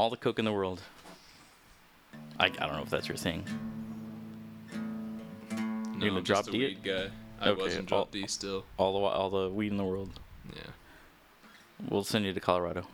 [0.00, 0.80] all the coke in the world.
[2.38, 3.44] I, I don't know if that's your thing.
[5.52, 7.10] No, gonna I'm drop just a D weed guy.
[7.38, 8.64] I Okay, wasn't all- drop D still.
[8.78, 10.18] All the all the weed in the world.
[10.56, 10.62] Yeah.
[11.90, 12.86] We'll send you to Colorado.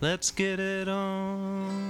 [0.00, 1.83] Let's get it on.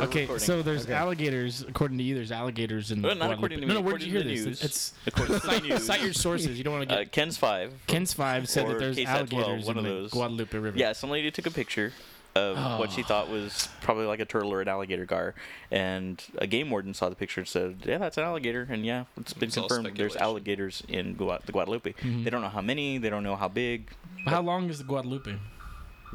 [0.00, 0.46] We're, we're Okay, recording.
[0.46, 0.94] so there's Okay.
[0.94, 1.62] alligators.
[1.62, 3.02] According to you, there's alligators in.
[3.02, 3.36] Well, not Guadalupe.
[3.38, 3.86] according to No, me, no.
[3.86, 4.40] Where'd you hear this?
[4.40, 4.64] the news.
[4.64, 5.86] It's according to the cite, news.
[5.86, 6.58] cite your sources.
[6.58, 7.12] You don't want to Uh, get.
[7.12, 7.72] KENS five.
[7.86, 10.10] KENS five said that there's KSAT 12, alligators one in of the those.
[10.10, 10.78] Guadalupe River.
[10.78, 11.92] Yeah, some lady took a picture
[12.36, 13.04] of what she Oh.
[13.08, 15.34] thought was probably like a turtle or an alligator gar,
[15.70, 19.04] and a game warden saw the picture and said, "Yeah, that's an alligator." And yeah,
[19.18, 19.90] it's been It's confirmed.
[19.96, 21.92] There's alligators in Gua- the Guadalupe.
[21.94, 22.24] Mhm.
[22.24, 22.98] They don't know how many.
[22.98, 23.90] They don't know how big.
[24.26, 25.34] How long is the Guadalupe?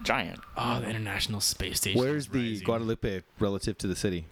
[0.05, 0.39] Giant.
[0.55, 1.99] Oh, the International Space Station.
[1.99, 2.65] Where's is the rising.
[2.65, 4.25] Guadalupe relative to the city?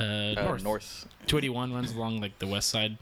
[0.00, 0.62] Uh, Uh, north.
[0.64, 1.06] north.
[1.26, 2.98] 281 runs along like the west side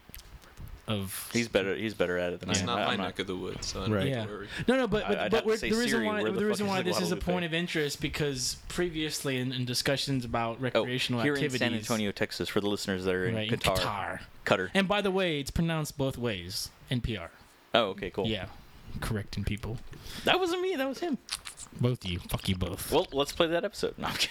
[0.86, 1.30] of.
[1.32, 1.74] He's better.
[1.74, 2.66] He's better at it than It's I am.
[2.66, 4.08] not I- my I'm neck of the woods, so I don't Right.
[4.08, 4.26] Yeah.
[4.26, 4.48] worry.
[4.68, 6.30] No, no, but I- but, I'd but to we're- say the reason Siri, why where
[6.32, 7.32] the, the reason fuck why is the this is a Guadalupe?
[7.32, 11.78] point of interest because previously in, in discussions about Oh, recreational here activities in San
[11.78, 13.76] Antonio, Texas, for the listeners that are in right, in Qatar.
[13.78, 14.20] Qatar.
[14.44, 14.70] Qatar.
[14.74, 16.70] And by the way, it's pronounced both ways.
[16.90, 17.28] NPR.
[17.74, 18.26] Oh, okay, cool.
[18.28, 18.46] Yeah,
[19.00, 19.78] correcting people.
[20.24, 20.76] That wasn't me.
[20.76, 21.18] That was him.
[21.80, 22.18] Both of you.
[22.18, 22.90] Fuck you both.
[22.92, 23.94] Well, let's play that episode.
[23.98, 24.30] No, I'm kidding.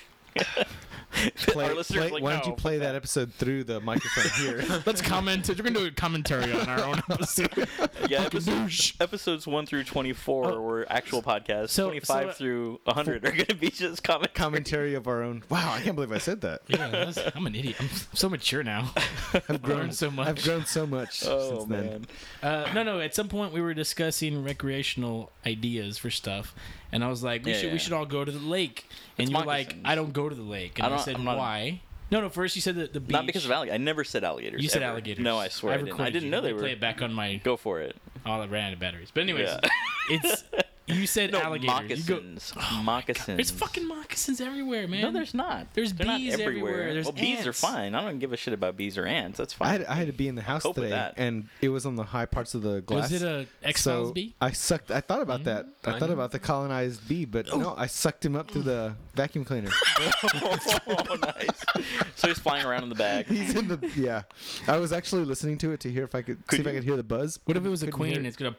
[1.38, 4.32] Play, Our listeners play- like, why don't you "No, play that episode through the microphone
[4.44, 4.82] here?
[4.86, 5.48] Let's comment.
[5.48, 7.52] We're gonna do a commentary on our own episode.
[8.10, 10.62] Yeah, Fucking episode, episodes one through twenty-four Oh.
[10.62, 11.70] were actual podcasts.
[11.70, 14.34] So- Twenty-five so, uh, through hundred are going to be just comment.
[14.34, 15.44] Commentary of our own.
[15.50, 16.62] Wow, I can't believe I said that.
[16.68, 17.76] Yeah, that's- I'm an idiot.
[17.80, 18.92] I'm so mature now.
[19.48, 20.28] I've grown so much.
[20.28, 21.86] I've grown so much Oh since then.
[21.86, 22.06] man,
[22.42, 23.00] Uh, no, no.
[23.00, 26.56] At some point, we were discussing recreational ideas for stuff,
[26.92, 27.74] and I was like, "We Yeah, should, yeah.
[27.74, 28.88] we should all go to the lake."
[29.18, 29.76] And you're like.
[29.86, 31.82] "I don't go to the lake," and I I, said, not- "Why?"
[32.12, 32.30] No, no.
[32.30, 33.12] First, you said that the beach.
[33.14, 33.74] not because of alligators.
[33.80, 34.62] I never said alligators.
[34.62, 34.92] You said ever.
[34.92, 35.24] alligators.
[35.24, 36.00] No, I swear I, didn't.
[36.00, 36.30] I didn't you.
[36.32, 37.96] know they me Play it back on my Go for it.
[38.26, 39.10] Oh, all the ran out of batteries.
[39.14, 39.60] But anyways, Yeah.
[40.10, 40.44] it's
[40.88, 42.08] you said No, alligators.
[42.08, 42.54] You go- moccasins.
[42.58, 43.38] Oh moccasins.
[43.38, 45.02] There's fucking moccasins everywhere, man.
[45.02, 45.74] No, there's not.
[45.74, 46.94] There's They're not bees everywhere.
[46.94, 47.96] There's well, bees are fine.
[47.96, 49.38] I don't give a shit about bees or ants.
[49.38, 49.68] That's I fine.
[49.70, 51.14] had, I had to be in the house Cope today, that.
[51.18, 53.12] and it was on the high parts of the glass.
[53.12, 54.36] Was it a X Files so bee?
[54.42, 54.92] I sucked.
[54.92, 55.50] I thought about mm-hmm.
[55.50, 55.68] that.
[55.86, 58.96] I I thought about the colonized bee, but no, I sucked him up through the
[59.16, 59.70] vacuum cleaner.
[60.24, 61.86] oh, nice.
[62.16, 63.28] So he's flying around in the bag.
[63.28, 64.24] He's in the yeah.
[64.68, 66.74] I was actually listening to it to hear if I could, Could see if I
[66.74, 67.40] could hear the buzz.
[67.46, 68.14] What if it was a queen?
[68.14, 68.26] hear it.
[68.26, 68.56] It's gonna.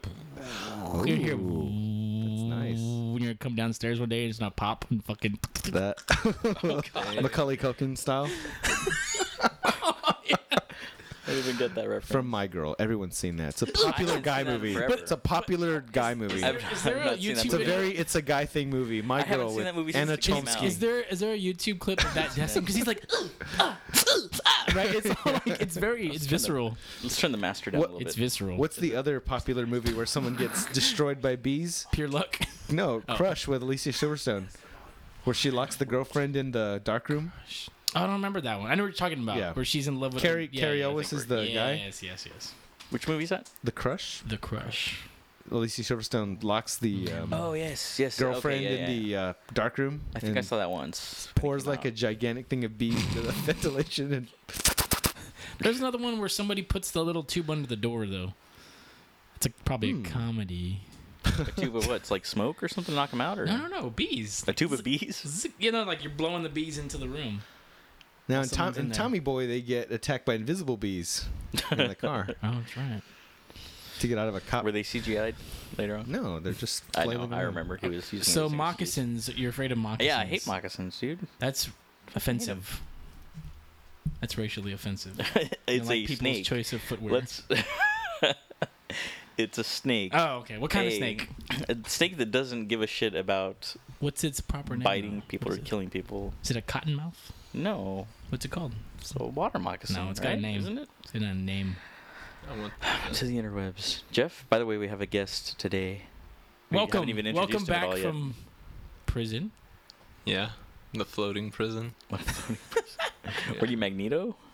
[1.05, 1.35] You hear.
[2.35, 2.79] That's nice.
[2.79, 5.39] When you come downstairs one day, and it's not pop and fucking.
[5.71, 5.97] that
[6.63, 6.81] oh,
[7.21, 8.29] Macaulay Culkin style
[11.27, 12.05] I didn't even get that reference.
[12.11, 12.75] from My Girl.
[12.77, 13.49] Everyone's seen that.
[13.49, 14.73] It's a popular guy seen that in movie.
[14.75, 14.93] forever.
[14.93, 16.43] It's a popular guy movie.
[16.43, 17.63] I've, Is there I've a not seen that YouTube It's a movie.
[17.71, 19.01] very it's a guy thing movie.
[19.01, 20.57] My I haven't Girl seen with that movie since Anna it came Chlumsky.
[20.57, 20.63] out.
[20.63, 22.61] Is there is there a YouTube clip of that dancing?
[22.61, 23.03] Because he's like,
[23.59, 23.77] "Ah,
[24.45, 24.93] ah," right?
[24.93, 26.77] It's all like it's very it's visceral.
[27.01, 28.21] Let's turn the master down What- a little It's bit.
[28.21, 28.57] visceral.
[28.57, 31.87] What's the other popular movie where someone gets destroyed by bees?
[31.91, 32.39] pure luck?
[32.69, 33.15] No, Oh.
[33.15, 34.45] Crush with Alicia Silverstone,
[35.23, 37.31] where she locks the girlfriend in the dark room.
[37.95, 38.69] I don't remember that one.
[38.69, 39.37] I know what you're talking about.
[39.37, 39.53] Yeah.
[39.53, 41.73] Where she's in love with Cary- yeah, Cary yeah, Elwes is we're- the guy?
[41.85, 42.53] Yes, yes, yes.
[42.91, 43.49] Which movie is that?
[43.63, 44.21] The Crush.
[44.27, 45.01] The crush.
[45.51, 48.19] Alicia Silverstone locks the um, Oh yes, yes.
[48.19, 48.97] girlfriend okay, yeah, in yeah.
[48.99, 50.01] the uh, dark room.
[50.15, 51.29] I think I saw that once.
[51.35, 54.27] Pours like a gigantic thing of bees into the ventilation and
[55.59, 58.33] There's another one where somebody puts the little tube under the door though.
[59.35, 60.05] It's a, probably Hmm.
[60.05, 60.81] a comedy.
[61.25, 61.97] a tube of what?
[61.97, 64.43] It's like smoke or something to knock them out, or No, no, no, bees.
[64.47, 65.45] a tube of bees.
[65.59, 67.41] You know, like you're blowing the bees into the room.
[68.27, 68.91] Now in, Tom, in in.
[68.91, 71.25] Tommy Boy they get attacked by invisible bees
[71.71, 73.01] in the car Oh, that's right.
[73.99, 74.63] to get out of a cop.
[74.65, 75.35] Were they CGI'd
[75.77, 76.09] later on?
[76.11, 76.83] No, they're just.
[76.97, 77.29] I know.
[77.31, 78.21] I remember he was using.
[78.23, 78.57] So those things.
[78.57, 80.07] moccasins, you're afraid of moccasins?
[80.07, 81.19] Yeah, I hate moccasins, dude.
[81.39, 81.69] That's
[82.15, 82.81] offensive.
[84.21, 85.19] That's racially offensive.
[85.67, 86.45] It's don't like a people's snake.
[86.45, 87.13] choice of footwear.
[87.13, 87.41] Let's.
[89.37, 90.11] it's a snake.
[90.13, 90.57] Oh, okay.
[90.57, 91.29] What kind of snake?
[91.67, 94.83] A snake that doesn't give a shit about What's its proper name?
[94.83, 95.65] biting people What or it?
[95.65, 96.33] killing people.
[96.43, 97.15] Is it a cottonmouth?
[97.53, 98.73] No, What's it called?
[99.01, 99.95] so a water moccasin.
[99.95, 100.59] No, it's got a name.
[100.61, 100.89] isn't it?
[101.03, 101.75] It's in a name.
[103.13, 104.01] To the interwebs.
[104.11, 106.03] Jeff, by the way, we have a guest today.
[106.69, 108.07] We welcome, haven't even welcome introduced him at back all yet.
[108.07, 108.35] from
[109.07, 109.51] prison.
[110.25, 110.49] yeah,
[110.93, 111.93] the floating prison.
[113.61, 114.35] Were you Magneto?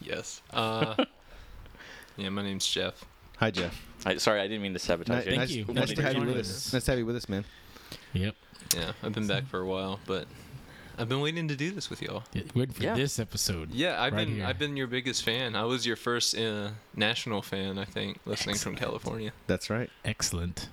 [0.00, 0.42] Yes.
[0.52, 0.96] Uh,
[2.16, 3.04] yeah, my name's Jeff.
[3.36, 3.80] Hi Jeff.
[4.04, 5.30] I, sorry, I didn't mean to sabotage Nice, you.
[5.30, 5.64] Thank nice, you.
[5.72, 6.50] nice Thank to have you with us.
[6.50, 6.72] us.
[6.72, 7.44] Nice to have you with us, man.
[8.14, 8.34] Yep.
[8.76, 10.26] Yeah, I've been back for a while, but
[11.00, 12.24] I've been waiting to do this with y'all.
[12.34, 12.94] Yeah, Waiting for Yeah.
[12.94, 13.72] this episode.
[13.72, 14.44] Yeah, I've Right been here.
[14.46, 15.56] I've been your biggest fan.
[15.56, 19.32] I was your first uh, national fan, I think, listening from California.
[19.46, 19.88] That's right.
[20.04, 20.68] Excellent.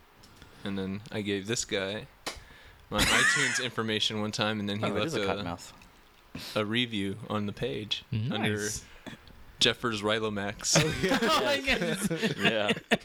[0.66, 2.08] And then I gave this guy
[2.90, 5.72] my iTunes information one time, and then he Oh, left a a, cottonmouth.
[6.56, 8.84] a review on the page under Nice.
[9.60, 10.76] Jeffers Rilomax.
[10.80, 12.34] oh my goodness.
[12.38, 12.74] yeah.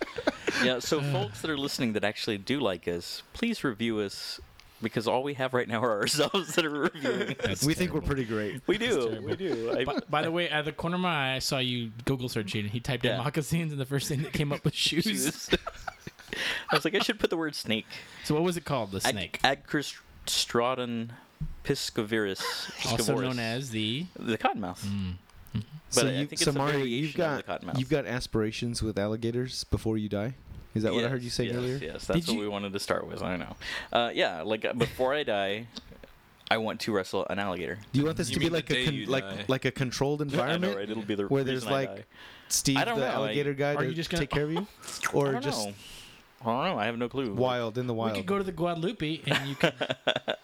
[0.62, 4.38] Yeah, so folks that are listening that actually do like us, please review us
[4.82, 7.36] because all we have right now are ourselves that are reviewing.
[7.44, 8.60] That's we think we're pretty great.
[8.66, 9.22] we do.
[9.24, 9.72] We do.
[9.76, 11.90] I, By, by the way, out of the corner of my eye, I saw you
[12.04, 12.62] Google searching.
[12.62, 15.04] And he typed in moccasins, and the first thing that came up was shoes.
[15.04, 15.50] shoes.
[16.70, 17.86] I was like, I should put the word snake.
[18.24, 18.90] So what was it called?
[18.92, 21.10] The Ag- snake, Agkistrodon
[21.64, 22.40] piscivorus.
[22.90, 23.22] also piscivorus.
[23.22, 24.06] known as the.
[24.18, 24.80] the cottonmouth.
[24.84, 25.14] Mm.
[25.54, 27.78] But so I you, I think so it's Mario, you've got of the cottonmouth.
[27.78, 30.34] you've got aspirations with alligators before you die.
[30.74, 31.76] Is that what I heard you say yes, earlier?
[31.76, 33.22] Yes, that's Did what you- we wanted to start with.
[33.22, 33.56] I know.
[33.92, 35.66] Uh, yeah, like uh, before I die,
[36.50, 37.78] I want to wrestle an alligator.
[37.92, 39.44] Do you want this You to be like a con- like die.
[39.48, 40.88] like a controlled I know, environment right?
[40.90, 42.04] It'll be the where there's I like die.
[42.48, 43.80] Steve the know, I- alligator guy to
[44.10, 44.66] gonna- take care of you,
[45.12, 45.74] I or don't just know.
[46.44, 46.78] I don't know.
[46.78, 47.32] I have no clue.
[47.32, 48.12] wild in the wild.
[48.12, 49.72] We could go to the Guadalupe, and you could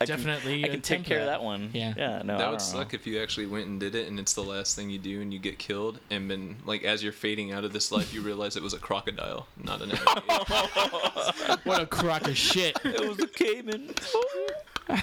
[0.00, 0.64] I can, definitely.
[0.64, 1.70] I can take attempt care of that one.
[1.72, 1.94] Yeah.
[1.96, 2.22] Yeah.
[2.24, 2.38] No.
[2.38, 2.64] That don't would know.
[2.64, 5.20] suck if you actually went and did it, and it's the last thing you do,
[5.20, 8.20] and you get killed, and then like as you're fading out of this life, you
[8.22, 11.58] realize it was a crocodile, not an alligator.
[11.64, 12.78] What a crock of shit!
[12.84, 13.90] it was a caiman.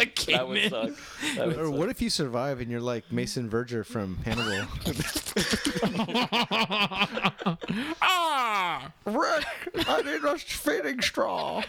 [0.00, 0.70] a that would caiman.
[0.70, 0.90] suck.
[1.36, 1.74] That would or suck.
[1.74, 4.66] what if you survive and you're like Mason Verger from Hannibal?
[8.02, 8.92] ah!
[9.04, 9.44] Rick,
[9.88, 11.62] I need a fading straw.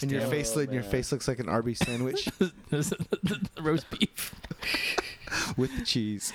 [0.00, 2.28] and your Oh, face, li- your face looks like an Arby's sandwich
[3.60, 4.34] roast beef.
[5.56, 6.32] with the cheese.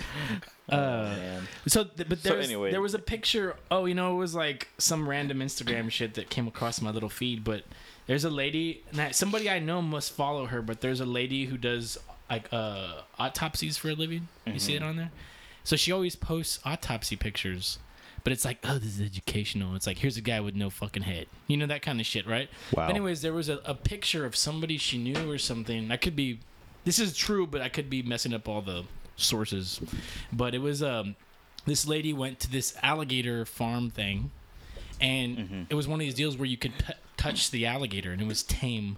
[0.70, 1.48] Oh, Uh, man.
[1.68, 2.72] So, th- but So was, anyway.
[2.72, 3.56] there was a picture.
[3.72, 7.10] Oh, you know, it was like some random Instagram shit that came across my little
[7.10, 7.44] feed.
[7.44, 7.64] But
[8.08, 10.62] there's a lady, and I, somebody I know must follow her.
[10.62, 11.98] But there's a lady who does
[12.30, 14.28] like uh, autopsies for a living.
[14.46, 14.90] You see it Mm-hmm.
[14.90, 15.12] on there?
[15.64, 17.80] So she always posts autopsy pictures.
[18.24, 19.76] But it's like, oh, this is educational.
[19.76, 21.28] It's like, here's a guy with no fucking head.
[21.48, 22.50] You know, that kind of shit, right?
[22.74, 22.88] Wow.
[22.88, 25.92] Anyways, there was a, a picture of somebody she knew or something.
[25.92, 26.40] I could be,
[26.86, 28.86] this is true, but I could be messing up all the
[29.18, 29.82] sources.
[30.32, 31.18] But it was um,
[31.66, 34.32] this lady went to this alligator farm thing,
[35.02, 35.62] and Mm-hmm.
[35.70, 36.72] it was one of these deals where you could
[37.24, 38.98] touch the alligator and it was tame.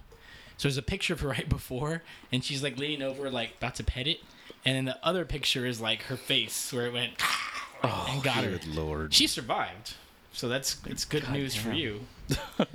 [0.56, 2.02] So there's a picture of her right before,
[2.32, 4.20] and she's like leaning over, like about to pet it,
[4.64, 7.12] and then the other picture is like her face where it went
[7.84, 8.50] oh, and got her.
[8.50, 9.14] Good lord.
[9.14, 9.94] She survived,
[10.32, 12.00] so that's it's good news for you.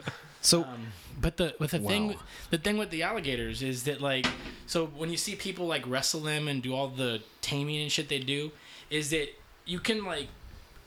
[0.43, 0.87] So um,
[1.21, 2.15] But the with the thing
[2.49, 4.25] the thing with the alligators is that like
[4.65, 8.09] so when you see people like wrestle them and do all the taming and shit
[8.09, 8.51] they do,
[8.89, 9.27] is that
[9.65, 10.29] you can like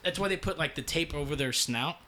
[0.03, 1.99] that's why they put like the tape over their snout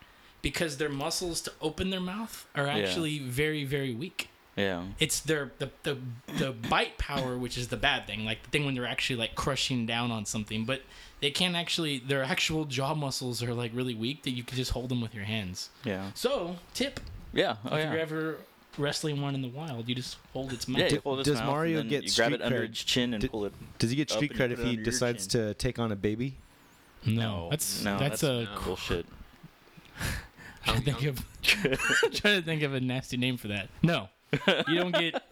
[0.47, 4.29] because their muscles to open their mouth are actually very very weak.
[4.55, 4.85] Yeah.
[5.01, 5.99] It's their the, the
[6.39, 9.35] the bite power, which is the bad thing, like the thing when they're actually like
[9.35, 10.83] crushing down on something, but
[11.21, 14.71] they can't actually their actual jaw muscles are like really weak that you can just
[14.71, 15.71] hold them with your hands.
[15.83, 16.13] Yeah.
[16.15, 17.01] So tip
[17.33, 17.57] Yeah.
[17.65, 17.91] Oh if yeah.
[17.91, 18.37] you're ever
[18.79, 20.79] wrestling one in the wild, you just hold its mouth.
[20.79, 22.69] yeah, you hold its does mouth Mario get you grab street it under cred?
[22.71, 23.53] its chin and Did- pull it.
[23.81, 25.41] does he get street and cred if he decides chin.
[25.49, 26.37] to take on a baby?
[27.05, 28.45] no, that's no, that's, that's, a.
[28.45, 28.61] no.
[28.65, 29.07] bullshit.
[30.67, 31.25] Trying to think of
[32.13, 33.69] trying to think of a nasty name for that.
[33.83, 34.09] No,
[34.69, 35.23] you don't get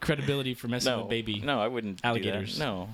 [0.00, 1.40] credibility for messing No, with baby.
[1.40, 2.00] no, I wouldn't.
[2.04, 2.58] alligators.
[2.58, 2.88] No,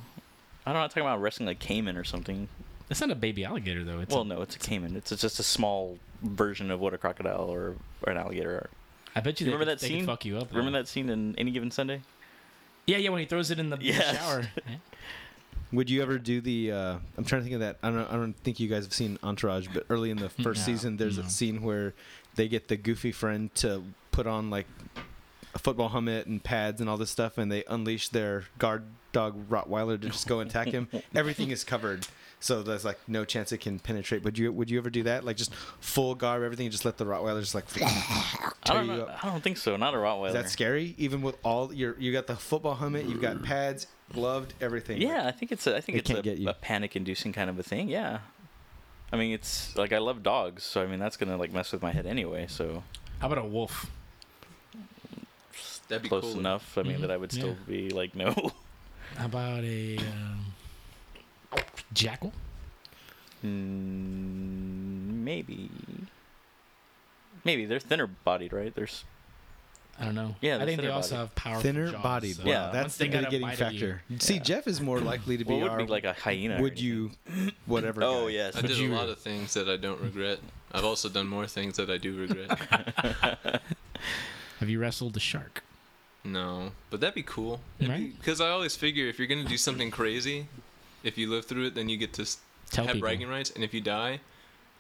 [0.64, 2.48] I'm not talking about wrestling like caiman or something.
[2.90, 4.00] It's not a baby alligator though.
[4.00, 4.96] It's well, a- no, it's a caiman.
[4.96, 8.70] It's just a small version of what a crocodile or, or an alligator are.
[9.16, 9.46] I bet you.
[9.46, 10.06] Remember could- that they scene?
[10.06, 10.50] fuck you up.
[10.50, 10.78] Remember though.
[10.82, 12.02] that scene in Any Given Sunday?
[12.86, 13.10] Yeah, yeah.
[13.10, 14.44] When he throws it in the, the shower.
[15.72, 16.72] Would you ever do the?
[16.72, 17.76] Uh, I'm trying to think of that.
[17.82, 18.08] I don't.
[18.10, 20.96] I don't think you guys have seen Entourage, but early in the first No, season,
[20.96, 21.24] there's no.
[21.24, 21.94] a scene where
[22.36, 24.66] they get the goofy friend to put on like
[25.54, 29.48] a football helmet and pads and all this stuff, and they unleash their guard dog
[29.50, 30.88] Rottweiler to just go and attack him.
[31.14, 32.06] Everything is covered,
[32.40, 34.22] so there's like no chance it can penetrate.
[34.22, 34.52] Would you?
[34.52, 35.24] Would you ever do that?
[35.24, 38.96] Like just full garb, everything, and just let the Rottweiler just like I don't you
[38.96, 39.02] know.
[39.04, 39.24] up?
[39.24, 39.76] I don't think so.
[39.76, 40.28] Not a Rottweiler.
[40.28, 40.94] Is that scary?
[40.98, 45.00] Even with all your, you got the football helmet, you've got pads, gloved, everything.
[45.00, 46.48] Yeah, I think it's a, I think They it's can't a, get you.
[46.48, 47.88] a panic-inducing kind of a thing.
[47.88, 48.18] Yeah.
[49.12, 51.80] I mean, it's like I love dogs, so I mean that's gonna like mess with
[51.82, 52.46] my head anyway.
[52.48, 52.82] So
[53.20, 53.90] How about a wolf?
[55.88, 56.38] That'd be close cool.
[56.38, 56.76] enough.
[56.76, 57.54] I mean Mhm, that I would still yeah.
[57.66, 58.34] be like no.
[59.16, 60.44] How about a um,
[61.92, 62.32] jackal?
[63.44, 65.70] Mm, maybe.
[67.44, 68.74] Maybe they're thinner bodied, right?
[68.74, 69.04] There's
[70.00, 70.36] I don't know.
[70.40, 71.20] Yeah, I think they also bodied.
[71.28, 72.36] have powerful Thinner jaws, bodied.
[72.36, 72.70] so Yeah.
[72.72, 74.02] that's they the got mitigating bite of you- factor.
[74.20, 74.40] See, Yeah.
[74.42, 76.60] Jeff is more likely to be well, would our be like a hyena.
[76.62, 77.10] would you
[77.66, 78.02] whatever.
[78.04, 78.32] Oh guy.
[78.32, 78.54] yes.
[78.56, 80.38] I Would did you- a lot of things that I don't regret.
[80.72, 82.50] I've also done more things that I do regret.
[84.60, 85.62] Have you wrestled a shark?
[86.24, 87.60] No, but that'd be cool.
[87.80, 88.16] Right.
[88.18, 90.46] Because I always figure if you're gonna do something crazy,
[91.02, 92.24] if you live through it, then you get to
[92.70, 93.06] Tell have people.
[93.06, 93.50] bragging rights.
[93.50, 94.20] And if you die,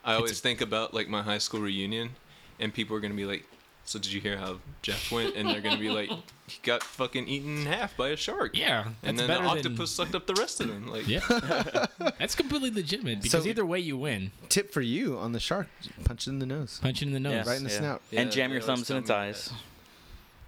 [0.04, 2.10] I always think about like my high school reunion,
[2.60, 3.44] and people are gonna be like,
[3.84, 6.10] "So did you hear how Jeff went?" And they're gonna be like,
[6.46, 9.48] "He got fucking eaten in half by a shark." Yeah, that's And then better the
[9.48, 10.86] than- octopus sucked up the rest of them.
[10.88, 11.20] Like, Yeah,
[12.18, 14.32] that's completely legitimate because So- either way you win.
[14.48, 15.68] Tip for you on the shark:
[16.04, 17.46] punch it in the nose, Punch it in the nose, Yes.
[17.46, 17.78] right in the Yeah.
[17.78, 18.02] snout.
[18.10, 19.46] Yeah, and jam your thumbs in its eyes.
[19.46, 19.54] that.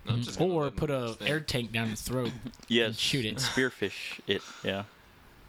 [0.07, 1.27] No, I'm just gonna or put them a stay.
[1.27, 2.33] air tank down its throat.
[2.69, 2.99] Yes.
[2.99, 3.37] shoot it.
[3.37, 4.41] Spearfish it.
[4.65, 4.85] Yeah.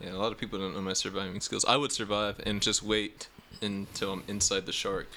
[0.03, 1.65] Yeah, a lot of people don't know my surviving skills.
[1.65, 3.27] I would survive and just wait
[3.61, 5.07] until I'm inside the shark,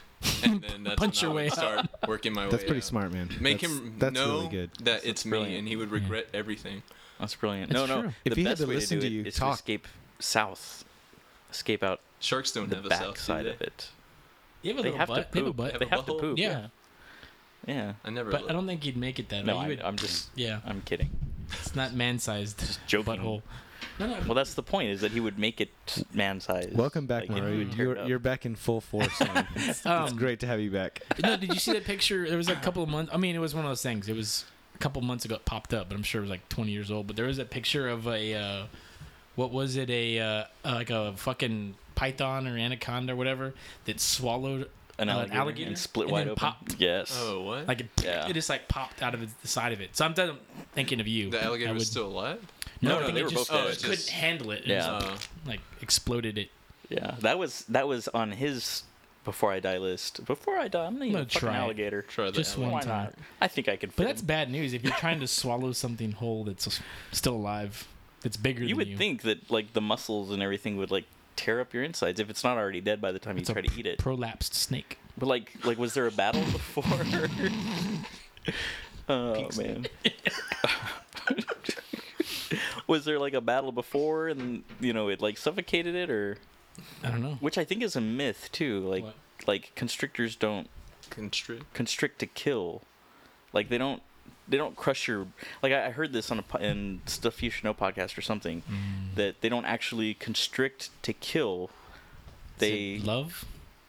[0.42, 2.50] and then that's Punch when your I would way start working my way.
[2.50, 2.84] That's pretty out.
[2.84, 3.30] smart, man.
[3.40, 4.70] Make that's, him That's know really good.
[4.82, 5.58] that it's me, brilliant.
[5.60, 6.82] and he would regret everything.
[7.18, 7.72] That's brilliant.
[7.72, 8.02] That's no, no.
[8.02, 8.12] true.
[8.24, 9.50] If the he had best to way listen to to do you it is talk-
[9.50, 9.88] to escape
[10.18, 10.84] south.
[11.50, 13.66] Escape out Sharks don't the have a back south side do of they?
[13.66, 13.88] it.
[14.62, 15.32] You have a They little have butt.
[15.32, 15.56] to They have a poop.
[15.56, 15.70] butt.
[15.72, 16.20] Have They have to butthole?
[16.20, 16.38] poop.
[16.38, 16.66] Yeah.
[17.66, 17.74] Yeah.
[17.74, 17.92] Yeah.
[18.04, 18.30] I never.
[18.30, 18.50] But.
[18.50, 19.60] I don't think you'd make it that No, way.
[19.60, 20.28] You I, would, I'm just.
[20.34, 21.10] yeah, I'm kidding.
[21.52, 23.14] it's not man-sized Just joking.
[23.16, 23.42] butthole.
[23.98, 24.16] No, no.
[24.26, 24.90] Well, that's the point.
[24.90, 25.70] Is that he would make it
[26.12, 26.76] man-sized.
[26.76, 27.52] Welcome back, Like, Mario.
[27.52, 29.20] he would tear it You're you're back in full force.
[29.20, 29.46] Man.
[29.54, 31.02] It's, it's Um, great to have you back.
[31.22, 32.28] no, did you see that picture?
[32.28, 33.12] There was a couple of months.
[33.14, 34.08] I mean, it was one of those things.
[34.08, 35.36] It was a couple months ago.
[35.36, 37.06] It popped up, but I'm sure it was like 20 years old.
[37.06, 38.62] But there was a picture of a, uh,
[39.36, 39.90] what was it?
[39.90, 45.12] A uh, uh, like a fucking python or anaconda or whatever that swallowed an uh,
[45.12, 46.40] alligator, an alligator and split and wide then open.
[46.40, 46.76] popped.
[46.78, 47.16] Yes.
[47.20, 47.66] Oh, what?
[47.68, 48.26] like it, Yeah.
[48.28, 49.96] it just like popped out of its- the side of it.
[49.96, 50.38] So I'm done
[50.72, 51.30] thinking of you.
[51.30, 52.40] the alligator I was would- still alive.
[52.82, 53.72] No, No, I no, think they it were just, both dead.
[53.72, 54.66] just couldn't handle it.
[54.66, 54.86] Yeah.
[54.90, 55.16] Uh,
[55.46, 56.50] like exploded it.
[56.88, 57.16] Yeah.
[57.20, 58.82] That was that was on his
[59.24, 60.24] before I die list.
[60.26, 61.58] Before I die, I'm gonna eat gonna fucking try it.
[61.60, 62.02] alligator.
[62.02, 62.34] try that.
[62.34, 62.88] Just one Why time.
[63.04, 63.14] not?
[63.40, 63.90] I think I could.
[63.90, 64.26] Fit But that's him.
[64.26, 66.80] bad news if you're trying to swallow something whole that's s-
[67.12, 67.88] still alive,
[68.22, 68.96] that's bigger You than would you.
[68.98, 71.04] think that like the muscles and everything would like
[71.36, 73.62] tear up your insides if it's not already dead by the time it's you a
[73.62, 73.98] try to eat it.
[73.98, 74.98] prolapsed snake.
[75.16, 76.84] But like, like, was there a battle before?
[79.08, 79.86] oh man.
[82.86, 86.38] was there like a battle before, and you know it like suffocated it, or
[87.02, 87.38] I don't know.
[87.40, 88.80] which I think is a myth too.
[88.80, 89.14] Like, What?
[89.46, 90.68] like constrictors don't
[91.10, 91.72] Constrict.
[91.74, 92.82] constrict to kill.
[93.52, 94.02] Like they don't.
[94.46, 95.26] They don't crush your
[95.62, 98.20] like I I heard this on a po- in stuff you should know podcast or
[98.22, 99.14] something Mm.
[99.14, 101.70] that they don't actually constrict to kill.
[102.56, 103.46] Is They it love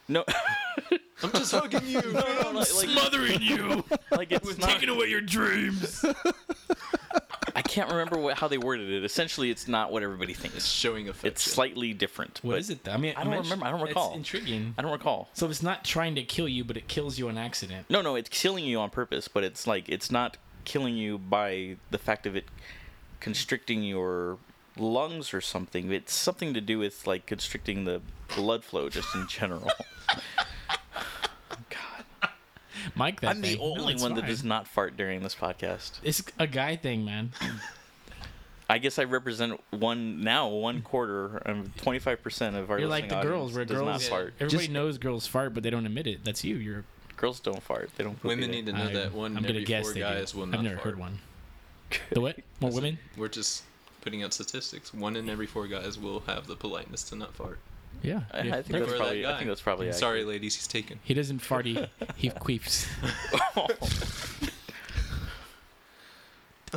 [0.07, 0.23] no
[1.23, 2.01] I'm just hugging you.
[2.01, 6.05] no, no, like, like, smothering you, like it's not taking away your dreams.
[7.75, 9.03] I can't remember what, how they worded it.
[9.03, 10.65] Essentially, it's not what everybody It's thinks.
[10.65, 11.27] showing affection.
[11.27, 12.39] It's slightly different.
[12.41, 12.85] What is it?
[12.85, 12.93] Though?
[12.93, 13.65] I mean, I don't imagine- remember.
[13.65, 13.87] I don't recall.
[14.15, 14.39] it's recall.
[14.45, 14.75] intriguing.
[14.77, 15.27] I don't recall.
[15.33, 17.87] So it's not trying to kill you, but it kills you on accident.
[17.89, 21.75] No, no, it's killing you on purpose, but it's like it's not killing you by
[21.91, 22.45] the fact of it
[23.19, 24.37] constricting your
[24.77, 25.91] lungs or something.
[25.91, 28.01] It's something to do with like constricting the
[28.37, 29.69] blood flow just in general.
[32.95, 33.59] God, Mike, that I'm the thing.
[33.59, 35.91] No, only it's one that does not fart during this podcast.
[36.03, 37.31] It's a guy thing, man.
[38.69, 42.87] I guess I represent one now one quarter, um, twenty five percent of our You're
[42.89, 44.33] like the girls, where does not girls, fart.
[44.39, 46.23] everybody Just- knows girls fart, but they don't admit it.
[46.23, 46.55] That's you.
[46.55, 46.83] You're.
[47.17, 47.91] Girls don't fart.
[47.95, 48.21] They don't.
[48.23, 50.31] Women need to know I, that one I'm in gonna every guess four they guys
[50.31, 50.39] do.
[50.39, 50.85] will I've never fart.
[50.85, 51.19] heard one.
[52.09, 52.37] The what?
[52.59, 52.97] More women?
[53.15, 53.63] We're just
[54.01, 54.93] putting out statistics.
[54.93, 57.59] One in every four guys will have the politeness to not fart.
[58.01, 58.21] Yeah.
[58.31, 58.39] I.
[58.39, 59.25] I think that's for that probably.
[59.25, 59.91] I think that's probably.
[59.91, 60.99] Sorry, ladies, he's taken.
[61.03, 61.65] He doesn't fart.
[61.65, 61.85] He,
[62.15, 62.87] he queefs.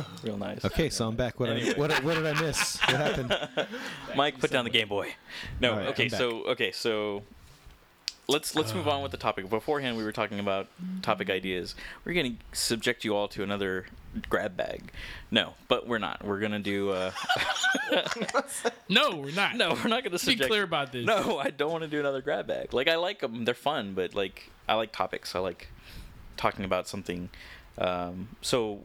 [0.23, 0.63] Real nice.
[0.63, 1.39] Okay, so I'm back.
[1.39, 2.79] What, I, what, what did I miss?
[2.79, 3.35] What happened?
[4.15, 5.13] Mike, put down the Game Boy.
[5.59, 5.71] No.
[5.71, 6.03] All right, okay.
[6.03, 6.09] I'm.
[6.09, 6.71] So okay.
[6.71, 7.23] So
[8.29, 9.49] let's let's move on with the topic.
[9.49, 10.67] Beforehand, we were talking about
[11.01, 11.75] topic ideas.
[12.05, 13.87] We're going to subject you all to another
[14.29, 14.91] grab bag.
[15.31, 16.23] No, but we're not.
[16.23, 16.91] We're going to do.
[16.91, 17.11] Uh,
[18.89, 19.55] No, we're not.
[19.55, 20.49] no, we're not going to Be subject.
[20.49, 21.05] clear about this.
[21.05, 22.73] No, I don't want to do another grab bag.
[22.73, 25.35] Like I like them; they're fun, but like I like topics.
[25.35, 25.69] I like
[26.37, 27.29] talking about something.
[27.77, 28.81] Um, so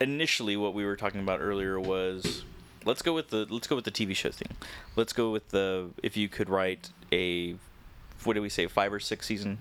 [0.00, 2.44] initially, what we were talking about earlier was
[2.84, 4.56] let's go with the let's go with the TV show thing.
[4.96, 7.54] Let's go with the if you could write a
[8.26, 9.58] what do we say five or six season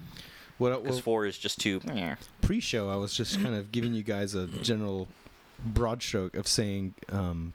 [0.58, 1.82] What, because well, four is just too.
[1.86, 2.16] meh.
[2.42, 5.08] pre-show, I was just kind of giving you guys a general
[5.66, 7.54] broad stroke of saying, um,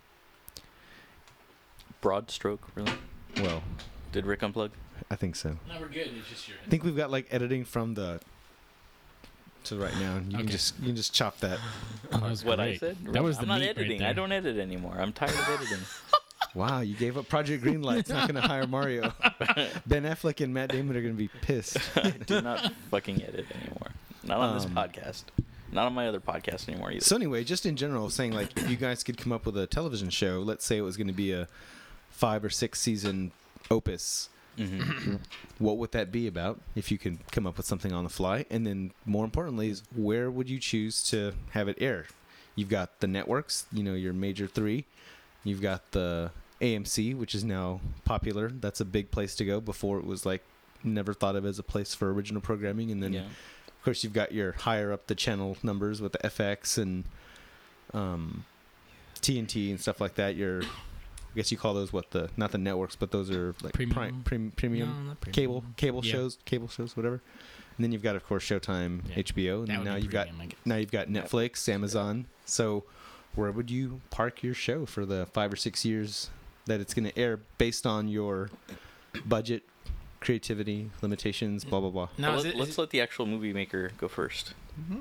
[2.00, 2.93] Broad stroke, really?
[3.41, 3.62] well,
[4.12, 4.71] Did Rick unplug?
[5.11, 5.57] I think so.
[5.69, 6.11] No, we're good.
[6.17, 6.57] It's just your.
[6.65, 8.21] I think we've got like editing from the
[9.65, 10.21] to right now.
[10.29, 11.59] You can just you can just chop that.
[12.11, 12.97] That was What I said?
[13.12, 14.03] That was the I'm not meat right editing.
[14.03, 14.95] I don't edit anymore.
[14.99, 15.79] I'm tired of editing.
[16.55, 19.12] Wow, you gave up Project Greenlight's not going to hire Mario.
[19.87, 21.76] ben Affleck and Matt Damon are going to be pissed.
[22.26, 23.88] do not fucking edit anymore.
[24.25, 25.25] Not on this Um, podcast.
[25.71, 27.00] Not on my other podcast anymore either.
[27.05, 29.67] So anyway, just in general, saying like if you guys could come up with a
[29.67, 31.47] television show, let's say it was going to be a
[32.11, 33.33] five or six season
[33.71, 35.17] opus, hmm
[35.59, 36.59] what would that be about?
[36.75, 39.83] If you could come up with something on the fly, and then more importantly, is
[39.95, 42.07] where would you choose to have it air?
[42.57, 44.87] You've got the networks, you know, your major three.
[45.45, 46.30] You've got the
[46.61, 48.49] AMC, which is now popular.
[48.50, 49.61] That's a big place to go.
[49.61, 50.42] Before it was like
[50.85, 52.90] never thought of as a place for original programming.
[52.90, 53.21] And then, yeah.
[53.23, 57.04] of course, you've got your higher up the channel numbers with the FX and
[57.95, 58.45] um,
[59.21, 60.37] TNT and stuff like that.
[60.37, 60.66] Your, I
[61.35, 64.23] guess you call those what the not the networks, but those are like Premium.
[64.25, 65.33] prime, premium No, premium.
[65.33, 66.12] cable cable Yeah.
[66.12, 67.21] shows, cable shows, whatever.
[67.76, 69.23] And then you've got, of course, Showtime, Yeah.
[69.23, 70.59] HBO, and now you've got premium, guess.
[70.64, 72.26] now you've got Netflix, Amazon.
[72.45, 72.83] So,
[73.35, 76.31] where would you park your show for the five or six years
[76.67, 78.51] that it's going to air based on your
[79.25, 79.63] budget,
[80.21, 82.09] creativity, limitations, blah blah blah?
[82.19, 84.55] Now, Well, let, it- let's is let the actual movie maker go first.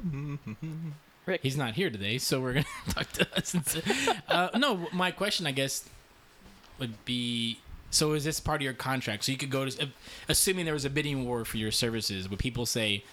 [1.28, 3.54] it- he's not here today, so we're gonna talk to us.
[3.54, 3.82] And say,
[4.30, 5.88] uh, no, my question, I guess,
[6.80, 9.24] would be: so is this part of your contract?
[9.26, 9.90] So you could go to,
[10.30, 13.04] assuming there was a bidding war for your services, would people say,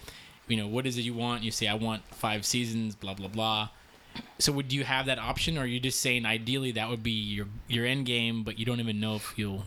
[0.47, 1.43] you know, what is it you want?
[1.43, 3.69] You say, I want five seasons, blah blah blah.
[4.39, 7.11] So would you have that option, or are you just saying ideally that would be
[7.11, 9.63] your your end game, but you don't even know if you'll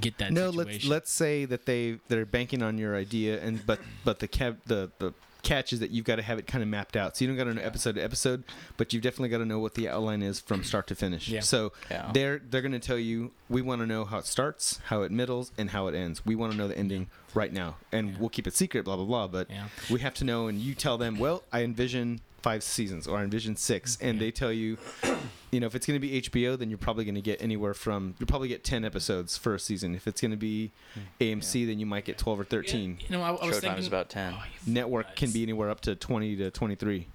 [0.00, 0.72] get that no, situation?
[0.72, 4.56] let's let's say that they they're banking on your idea, and but but the cap
[4.66, 5.12] the the
[5.42, 7.16] catch is that you've got to have it kind of mapped out.
[7.16, 8.42] So you don't got to know episode to episode,
[8.76, 11.28] but you've definitely got to know what the outline is from start to finish.
[11.28, 11.38] Yeah.
[11.40, 12.10] So Yeah.
[12.12, 15.12] they're they're going to tell you we want to know how it starts, how it
[15.12, 16.26] middles, and how it ends.
[16.26, 18.16] We want to know the ending right now, and Yeah.
[18.18, 18.84] we'll keep it secret.
[18.86, 19.28] Blah blah blah.
[19.28, 19.68] But Yeah.
[19.88, 23.24] we have to know, and you tell them, well, I envision five seasons or I
[23.24, 24.20] envision six, and Yeah.
[24.26, 24.78] they tell you,
[25.50, 27.74] you know, if it's going to be HBO, then you're probably going to get anywhere
[27.74, 29.96] from you'll probably get ten episodes for a season.
[29.96, 30.70] If it's going to be
[31.20, 32.98] AMC, then you might get twelve or thirteen.
[33.00, 34.32] You know, I, I was Showtime thinking is about 10.
[34.36, 37.08] Oh, you Network can be anywhere up to twenty to twenty-three.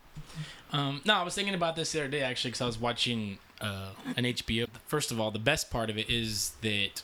[0.73, 3.37] Um, no, I was thinking about this the other day actually because I was watching
[3.61, 4.67] uh, an HBO.
[4.85, 7.03] First of all, the best part of it is that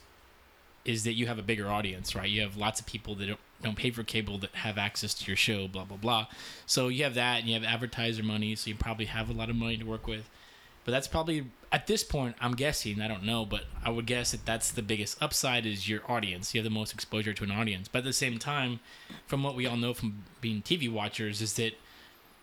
[0.83, 2.29] is that you have a bigger audience, right?
[2.29, 5.35] You have lots of people that don't, pay for cable that have access to your
[5.35, 6.27] show, blah blah blah.
[6.65, 9.49] So you have that, and you have advertiser money, so you probably have a lot
[9.49, 10.29] of money to work with.
[10.85, 13.01] But that's probably at this point, I'm guessing.
[13.01, 16.53] I don't know, but I would guess that that's the biggest upside is your audience.
[16.53, 17.87] You have the most exposure to an audience.
[17.87, 18.79] But at the same time,
[19.25, 21.73] from what we all know from being TV watchers, is that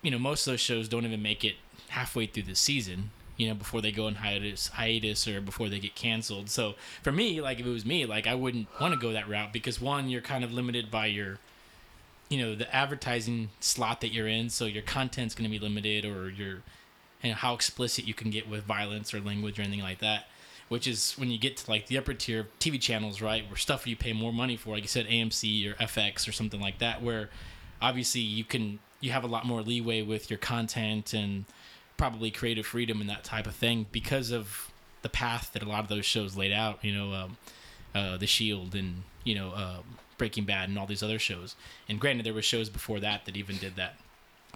[0.02, 1.54] you know most of those shows don't even make it
[1.88, 5.78] halfway through the season you know before they go in hiatus hiatus or before they
[5.78, 6.50] get canceled.
[6.50, 9.28] So for me like if it was me like i wouldn't want to go that
[9.28, 11.38] route because one you're kind of limited by your
[12.28, 14.50] you know the advertising slot that you're in.
[14.50, 16.62] So your content's going to be limited or your
[17.22, 20.26] you know how explicit you can get with violence or language or anything like that
[20.68, 23.86] which is when you get to like the upper tier tv channels right where stuff
[23.86, 27.02] you pay more money for like you said amc or fx or something like that
[27.02, 27.30] where
[27.80, 31.44] obviously you can you have a lot more leeway with your content and
[31.96, 34.70] probably creative freedom and that type of thing because of
[35.02, 37.36] the path that a lot of those shows laid out you know um,
[37.94, 39.84] uh, the shield and you know um,
[40.18, 41.56] breaking bad and all these other shows.
[41.88, 43.96] And granted there were shows before that that even did that.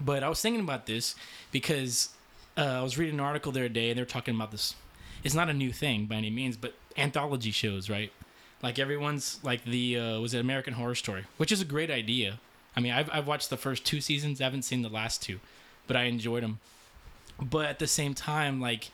[0.01, 1.15] But i was thinking about this
[1.51, 2.11] because
[2.57, 4.75] uh, i was reading an article the other day and they're talking about this.
[5.25, 8.13] It's not a new thing by any means but anthology shows right?
[8.63, 11.25] Like everyone's like the uh, was it american horror story?
[11.37, 12.39] Which is a great idea.
[12.77, 14.41] I mean I've, I've watched the first two seasons.
[14.41, 15.41] I haven't seen the last two
[15.89, 16.61] but i enjoyed them
[17.41, 18.91] but at the same time like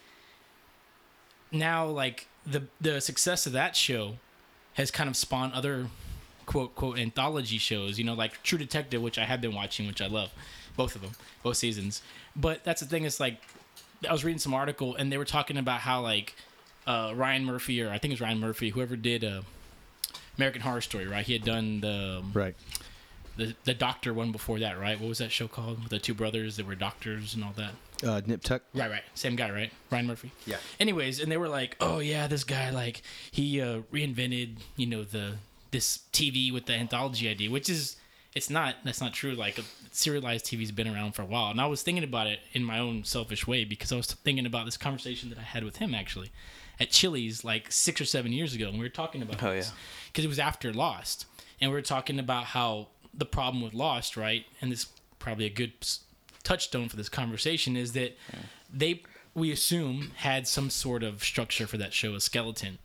[1.53, 4.15] now like the the success of that show
[4.75, 5.87] has kind of spawned other
[6.47, 10.03] quote quote anthology shows you know like true detective which i have been watching which
[10.03, 10.31] i love
[10.77, 11.13] both of them
[11.45, 12.03] both seasons.
[12.35, 13.41] But that's the thing is like
[14.09, 16.35] i was reading some article and they were talking about how like
[16.87, 19.41] uh, ryan murphy or i think it was ryan murphy whoever did uh,
[20.37, 21.25] american horror story right?
[21.25, 22.55] He had done the um, Right.
[23.37, 25.01] the, the doctor one before that right?
[25.01, 25.89] What was that show called?
[25.91, 27.73] The two brothers that were doctors and all that
[28.05, 28.63] Uh, Nip Tuck.
[28.75, 29.03] Right, right.
[29.15, 29.73] Same guy, right?
[29.91, 30.31] Ryan Murphy.
[30.47, 30.57] Yeah.
[30.79, 35.05] Anyways, and they were like, "Oh yeah, this guy like he uh, reinvented, you know,
[35.05, 35.35] the
[35.71, 37.97] this TV with the anthology idea, which is
[38.35, 39.33] it's not that's not true.
[39.33, 39.59] Like
[39.91, 42.79] serialized TV's been around for a while, and I was thinking about it in my
[42.79, 45.95] own selfish way because I was thinking about this conversation that I had with him
[45.95, 46.31] actually
[46.81, 49.69] at Chili's like six or seven years ago, and we were talking about Oh, this
[49.69, 49.75] yeah.
[50.09, 51.27] because it was after Lost,
[51.61, 54.45] and we were talking about how the problem with Lost, right?
[54.61, 54.87] And this
[55.21, 55.73] probably a good
[56.45, 58.17] touchstone for this conversation is that
[58.73, 59.03] they
[59.35, 62.79] we assume had some sort of structure for that show, a skeleton.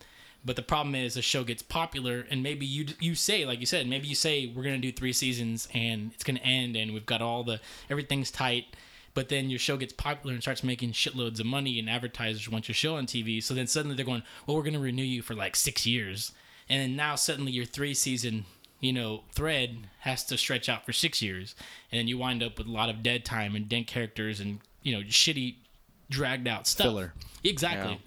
[0.43, 3.65] But the problem is the show gets popular, and maybe you you say, like you
[3.65, 7.05] said, maybe you say we're gonna do three seasons and it's gonna end, and we've
[7.05, 8.65] got all the everything's tight.
[9.13, 12.67] But then your show gets popular and starts making shitloads of money, and advertisers want
[12.69, 13.43] your show on TV.
[13.43, 16.31] So then suddenly they're going, well, we're gonna renew you for like six years,
[16.69, 18.45] and then now suddenly your three season
[18.79, 21.55] you know, thread has to stretch out for six years,
[21.91, 24.59] and then you wind up with a lot of dead time and dead characters and
[24.83, 25.55] you know shitty,
[26.09, 26.85] dragged out stuff.
[26.87, 27.13] Filler.
[27.43, 27.93] Exactly.
[27.93, 27.97] Yeah.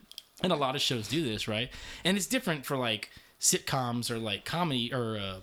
[0.42, 1.70] And a lot of shows do this, right?
[2.04, 5.40] And it's different for like sitcoms or like comedy or uh,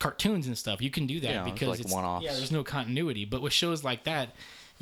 [0.00, 0.82] cartoons and stuff.
[0.82, 2.24] You can do that Yeah, it's because like it's one-offs.
[2.24, 3.24] yeah, there's no continuity.
[3.24, 4.30] But with shows like that,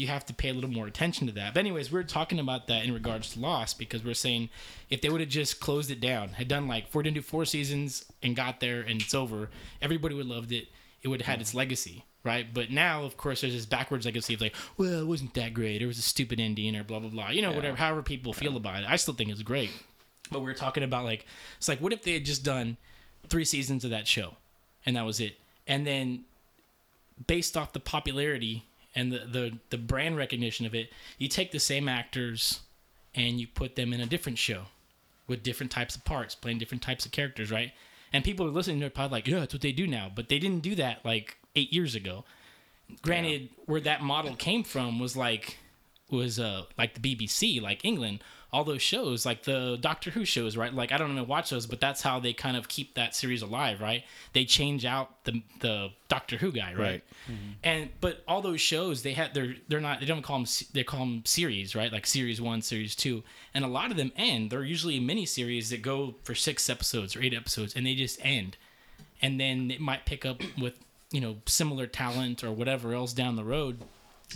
[0.00, 1.52] you have to pay a little more attention to that.
[1.52, 4.48] But anyways, we're talking about that in regards to Lost because we're saying
[4.88, 7.44] if they would have just closed it down, had done like four didn't do four
[7.44, 9.50] seasons and got there and it's over,
[9.82, 10.68] everybody would have loved it.
[11.02, 12.46] It would have had its legacy, right?
[12.52, 15.82] But now, of course, there's this backwards legacy of like, well, it wasn't that great.
[15.82, 17.28] It was a stupid ending or blah blah blah.
[17.28, 17.76] You know, whatever.
[17.76, 19.70] However people feel about it, I still think it's great.
[20.32, 21.26] But we are talking about like,
[21.58, 22.78] it's like, what if they had just done
[23.28, 24.36] three seasons of that show,
[24.86, 26.24] and that was it, and then
[27.26, 31.60] based off the popularity and the, the the brand recognition of it, you take the
[31.60, 32.60] same actors
[33.14, 34.64] and you put them in a different show
[35.26, 37.72] with different types of parts, playing different types of characters, right?
[38.12, 40.10] And people are listening to it probably like, yeah, that's what they do now.
[40.12, 42.24] But they didn't do that like eight years ago.
[43.02, 45.58] Granted, where that model came from was like
[46.10, 50.56] was uh like the BBC, like England, all those shows, like the Doctor Who shows,
[50.56, 50.74] right?
[50.74, 53.42] Like I don't even watch those, but that's how they kind of keep that series
[53.42, 54.02] alive, right?
[54.32, 56.78] They change out the the Doctor Who guy, right?
[56.78, 57.04] Right.
[57.30, 57.50] Mm-hmm.
[57.62, 60.82] And but all those shows they have they're they're not they don't call them they
[60.82, 61.92] call them series, right?
[61.92, 63.22] Like series one, series two,
[63.54, 64.50] and a lot of them end.
[64.50, 68.18] They're usually mini series that go for six episodes or eight episodes, and they just
[68.24, 68.56] end,
[69.22, 70.74] and then it might pick up with
[71.12, 73.78] you know similar talent or whatever else down the road.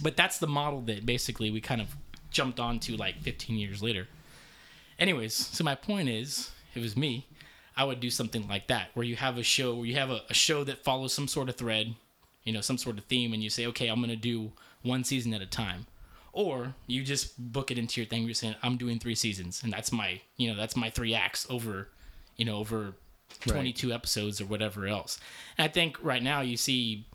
[0.02, 1.96] But that's the model that basically we kind of
[2.34, 4.06] jumped onto like 15 years later.
[4.98, 7.26] Anyways, so my point is, if it was me,
[7.76, 10.20] I would do something like that, where you have a show, where you have a,
[10.28, 11.94] a show that follows some sort of thread,
[12.44, 15.32] you know, some sort of theme, and you say, okay, I'm gonna do one season
[15.32, 15.86] at a time,
[16.32, 18.24] or you just book it into your thing.
[18.24, 21.46] You're saying, I'm doing three seasons, and that's my, you know, that's my three acts
[21.48, 21.88] over,
[22.36, 22.94] you know, over
[23.40, 25.18] 22 episodes or whatever else.
[25.58, 27.06] And I think right now you see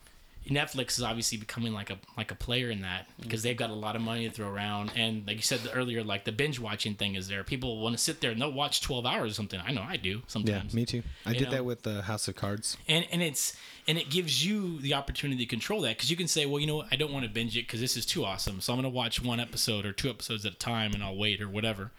[0.47, 3.73] Netflix is obviously becoming like a like a player in that because they've got a
[3.75, 6.95] lot of money to throw around, and like you said earlier, like the binge watching
[6.95, 7.43] thing is there.
[7.43, 9.60] People want to sit there and they'll watch twelve hours or something.
[9.63, 11.04] I know I do sometimes Yeah, me too.
[11.25, 11.52] I You did know?
[11.52, 12.78] that with the House of Cards.
[12.88, 13.56] and and it's
[13.88, 16.67] and it gives you the opportunity to control that because you can say, well, you
[16.67, 18.78] know what, I don't want to binge it because this is too awesome, so I'm
[18.82, 21.49] going to watch one episode or two episodes at a time, and I'll wait or
[21.49, 21.91] whatever.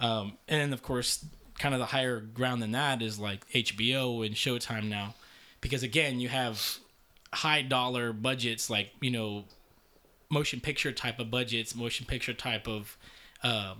[0.00, 1.24] Um, and then of course,
[1.58, 5.14] kind of the higher ground than that is like HBO and Showtime now,
[5.60, 6.78] because again, you have
[7.34, 9.44] high dollar budgets like you know
[10.30, 12.96] motion picture type of budgets, motion picture type of
[13.42, 13.78] um,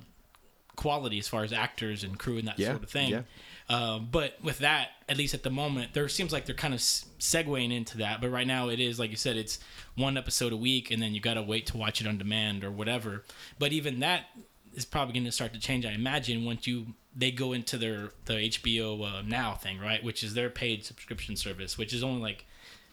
[0.77, 3.11] quality as far as actors and crew and that Yeah, sort of thing.
[3.11, 3.23] yeah.
[3.69, 6.81] Um, but with that, at least at the moment, there seems like they're kind of
[6.81, 8.21] segueing into that.
[8.21, 9.59] But right now, it is like you said, it's
[9.97, 12.63] one episode a week, and then you got to wait to watch it on demand
[12.63, 13.25] or whatever.
[13.59, 14.27] But even that
[14.75, 15.87] is probably going to start to change.
[15.87, 20.23] I imagine once you they go into their the HBO uh, Now thing, right, which
[20.23, 22.45] is their paid subscription service, which is only like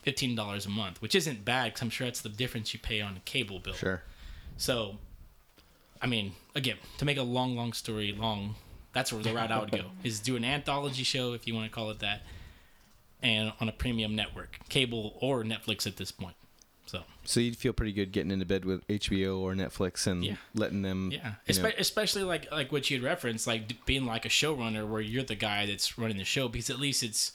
[0.01, 3.01] fifteen dollars a month, which isn't bad because I'm sure that's the difference you pay
[3.01, 3.73] on a cable bill.
[3.73, 4.01] Sure.
[4.57, 4.97] So,
[6.01, 8.55] I mean, again, to make a long, long story long,
[8.93, 11.69] that's where the route I would go is do an anthology show if you want
[11.69, 12.21] to call it that,
[13.21, 16.35] and on a premium network, cable or Netflix at this point.
[16.87, 20.35] So So you'd feel pretty good getting into bed with HBO or Netflix and Yeah.
[20.53, 21.11] letting them.
[21.11, 25.23] yeah, Espe- especially like like what you'd referenced, like being like a showrunner where you're
[25.23, 27.31] the guy that's running the show because at least it's,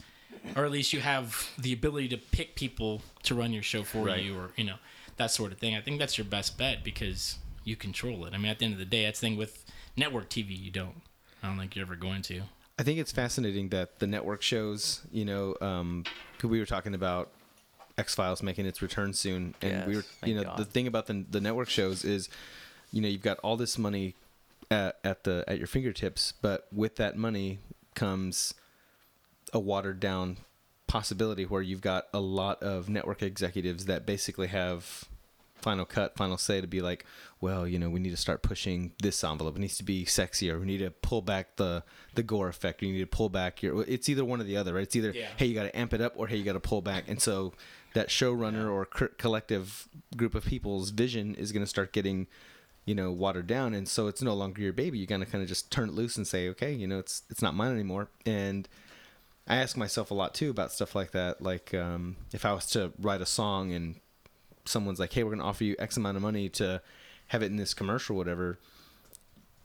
[0.55, 4.05] or at least you have the ability to pick people to run your show for
[4.05, 4.23] Right.
[4.23, 4.77] you or you know
[5.17, 5.75] that sort of thing.
[5.75, 8.35] I think that's your best bet because you control it.
[8.35, 9.65] I mean, at the end of the day, that's the thing with
[9.97, 11.01] network TV, you don't.
[11.43, 12.43] I don't think you're ever going to.
[12.79, 16.05] I think it's fascinating that the network shows, you know, um,
[16.39, 17.33] 'cause we were talking about
[17.97, 21.07] X Files making its return soon, and we were, you know, thank the thing about
[21.07, 22.29] the the network shows is,
[22.93, 24.15] you know, you've got all this money
[24.71, 27.59] at, at the at your fingertips, but with that money
[27.95, 28.53] comes
[29.57, 30.37] a watered down
[30.87, 35.05] possibility where you've got a lot of network executives that basically have
[35.57, 37.05] final cut, final say to be like,
[37.41, 39.57] well, you know, we need to start pushing this envelope.
[39.57, 40.61] It needs to be sexier.
[40.61, 41.83] We need to pull back the
[42.15, 42.83] the gore effect.
[42.83, 43.83] You need to pull back your.
[43.89, 44.85] It's either one or the other, right?
[44.85, 45.27] It's either Yeah.
[45.37, 47.05] hey, you got to amp it up, or hey, you got to pull back.
[47.09, 47.53] And so
[47.95, 52.27] that showrunner or collective group of people's vision is going to start getting,
[52.85, 53.75] you know, watered down.
[53.75, 54.99] And so it's no longer your baby.
[54.99, 57.43] You're gonna kind of just turn it loose and say, okay, you know, it's it's
[57.43, 58.09] not mine anymore.
[58.25, 58.69] And
[59.49, 61.41] I ask myself a lot too about stuff like that.
[61.41, 63.97] Like um, if I was to write a song and
[64.65, 66.83] someone's like, "Hey, we're going to offer you X amount of money to
[67.29, 68.59] have it in this commercial, whatever."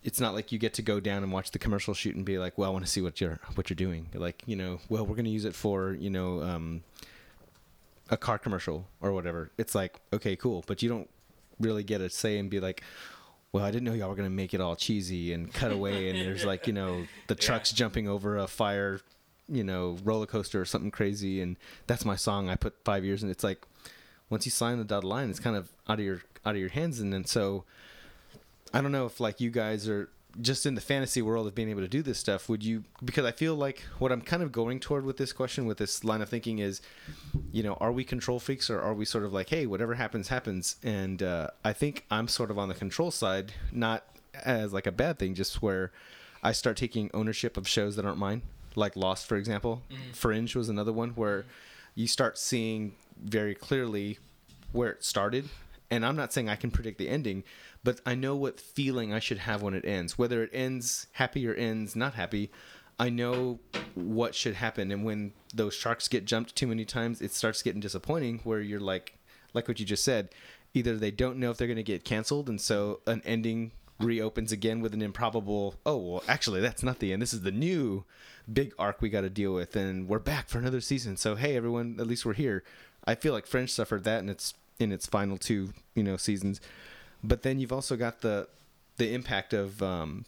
[0.04, 2.38] It's not like you get to go down and watch the commercial shoot and be
[2.38, 5.06] like, "Well, I want to see what you're what you're doing." Like, you know, well,
[5.06, 6.84] we're going to use it for you know um,
[8.10, 9.52] a car commercial or whatever.
[9.58, 11.10] It's like, okay, cool, but you don't
[11.60, 12.84] really get a say and be like.
[13.54, 16.18] Well, I didn't know y'all were gonna make it all cheesy and cut away, and
[16.18, 19.02] there's like you know the trucks jumping over a fire,
[19.52, 22.50] you know roller coaster or something crazy, and that's my song.
[22.50, 23.66] I put five years, and it's like
[24.30, 26.70] once you sign the dotted line, it's kind of out of your out of your
[26.70, 27.66] hands, and then so
[28.74, 30.10] I don't know if like you guys are
[30.40, 32.84] just in the fantasy world of being able to do this stuff, would you?
[33.04, 36.04] Because I feel like what I'm kind of going toward with this question, with this
[36.04, 36.82] line of thinking, is,
[37.52, 40.30] you know, are we control freaks or are we sort of like, hey, whatever happens,
[40.30, 40.78] happens?
[40.84, 44.92] And uh, I think I'm sort of on the control side, not as like a
[44.92, 45.92] bad thing, just where
[46.42, 48.42] I start taking ownership of shows that aren't mine,
[48.76, 49.82] like Lost, for example.
[49.92, 50.12] Mm-hmm.
[50.14, 51.46] Fringe was another one where
[51.96, 54.18] you start seeing very clearly
[54.72, 55.50] where it started.
[55.90, 57.44] And I'm not saying I can predict the ending,
[57.84, 60.18] but I know what feeling I should have when it ends.
[60.18, 62.50] Whether it ends happy or ends not happy,
[62.98, 63.60] I know
[63.94, 64.90] what should happen.
[64.92, 68.80] And when those sharks get jumped too many times, it starts getting disappointing where you're
[68.80, 69.18] like,
[69.54, 70.30] like what you just said,
[70.74, 72.48] either they don't know if they're going to get canceled.
[72.48, 77.12] And so an ending reopens again with an improbable, oh, well, actually, that's not the
[77.12, 77.22] end.
[77.22, 78.06] This is the new
[78.52, 79.76] big arc we got to deal with.
[79.76, 81.18] And we're back for another season.
[81.18, 82.64] So, hey, everyone, at least we're here.
[83.06, 86.60] I feel like Fringe suffered that in its in its final two, you know, seasons.
[87.24, 88.48] But then you've also got the
[88.98, 90.26] the impact of um,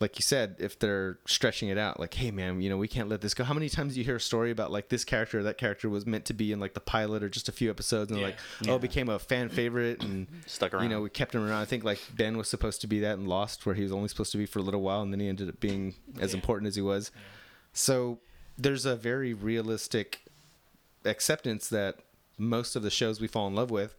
[0.00, 3.08] like you said, if they're stretching it out, like, hey man, you know, we can't
[3.10, 3.44] let this go.
[3.44, 5.90] How many times do you hear a story about like this character or that character
[5.90, 8.28] was meant to be in like the pilot or just a few episodes and they're
[8.30, 8.34] Yeah.
[8.62, 10.84] like, oh, became a fan favorite and Stuck around.
[10.84, 11.60] you know, we kept him around.
[11.60, 14.08] I think like Ben was supposed to be that in Lost, where he was only
[14.08, 16.38] supposed to be for a little while, and then he ended up being as Yeah.
[16.38, 17.10] important as he was.
[17.74, 18.20] So
[18.56, 20.22] there's a very realistic
[21.04, 21.96] acceptance that
[22.38, 23.94] most of the shows we fall in love with,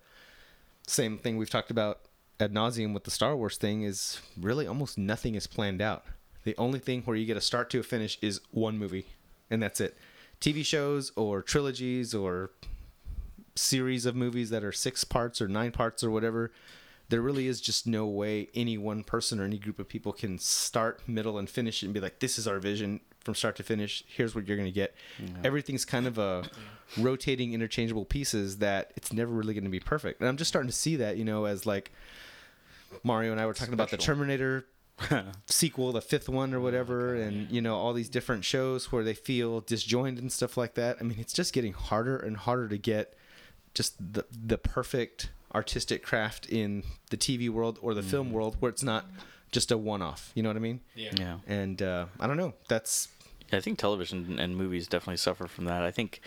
[0.87, 1.99] same thing we've talked about
[2.41, 6.03] ad nauseum with the Star Wars thing, is really almost nothing is planned out.
[6.43, 9.05] The only thing where you get a start to a finish is one movie,
[9.49, 9.95] and that's it.
[10.39, 12.49] TV shows or trilogies or
[13.55, 16.51] series of movies that are six parts or nine parts or whatever,
[17.09, 20.39] there really is just no way any one person or any group of people can
[20.39, 23.63] start, middle, and finish it and be like, this is our vision from start to
[23.63, 24.03] finish.
[24.07, 24.95] Here's what you're going to get.
[25.43, 26.43] Everything's kind of a
[26.97, 30.21] rotating, interchangeable pieces that it's never really going to be perfect.
[30.21, 31.91] And I'm just starting to see that, you know, as like
[33.03, 34.65] Mario and I were talking about the Terminator
[35.45, 39.13] sequel, the fifth one or whatever, and you know all these different shows where they
[39.13, 40.97] feel disjointed and stuff like that.
[40.99, 43.15] I mean, it's just getting harder and harder to get
[43.73, 48.69] just the the perfect artistic craft in the TV world or the film world where
[48.69, 49.05] it's not
[49.51, 50.31] just a one-off.
[50.33, 50.79] You know what I mean?
[50.95, 51.11] Yeah.
[51.17, 51.37] yeah.
[51.45, 52.53] And uh, I don't know.
[52.69, 53.09] That's
[53.51, 55.83] I think television and movies definitely suffer from that.
[55.83, 56.21] I think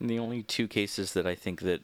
[0.00, 1.82] the only two cases that I think that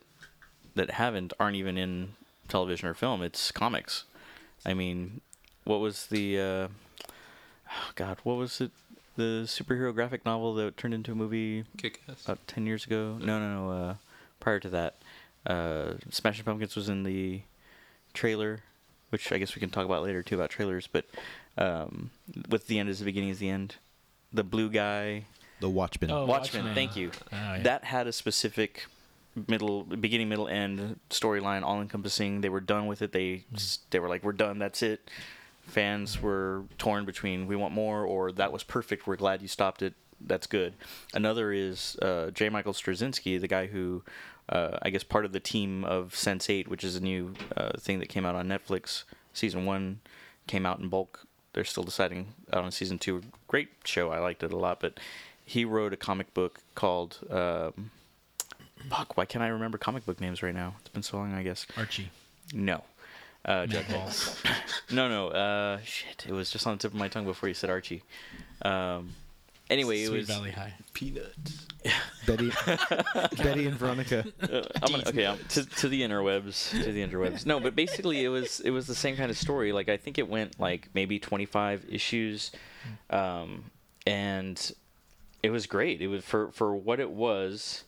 [0.74, 2.14] that haven't aren't even in
[2.48, 3.22] television or film.
[3.22, 4.04] It's comics.
[4.64, 5.20] I mean,
[5.64, 6.68] what was the uh,
[7.70, 8.18] oh God?
[8.22, 8.70] What was it?
[9.16, 12.24] The superhero graphic novel that turned into a movie Kick ass.
[12.24, 13.18] about ten years ago?
[13.20, 13.70] No, no, no.
[13.72, 13.94] Uh,
[14.38, 14.96] prior to that,
[15.46, 17.42] uh, Smashing Pumpkins was in the
[18.14, 18.60] trailer,
[19.10, 20.86] which I guess we can talk about later too about trailers.
[20.86, 21.04] But
[21.56, 22.10] um,
[22.48, 23.76] with the end is the beginning is the end.
[24.32, 25.24] The blue guy,
[25.60, 26.10] the Watchmen.
[26.10, 26.64] Oh, Watchmen.
[26.66, 26.74] Watchmen.
[26.74, 27.10] Thank you.
[27.32, 27.62] Oh, yeah.
[27.62, 28.86] That had a specific
[29.46, 32.40] middle, beginning, middle, end storyline, all encompassing.
[32.40, 33.12] They were done with it.
[33.12, 33.44] They
[33.90, 34.58] they were like, "We're done.
[34.58, 35.10] That's it."
[35.62, 39.06] Fans were torn between "We want more" or "That was perfect.
[39.06, 39.94] We're glad you stopped it.
[40.20, 40.74] That's good."
[41.14, 42.48] Another is uh, J.
[42.48, 44.02] Michael Straczynski, the guy who.
[44.50, 47.98] Uh, I guess part of the team of Sense8, which is a new uh, thing
[47.98, 49.04] that came out on Netflix.
[49.34, 50.00] Season one
[50.46, 51.26] came out in bulk.
[51.52, 53.22] They're still deciding out on season two.
[53.46, 54.10] Great show.
[54.10, 54.98] I liked it a lot, but
[55.44, 57.90] he wrote a comic book called um,
[58.88, 61.42] fuck why can't i remember comic book names right now it's been so long i
[61.42, 62.10] guess Archie.
[62.52, 62.82] no
[63.44, 64.36] uh, Mad Balls.
[64.90, 67.54] no no uh, shit it was just on the tip of my tongue before you
[67.54, 68.02] said archie
[68.62, 69.10] um,
[69.70, 70.74] anyway it Sweet was Valley High.
[70.92, 71.66] Peanuts.
[72.26, 72.50] Betty,
[73.42, 74.24] Betty and Veronica.
[74.42, 78.24] uh, I'm gonna, okay um, to, to the interwebs to the interwebs no but basically
[78.24, 80.88] it was it was the same kind of story like i think it went like
[80.92, 82.50] maybe 25 issues
[83.10, 83.64] um,
[84.06, 84.72] and
[85.42, 87.84] it was great it was for for what it was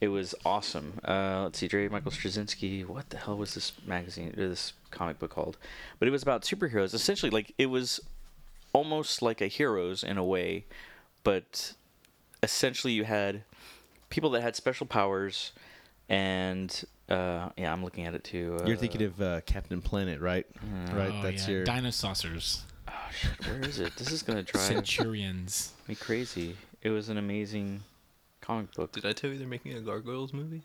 [0.00, 4.32] it was awesome uh, let's see Jerry Michael Straczynski what the hell was this magazine
[4.36, 5.56] or this comic book called
[5.98, 8.00] but it was about superheroes essentially like it was
[8.72, 10.64] almost like a heroes in a way
[11.24, 11.72] but
[12.42, 13.42] essentially you had
[14.10, 15.52] people that had special powers
[16.08, 20.20] and uh, yeah i'm looking at it too uh, You're thinking of uh, Captain Planet,
[20.20, 20.46] right?
[20.92, 21.10] right.
[21.12, 21.54] Oh, That's yeah.
[21.54, 21.64] your.
[21.64, 22.64] Dinosaurs.
[22.86, 25.72] oh shit where is it this is gonna drive Centurions.
[25.88, 27.82] me crazy it was an amazing
[28.48, 30.62] comic book Did I tell you they're making a Gargoyles movie?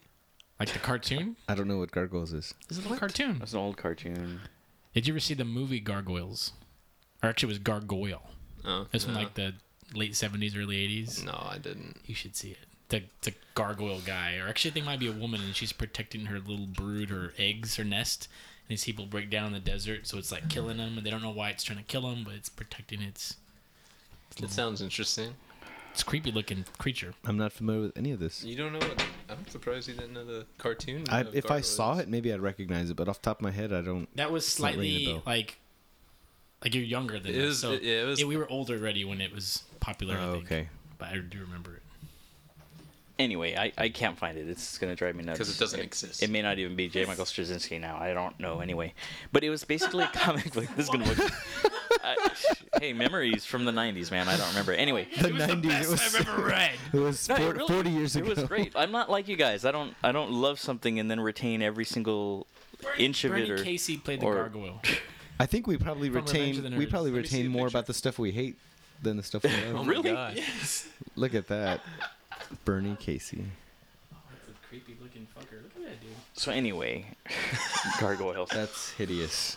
[0.58, 1.36] Like the cartoon?
[1.48, 2.54] I don't know what Gargoyles is.
[2.70, 3.38] Is it a cartoon?
[3.38, 4.40] that's an old cartoon
[4.94, 6.52] Did you ever see the movie Gargoyles?
[7.22, 8.22] Or actually, it was Gargoyle.
[8.64, 9.20] Oh, It's from no.
[9.20, 9.54] like the
[9.94, 11.24] late 70s, early 80s.
[11.24, 11.98] No, I didn't.
[12.06, 12.58] You should see it.
[12.88, 15.72] The, the gargoyle guy, or actually, I think it might be a woman, and she's
[15.72, 18.28] protecting her little brood, her eggs, her nest.
[18.68, 21.10] And these people break down in the desert, so it's like killing them, and they
[21.10, 23.36] don't know why it's trying to kill them, but it's protecting its.
[24.42, 25.34] It sounds interesting.
[25.94, 27.14] It's a creepy looking creature.
[27.24, 28.42] I'm not familiar with any of this.
[28.42, 29.06] You don't know what?
[29.30, 31.04] I'm surprised you didn't know the cartoon.
[31.08, 33.42] I, of if I saw it, maybe I'd recognize it, but off the top of
[33.44, 34.08] my head, I don't.
[34.16, 35.22] That was It's not ringing a slightly bell.
[35.24, 35.58] like
[36.64, 39.04] Like you're younger than It us, was- so yeah, it was- we were older already
[39.04, 40.16] when it was popular.
[40.16, 40.44] I Oh, think.
[40.46, 40.68] okay.
[40.98, 41.82] but I do remember it.
[43.16, 44.48] Anyway, I, I can't find it.
[44.48, 46.24] It's gonna drive me nuts 'Cause it doesn't exist.
[46.24, 47.04] It may not even be J.
[47.04, 47.96] Michael Straczynski now.
[48.00, 48.58] I don't know.
[48.58, 48.94] Anyway,
[49.30, 50.66] but it was basically a comic book.
[50.74, 51.18] This is gonna look.
[52.04, 52.30] I,
[52.80, 54.28] hey, memories from the '90s, man.
[54.28, 54.72] I don't remember.
[54.72, 55.62] Anyway, The It was the 90s.
[55.68, 56.72] best it was, I've ever read.
[56.92, 58.30] It was No, it 40, really- 40 years ago.
[58.30, 58.72] It was great.
[58.76, 59.64] I'm not like you guys.
[59.64, 59.94] I don't.
[60.02, 62.46] I don't love something and then retain every single
[62.98, 63.50] inch of Bernie it.
[63.50, 64.80] Or Casey played the or- gargoyle.
[65.40, 68.56] I think we probably retain we probably Let retain more about the stuff we hate
[69.02, 69.86] than the stuff we Oh love.
[69.86, 70.12] my Really?
[70.12, 70.36] God.
[70.36, 70.86] yes.
[71.16, 71.80] Look at that,
[72.64, 73.44] Bernie Casey.
[74.12, 75.60] Oh, that's a creepy looking fucker.
[75.62, 76.10] Look at that dude.
[76.34, 77.06] so anyway,
[77.98, 78.50] gargoyles.
[78.50, 79.56] That's hideous.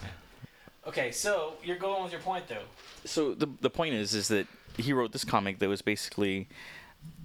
[0.88, 2.64] Okay, so you're going with your point though.
[3.04, 4.48] so the the point is is that
[4.78, 6.48] he wrote this comic that was basically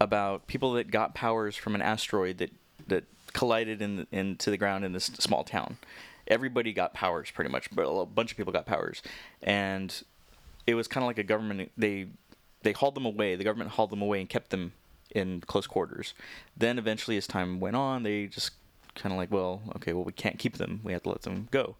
[0.00, 2.50] about people that got powers from an asteroid that
[2.88, 5.76] that collided in into the ground in this small town.
[6.26, 9.02] Everybody got powers pretty much, but a bunch of people got powers,
[9.42, 10.02] and
[10.66, 11.70] it was kind of like a government.
[11.76, 12.08] They
[12.62, 13.36] they hauled them away.
[13.36, 14.72] The government hauled them away and kept them
[15.14, 16.14] in close quarters.
[16.56, 18.52] Then eventually, as time went on, they just
[18.94, 20.80] kind of like, well, okay, well, we can't keep them.
[20.82, 21.76] We have to let them go.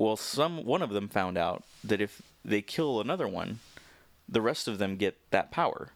[0.00, 3.58] Well, some one of them found out that if they kill another one,
[4.26, 5.90] the rest of them get that power.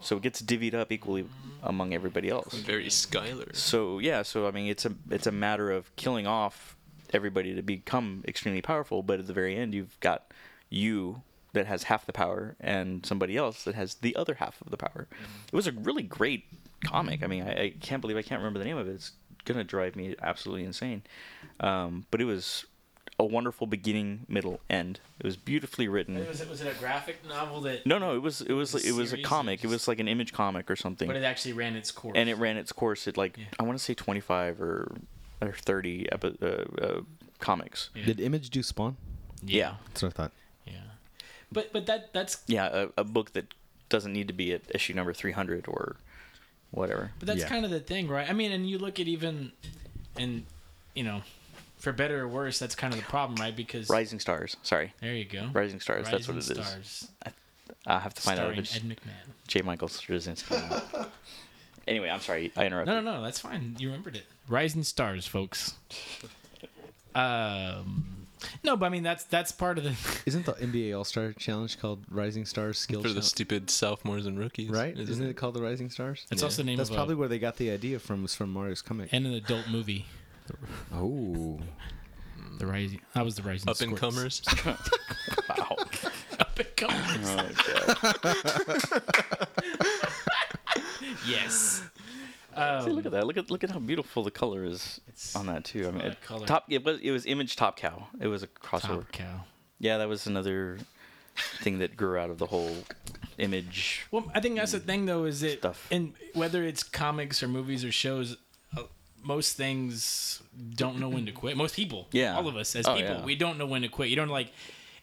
[0.00, 1.24] So it gets divvied up equally
[1.62, 2.52] among everybody else.
[2.52, 3.54] Very Skylar.
[3.54, 6.74] So yeah, so I mean it's a it's a matter of killing off
[7.12, 10.32] everybody to become extremely powerful, but at the very end you've got
[10.68, 14.72] you that has half the power and somebody else that has the other half of
[14.72, 15.06] the power.
[15.46, 16.42] It was a really great
[16.84, 17.22] comic.
[17.22, 18.94] I mean, I, I can't believe I can't remember the name of it.
[18.94, 19.12] It's
[19.44, 21.04] gonna drive me absolutely insane.
[21.60, 22.66] Um, but it was
[23.18, 24.98] a wonderful beginning, middle, end.
[25.20, 26.16] It was beautifully written.
[26.26, 27.86] Was it was it a graphic novel that?
[27.86, 29.62] No, no, it was it was it was a series or comic.
[29.64, 32.14] It was like an image comic or something But it actually ran its course.
[32.16, 33.44] and it ran its course at like Yeah.
[33.58, 34.92] I want to say 25 or
[35.40, 37.00] or 30 epi- uh, uh,
[37.38, 37.90] comics.
[37.94, 38.06] Yeah.
[38.06, 38.96] Did Image do Spawn?
[39.44, 40.32] Yeah, That's what I thought.
[40.66, 40.72] Yeah.
[41.52, 43.52] But but that that's yeah, a, a book that
[43.90, 45.96] doesn't need to be at issue number 300 or
[46.70, 47.12] whatever.
[47.20, 47.48] but that's Yeah.
[47.48, 48.28] kind of the thing, right?
[48.28, 49.52] I mean, and you look at even,
[50.16, 50.46] and
[50.94, 51.22] you know,
[51.84, 53.54] for better or worse, that's kind of the problem, right?
[53.54, 54.56] Because Rising Stars.
[54.62, 55.48] Sorry, there you go.
[55.52, 56.10] Rising Stars.
[56.10, 56.66] that's what it Rising is.
[56.66, 57.08] Stars,
[57.86, 59.32] I have to find out starring if it's Ed McMahon.
[59.46, 59.62] J.
[59.62, 61.06] Michael Straczynski.
[61.86, 62.94] anyway, I'm sorry, I interrupted.
[62.94, 63.76] No, no, no, that's fine.
[63.78, 64.24] You remembered it.
[64.48, 65.74] Rising Stars, folks.
[67.14, 68.26] Um,
[68.62, 69.94] no, but I mean that's that's part of the.
[70.26, 73.26] Isn't the NBA All Star Challenge called Rising Stars Skill For the Challenge?
[73.26, 74.70] stupid sophomores and rookies.
[74.70, 74.98] Right?
[74.98, 76.26] Isn't, it called the Rising Stars?
[76.30, 76.46] It's Yeah.
[76.46, 78.22] also the name That's of probably a, where they got the idea from.
[78.22, 79.10] Was from Mario's comic.
[79.12, 80.06] and an adult movie.
[80.92, 81.58] Oh,
[82.58, 83.00] The rising.
[83.14, 83.68] That was the rising.
[83.68, 84.42] Up and comers.
[85.48, 85.76] Wow.
[86.40, 87.28] Up and comers.
[87.28, 87.50] Oh,
[88.22, 89.48] God.
[91.26, 91.82] yes.
[91.82, 93.26] See, Um, look at that.
[93.26, 95.88] Look at look at how beautiful the color is It's on that too.
[95.88, 96.46] I mean, it- color.
[96.46, 96.64] top.
[96.68, 98.06] It was it was Image Top Cow.
[98.20, 99.00] It was a crossover.
[99.02, 99.44] Top cow.
[99.80, 100.78] Yeah, that was another
[101.60, 102.76] thing that grew out of the whole
[103.38, 104.06] image.
[104.12, 105.88] Well, I think that's the thing, though, is it Stuff.
[105.90, 108.36] and whether it's comics or movies or shows,
[109.24, 110.42] most things
[110.76, 111.56] don't know when to quit.
[111.56, 112.36] Most people, Yeah.
[112.36, 113.24] all of us as Oh, people, yeah.
[113.24, 114.08] we don't know when to quit.
[114.10, 114.52] You don't like,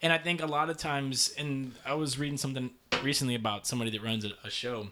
[0.01, 2.71] and I think a lot of times, and I was reading something
[3.03, 4.87] recently about somebody that runs a, a show.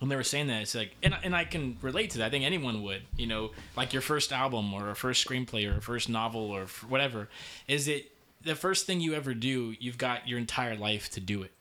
[0.00, 2.26] And they were saying that it's like, and, and I can relate to that.
[2.26, 5.78] I think anyone would, you know, like your first album or a first screenplay or
[5.78, 7.28] a first novel or f- whatever,
[7.68, 8.10] is it
[8.42, 9.74] the first thing you ever do?
[9.78, 11.52] You've got your entire life to do it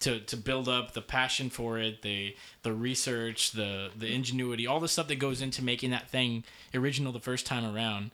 [0.00, 4.80] to to build up the passion for it, the the research, the the ingenuity, all
[4.80, 8.10] the stuff that goes into making that thing original the first time around,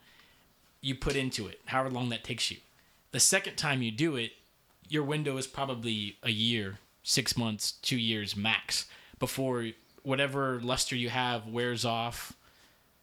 [0.81, 2.59] you put into it, however long that takes you.
[3.11, 4.33] The second time you do it,
[4.89, 8.87] your window is probably a year, six months, two years max
[9.19, 9.69] before
[10.03, 12.33] whatever luster you have wears off.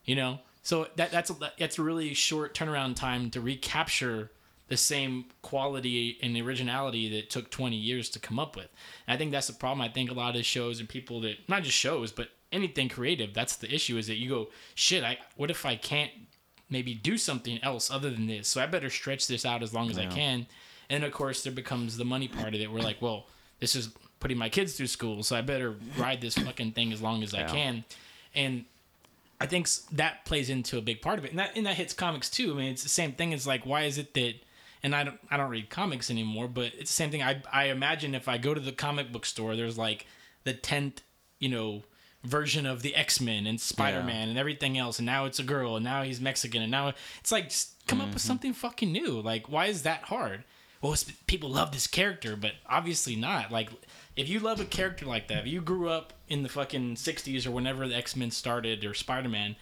[0.05, 4.31] You know, so that that's a, that's a really short turnaround time to recapture
[4.69, 8.69] the same quality and originality that took 20 years to come up with.
[9.08, 9.82] And I think that's the problem.
[9.82, 13.34] I think a lot of shows and people that not just shows, but anything creative,
[13.34, 16.12] that's the issue is that you go, shit, I what if I can't
[16.69, 18.47] maybe do something else other than this?
[18.47, 20.45] So I better stretch this out as long as I can.
[20.89, 22.71] And of course there becomes the money part of it.
[22.71, 23.25] We're like, well,
[23.60, 27.01] this is putting my kids through school, so I better ride this fucking thing as
[27.01, 27.84] long as I can.
[28.36, 28.65] And
[29.41, 31.93] I think that plays into a big part of it, and that and that hits
[31.93, 32.52] comics too.
[32.54, 33.31] I mean, it's the same thing.
[33.31, 34.35] It's like, why is it that?
[34.82, 37.21] And I don't I don't read comics anymore, but it's the same thing.
[37.21, 40.06] I I imagine if I go to the comic book store, there's like
[40.44, 41.02] the tenth,
[41.40, 41.84] you know,
[42.23, 45.44] version of the X Men and Spider Man and everything else, and now it's a
[45.44, 48.27] girl, and now he's Mexican, and now it's like just come up with mm-hmm.
[48.27, 49.21] something fucking new.
[49.21, 50.44] Like, why is that hard?
[50.82, 53.52] Well, it's, people love this character, but obviously not.
[53.52, 53.69] Like,
[54.15, 57.46] if you love a character like that, if you grew up in the fucking '60s
[57.46, 59.56] or whenever the X Men started or Spider Man,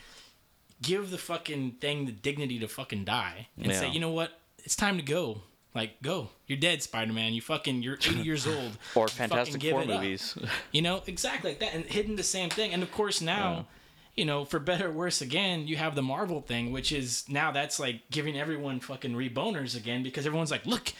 [0.81, 4.75] give the fucking thing the dignity to fucking die and say, you know what, it's
[4.75, 5.43] time to go.
[5.73, 6.27] Like, go.
[6.45, 7.31] You're dead, Spider Man.
[7.31, 8.77] You fucking, you're 80 years old.
[8.95, 10.37] Or Fantastic Four movies.
[10.73, 11.73] You know, exactly like that.
[11.73, 12.73] And hidden the same thing.
[12.73, 13.65] And of course, now,
[14.13, 17.53] you know, for better or worse, again, you have the Marvel thing, which is now
[17.53, 20.91] that's like giving everyone fucking reboners again because everyone's like, look,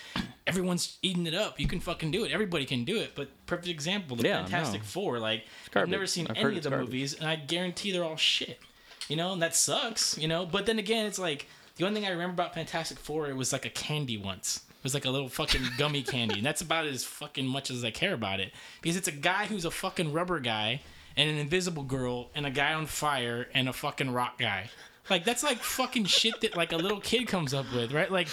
[0.46, 1.60] everyone's eating it up.
[1.60, 2.32] You can fucking do it.
[2.32, 3.16] Everybody can do it.
[3.16, 4.88] But perfect example, the Yeah, Fantastic no.
[4.88, 5.20] Four.
[5.20, 5.44] Like,
[5.76, 6.88] I've never seen I've any of the garbage.
[6.88, 8.62] movies, and I guarantee they're all shit.
[9.10, 10.18] You know, and that sucks.
[10.18, 11.48] You know, but then again, it's like
[11.78, 14.62] the only thing I remember about Fantastic Four, it was like a candy once.
[14.70, 17.84] It was like a little fucking gummy candy, and that's about as fucking much as
[17.84, 18.52] I care about it
[18.82, 20.82] because it's a guy who's a fucking rubber guy
[21.16, 24.70] and an invisible girl and a guy on fire and a fucking rock guy.
[25.10, 28.12] Like that's like fucking shit that like a little kid comes up with, right?
[28.12, 28.28] Like,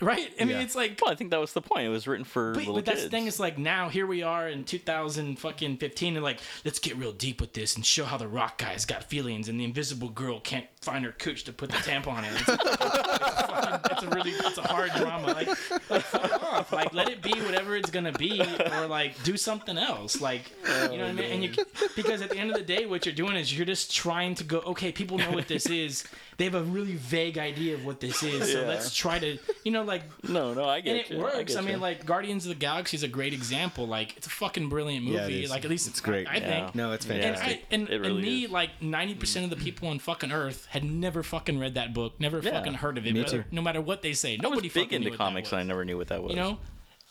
[0.00, 0.30] right?
[0.40, 0.62] I mean, Yeah.
[0.62, 1.86] it's like well, I think that was the point.
[1.86, 3.10] It was written for but, little but that's kids.
[3.10, 6.78] the thing is like now here we are in 2000 fucking 15 and like let's
[6.78, 9.64] get real deep with this and show how the rock guy's got feelings and the
[9.64, 12.34] invisible girl can't find her cooch to put the tampon in.
[12.34, 12.48] It's, it's,
[12.80, 15.28] a fucking, a really it's a hard drama.
[15.28, 15.48] Like,
[15.90, 16.72] like fuck off.
[16.72, 18.40] Like let it be whatever it's gonna be
[18.72, 20.20] or like do something else.
[20.20, 20.50] Like
[20.90, 21.30] you know what I mean?
[21.32, 23.66] And you oh, because at the end of the day what you're doing is you're
[23.66, 25.91] just trying to go okay people know what this is.
[26.38, 28.50] They have a really vague idea of what this is.
[28.52, 28.68] So Yeah.
[28.68, 31.18] let's try to you know like no, no, I get and it you.
[31.18, 31.52] works.
[31.54, 31.76] get I, mean, you.
[31.78, 33.86] like Guardians of the Galaxy is a great example.
[33.86, 35.34] Like, it's a fucking brilliant movie.
[35.34, 35.48] Yeah.
[35.50, 36.26] Like, at least It's great.
[36.28, 36.48] I, I Yeah.
[36.64, 36.74] think.
[36.74, 37.12] No, it's Yeah.
[37.14, 37.58] And, fantastic.
[37.70, 38.50] I, and, It really and me, is.
[38.50, 42.18] like ninety percent of the people on fucking Earth had never fucking read that book,
[42.18, 42.52] never Yeah.
[42.52, 43.12] fucking heard of it.
[43.14, 43.44] Me whether- too.
[43.50, 45.60] No matter what they say, I was nobody big fucking knew into what comics, and
[45.60, 46.30] I never knew what that was.
[46.30, 46.58] You know,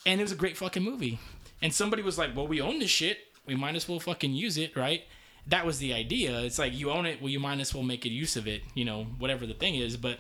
[0.05, 1.19] and it was a great fucking movie.
[1.61, 3.19] And somebody was like, "Well, we own this shit.
[3.45, 5.03] We might as well fucking use it, right?"
[5.47, 6.39] That was the idea.
[6.41, 8.61] It's like you own it, well, you might as well make a use of it.
[8.73, 9.97] You know, whatever the thing is.
[9.97, 10.19] But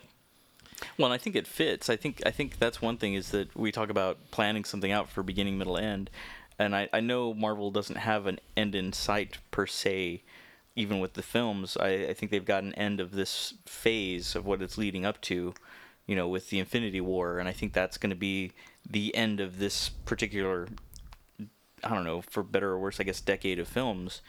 [0.97, 1.89] Well, I think it fits.
[1.89, 5.09] I think I think that's one thing is that we talk about planning something out
[5.09, 6.09] for beginning, middle, end,
[6.57, 10.23] and I, I know Marvel doesn't have an end in sight per se.
[10.73, 14.45] Even with the films, I, I think they've got an end of this phase of
[14.45, 15.53] what it's leading up to,
[16.07, 18.53] you know, with the Infinity War, and I think that's going to be
[18.89, 20.69] the end of this particular,
[21.83, 24.21] I don't know, for better or worse, I guess, decade of films,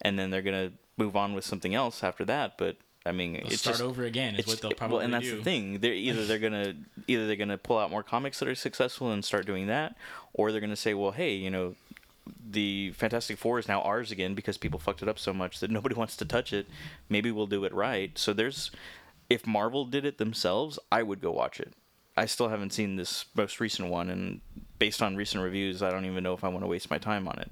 [0.00, 2.58] and then they're going to move on with something else after that.
[2.58, 2.76] But
[3.06, 5.14] I mean, they'll it's start just, over again is it's- what they'll probably well, and
[5.14, 5.36] that's do.
[5.38, 5.78] the thing.
[5.80, 6.74] They're either they're gonna
[7.06, 9.96] either they're gonna pull out more comics that are successful and start doing that,
[10.34, 11.74] or they're gonna say, well, hey, you know,
[12.50, 15.70] the Fantastic Four is now ours again because people fucked it up so much that
[15.78, 16.66] nobody wants to touch it.
[17.08, 18.16] Maybe we'll do it right.
[18.18, 18.70] So there's,
[19.30, 21.72] if Marvel did it themselves, I would go watch it.
[22.16, 24.40] I still haven't seen this most recent one, and
[24.78, 27.28] based on recent reviews, I don't even know if I want to waste my time
[27.28, 27.50] on it.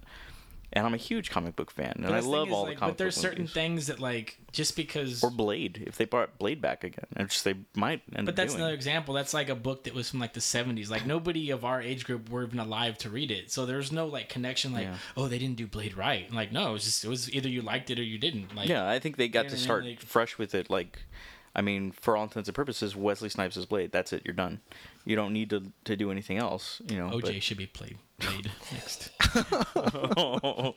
[0.77, 2.99] And I'm a huge comic book fan, and I love all like, the comic But
[2.99, 3.55] there's certain movies.
[3.55, 5.25] things that like just because.
[5.25, 5.83] or Blade.
[5.87, 8.61] If they brought Blade back again, which they might end but that's doing.
[8.61, 9.15] another example.
[9.15, 10.91] That's like a book that was from like the 70s.
[10.91, 13.51] Like nobody of our age group were even alive to read it.
[13.51, 14.75] So there's no like connection.
[14.75, 14.97] Like Yeah.
[15.17, 16.31] oh they didn't do Blade right.
[16.31, 18.55] Like no, it was just it was either you liked it or you didn't.
[18.55, 19.65] Like Yeah, I think they got know to what I mean?
[19.65, 20.69] start Like- fresh with it.
[20.69, 20.99] Like,
[21.59, 23.91] I mean, for all intents and purposes, Wesley Snipes is Blade.
[23.91, 24.21] That's it.
[24.27, 24.61] You're done.
[25.07, 26.83] You don't need to to do anything else.
[26.87, 27.09] You know.
[27.11, 29.11] OJ should be played Blade next.
[29.33, 30.75] but-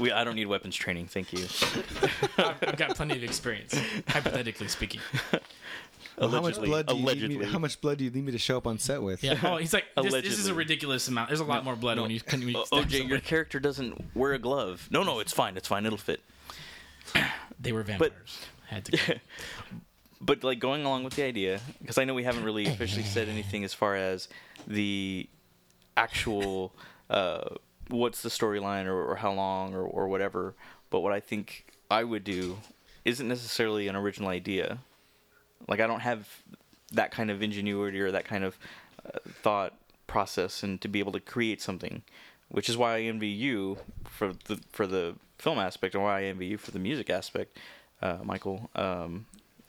[0.00, 1.06] we, I don't need weapons training.
[1.08, 1.40] Thank you.
[2.38, 3.74] I've, I've got plenty of experience,
[4.08, 5.00] hypothetically speaking.
[6.18, 6.68] Well, how much Allegedly.
[6.68, 7.38] blood do you need Allegedly.
[7.38, 9.22] me, How much blood do you need me to show up on set with?
[9.24, 9.38] Yeah.
[9.42, 11.28] Oh, he's like this, this is a ridiculous amount.
[11.28, 14.14] There's a lot more blood when you when you O- stab OJ, your character doesn't
[14.14, 14.88] wear a glove.
[14.90, 15.56] No, no, it's fine.
[15.56, 15.86] It's fine.
[15.86, 16.20] It'll fit.
[17.60, 18.40] They were vampires.
[18.72, 19.20] Had to.
[20.24, 23.28] But like going along with the idea because i know we haven't really officially said
[23.28, 24.28] anything as far as
[24.68, 25.28] the
[25.96, 26.72] actual
[27.10, 27.56] uh,
[27.88, 30.54] what's the storyline or, or how long or, or whatever
[30.90, 32.56] but what i think i would do
[33.04, 34.78] isn't necessarily an original idea.
[35.66, 36.28] Like i don't have
[36.92, 38.56] that kind of ingenuity or that kind of
[39.04, 39.74] uh, thought
[40.06, 42.02] process and to be able to create something
[42.48, 46.24] which is why i envy you for the for the film aspect and why i
[46.24, 47.58] envy you for the music aspect
[48.02, 49.26] uh, michael um,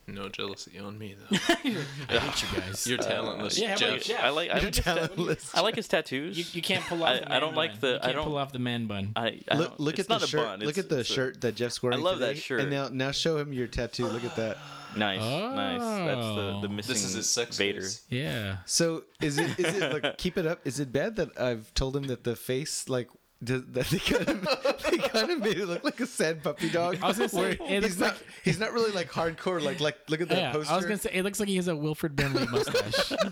[0.08, 1.38] No jealousy on me though.
[1.50, 2.86] I hate you guys.
[2.90, 4.10] You're talentless, yeah, how about Jeff.
[4.10, 4.16] you?
[4.16, 5.56] I like I You're like, his, tat- talentless.
[5.56, 6.38] I like his tattoos.
[6.38, 7.10] You, you can't pull off.
[7.10, 7.80] I- the I don't like bun.
[7.82, 9.14] the- You I can't don't- pull off the man bun.
[9.16, 10.46] I, I Look, don't- look it's at the not a shirt.
[10.46, 12.00] bun, Look it's- at the it's a- shirt that Jeff's wearing.
[12.00, 12.40] I love that today.
[12.40, 12.60] shirt.
[12.62, 14.08] And now, now show him your tattoo.
[14.08, 14.58] Look at that.
[14.98, 15.80] Nice, nice.
[15.82, 16.68] That's the the Oh.
[16.68, 17.82] missing This is his sex Vader.
[17.82, 18.04] face.
[18.10, 18.58] Yeah.
[18.66, 19.58] So is it?
[19.58, 19.92] Is it?
[19.92, 20.60] Look, keep it up.
[20.66, 23.10] Is it bad that I've told him that the face like?
[23.44, 26.70] Does, that they kind of they kind of made it look like a sad puppy
[26.70, 26.98] dog.
[27.02, 29.62] I was gonna say, it he's looks not like- he's not really like hardcore.
[29.62, 30.72] Like like look at that Yeah, poster.
[30.72, 33.12] I was gonna say it looks like he has a Wilford Brimley mustache.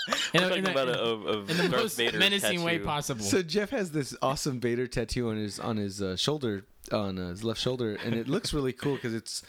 [0.34, 3.22] in, a- in a- about a, of, of in the most Vader menacing way possible.
[3.24, 7.28] So Jeff has this awesome Vader tattoo on his on his uh, shoulder on uh,
[7.30, 9.42] his left shoulder, and it looks really cool because it's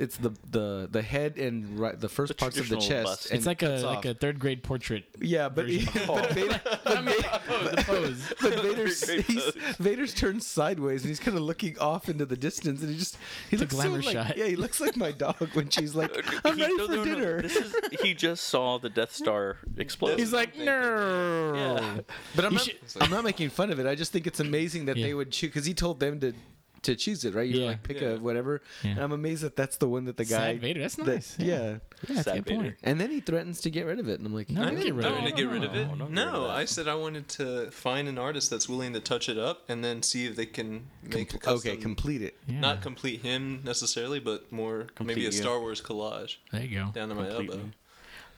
[0.00, 3.04] It's the the the head and right the first The parts of the traditional chest.
[3.04, 3.30] bust.
[3.30, 5.04] and It's like a cuts like a third grade portrait.
[5.20, 5.66] yeah, but,
[6.06, 8.32] but Vader, I mean, the pose.
[8.40, 9.44] but Vader's he's.
[9.78, 13.16] Vader's turned sideways and he's kind of looking off into the distance and he just
[13.50, 14.36] he It's a looks glamour so like, shot.
[14.36, 16.12] Yeah, he looks like my dog when she's like,
[16.44, 19.12] "I'm He- ready no, for no, no, dinner." This is he just saw the Death
[19.22, 20.18] Star explode.
[20.20, 21.54] He's like, no.
[21.56, 22.00] Yeah.
[22.36, 23.86] But I'm not, should- I'm not making fun of it.
[23.86, 25.06] I just think it's amazing that Yeah.
[25.06, 26.34] they would choose because he told them to
[26.82, 27.48] to choose it, right?
[27.48, 27.66] You Yeah.
[27.66, 28.08] like pick Yeah.
[28.10, 28.62] a whatever.
[28.84, 28.90] Yeah.
[28.92, 30.52] And I'm amazed that that's the one that the guy.
[30.52, 30.80] Sad Vader.
[30.80, 31.36] That's that- nice.
[31.38, 31.46] yeah.
[31.46, 32.62] Yeah, that's a Sad good point.
[32.62, 32.76] Vader.
[32.84, 34.74] And then he threatens to get rid of it, and I'm like, No, I don't
[34.76, 35.30] didn't get rid of threaten it.
[35.30, 35.82] to get rid of it.
[35.84, 36.46] No, don't get rid of No.
[36.48, 39.82] I said I wanted to find an artist that's willing to touch it up and
[39.84, 42.36] then see if they can make a okay, complete it.
[42.46, 42.60] Yeah.
[42.60, 45.32] not complete him necessarily, but more Complete maybe a you.
[45.32, 46.90] Star Wars collage There you go.
[46.94, 47.56] down to my Completely.
[47.58, 47.70] elbow.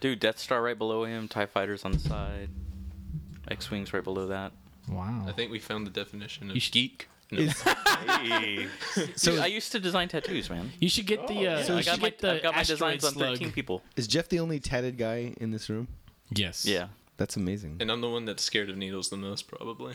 [0.01, 2.49] Dude, Death Star right below him, TIE fighters on the side,
[3.49, 4.53] X Wings right below that.
[4.89, 5.27] Wow.
[5.29, 7.09] I think we found the definition of You should- geek.
[7.33, 7.41] No.
[7.43, 8.67] Is- Hey.
[9.17, 10.73] So- Dude, I used to design tattoos, man.
[10.81, 11.47] You should get the.
[11.47, 13.13] Uh, so I you got should my, get the I've got my asteroid designs on
[13.13, 13.29] slug.
[13.39, 13.83] 13 people.
[13.97, 15.89] Is Jeff the only tatted guy in this room?
[16.35, 16.65] Yes.
[16.67, 16.89] Yeah.
[17.17, 17.77] That's amazing.
[17.81, 19.95] and I'm the one that's scared of needles the most, probably.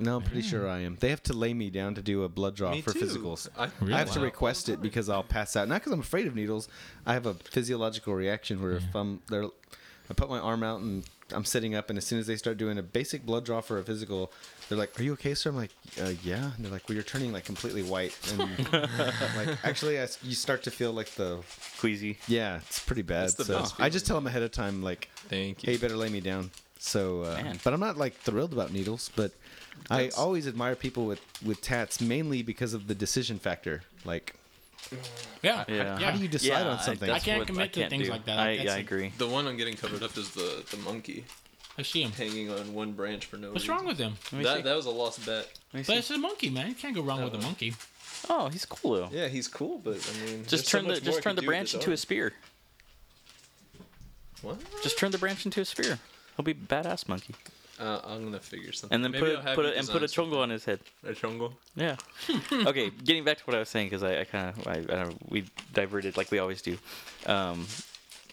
[0.00, 0.96] No, I'm pretty sure I am.
[1.00, 3.00] They have to lay me down to do a blood draw Me for too.
[3.00, 3.48] physicals.
[3.58, 3.94] I, Really?
[3.94, 4.24] I have to Wow.
[4.26, 5.66] request it because I'll pass out.
[5.68, 6.68] Not because I'm afraid of needles.
[7.06, 9.44] I have a physiological reaction where if I'm there,
[10.10, 12.56] I put my arm out and I'm sitting up, and as soon as they start
[12.58, 14.32] doing a basic blood draw for a physical,
[14.68, 15.70] they're like, "Are you okay, sir?" I'm like,
[16.00, 19.98] uh, "Yeah." And they're like, "Well, you're turning like completely white." And I'm like, actually,
[19.98, 21.40] I s you start to feel like the
[21.80, 22.18] Queasy.
[22.28, 23.24] yeah, it's pretty bad.
[23.24, 25.72] That's the so best I just tell them ahead of time, like, Thank "Hey, you.
[25.74, 27.58] you better lay me down." So, uh, Man.
[27.64, 29.32] but I'm not like thrilled about needles, but.
[29.90, 33.82] I That's- always admire people with, with tats mainly because of the decision factor.
[34.04, 34.34] Like,
[35.42, 35.64] Yeah.
[35.68, 35.98] Yeah.
[35.98, 37.08] How do you decide on I- something?
[37.08, 38.10] that's I can't what commit to can't things do.
[38.12, 38.38] like that.
[38.38, 39.12] I, That's yeah, I a- agree.
[39.18, 41.24] The one I'm getting covered up is the the monkey
[41.76, 42.10] I see him.
[42.12, 43.54] hanging on one branch for no reason.
[43.54, 43.76] What's reason.
[43.76, 44.14] wrong with him?
[44.32, 44.50] Let me see.
[44.54, 45.46] That that was a lost bet.
[45.72, 45.94] Let me But see.
[45.96, 46.68] it's a monkey, man.
[46.68, 47.74] You can't go wrong with a monkey.
[48.28, 49.08] Oh, he's cool though.
[49.12, 51.30] Yeah, he's cool, but I mean, there's Just so turn the much more just turn
[51.32, 51.98] could the do with branch the into a dog.
[52.00, 52.32] spear.
[54.42, 54.58] What?
[54.82, 55.98] Just turn the branch into a spear.
[56.36, 57.34] He'll be a badass monkey.
[57.78, 58.94] Uh, I'm gonna figure something.
[58.94, 60.64] And then Maybe I'll put have put a, and put a design chongo on his
[60.64, 60.80] head.
[61.04, 61.52] A chongo.
[61.76, 61.96] Yeah.
[62.52, 65.04] okay, getting back to what I was saying because I, I kind of I, I
[65.04, 66.76] don't we diverted like we always do.
[67.26, 67.66] Um,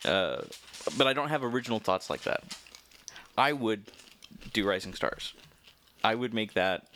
[0.04, 0.41] uh,
[0.98, 2.43] but I don't have original thoughts like that.
[3.38, 3.84] I would
[4.54, 5.34] do Rising Stars.
[6.04, 6.88] I would make that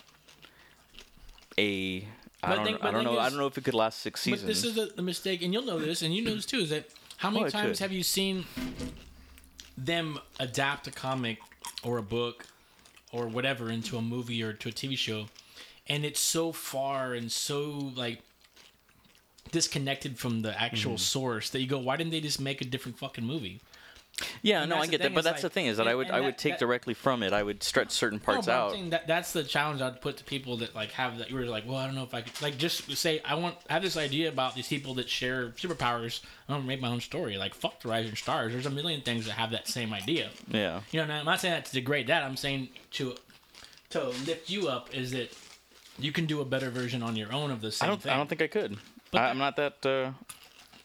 [1.58, 2.08] a.
[2.42, 3.12] I But don't, think- I don't know.
[3.12, 4.44] thing I don't know if it could last six seasons.
[4.44, 6.60] But this is the, the mistake, and you'll know this, and you know this too,
[6.60, 6.86] is that
[7.18, 7.80] how many Oh, times could.
[7.84, 8.46] have you seen
[9.78, 11.40] them adapt a comic
[11.84, 12.48] or a book
[13.12, 15.28] or whatever into a movie or to a TV show,
[15.88, 18.22] and it's so far and so like
[19.52, 20.98] disconnected from the actual Mm-hmm.
[20.98, 23.60] source that you go, why didn't they just make a different fucking movie?
[24.42, 26.16] Yeah, and no, I get that, but that's the thing is that I would and
[26.16, 27.34] I that- would take that- directly from it.
[27.34, 28.90] I would stretch certain parts no, out.
[28.92, 31.30] that that's the challenge I'd put to people that like have that.
[31.30, 33.56] You were like, well, I don't know if I could like just say I want
[33.70, 36.22] I have this idea about these people that share superpowers.
[36.48, 37.38] I'm gonna make my own story.
[37.38, 38.52] Like fuck the Rising Stars.
[38.54, 40.30] There's a million things that have that same idea.
[40.50, 40.82] Yeah.
[40.92, 42.24] You know, and I'm not saying that to degrade that.
[42.24, 43.16] I'm saying to
[43.92, 45.32] to lift you up is that
[45.98, 48.02] you can do a better version on your own of the I same don't.
[48.02, 48.12] thing.
[48.12, 48.78] I don't think I could.
[49.12, 49.86] But I, I'm not that.
[49.86, 50.12] Uh,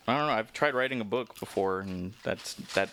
[0.07, 0.33] I don't know.
[0.33, 2.91] I've tried writing a book before, and that's that.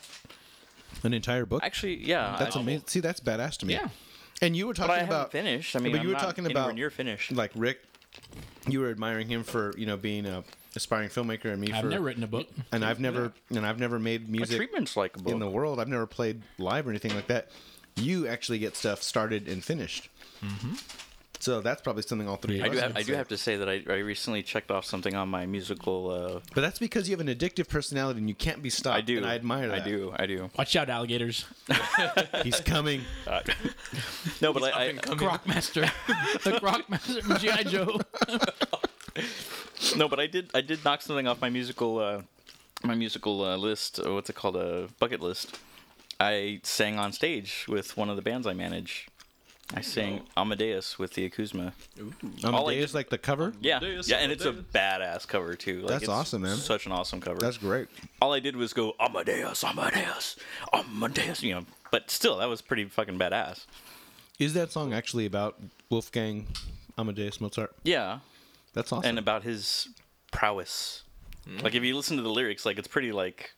[1.03, 1.63] An entire book?
[1.63, 2.35] Actually, yeah.
[2.37, 2.83] That's I, amazing.
[2.87, 3.73] See, that's badass to me.
[3.73, 3.89] Yeah.
[4.41, 5.75] And you were But I talking about finished.
[5.75, 7.31] I mean, but I'm you were not talking anywhere about- near finished.
[7.31, 7.79] like Rick.
[8.67, 10.43] You were admiring him for you know being a
[10.75, 12.47] aspiring filmmaker, and me for I've for never written a book.
[12.71, 15.33] and I've never and I've never made My music treatment's like a book.
[15.33, 15.79] in the world.
[15.79, 17.49] I've never played live or anything like that.
[17.95, 20.09] You actually get stuff started and finished.
[20.43, 20.73] Mm-hmm.
[21.41, 22.59] So that's probably something all three.
[22.59, 22.65] Yeah.
[22.65, 22.77] I of do.
[22.77, 25.27] us Have, I do have to say that I, I recently checked off something on
[25.27, 26.09] my musical.
[26.11, 28.97] Uh, But that's because you have an addictive personality and you can't be stopped.
[28.97, 29.17] I do.
[29.17, 29.81] And I admire that.
[29.81, 30.13] I do.
[30.15, 30.51] I do.
[30.57, 31.45] Watch out, alligators.
[32.43, 33.01] He's coming.
[34.41, 35.17] No, but Up I, and I coming.
[35.27, 35.81] Croc Master.
[36.43, 37.63] the Croc Master from G.I.
[37.63, 37.99] Joe.
[39.95, 40.49] no, but I did.
[40.53, 41.99] I did knock something off my musical.
[41.99, 42.21] Uh,
[42.83, 43.99] my musical uh, list.
[43.99, 44.55] Uh, what's it called?
[44.55, 45.59] A bucket list.
[46.19, 49.07] I sang on stage with one of the bands I manage.
[49.73, 51.71] I sang Amadeus with the Akuzma.
[52.43, 53.53] All I Amadeus, like the cover.
[53.61, 55.79] Yeah, Amadeus, yeah, and it's a badass cover too.
[55.81, 56.57] Like, That's it's awesome, man.
[56.57, 57.39] Such an awesome cover.
[57.39, 57.87] That's great.
[58.21, 60.35] all I did was go Amadeus, Amadeus,
[60.73, 61.41] Amadeus.
[61.43, 63.65] You know, but still, that was pretty fucking badass.
[64.39, 66.47] Is that song actually about Wolfgang
[66.97, 67.73] Amadeus Mozart?
[67.83, 68.19] Yeah,
[68.73, 69.07] That's awesome.
[69.07, 69.87] and about his
[70.31, 71.03] prowess.
[71.47, 71.59] Hmm.
[71.59, 73.51] Like if you listen to the lyrics, like it's pretty like,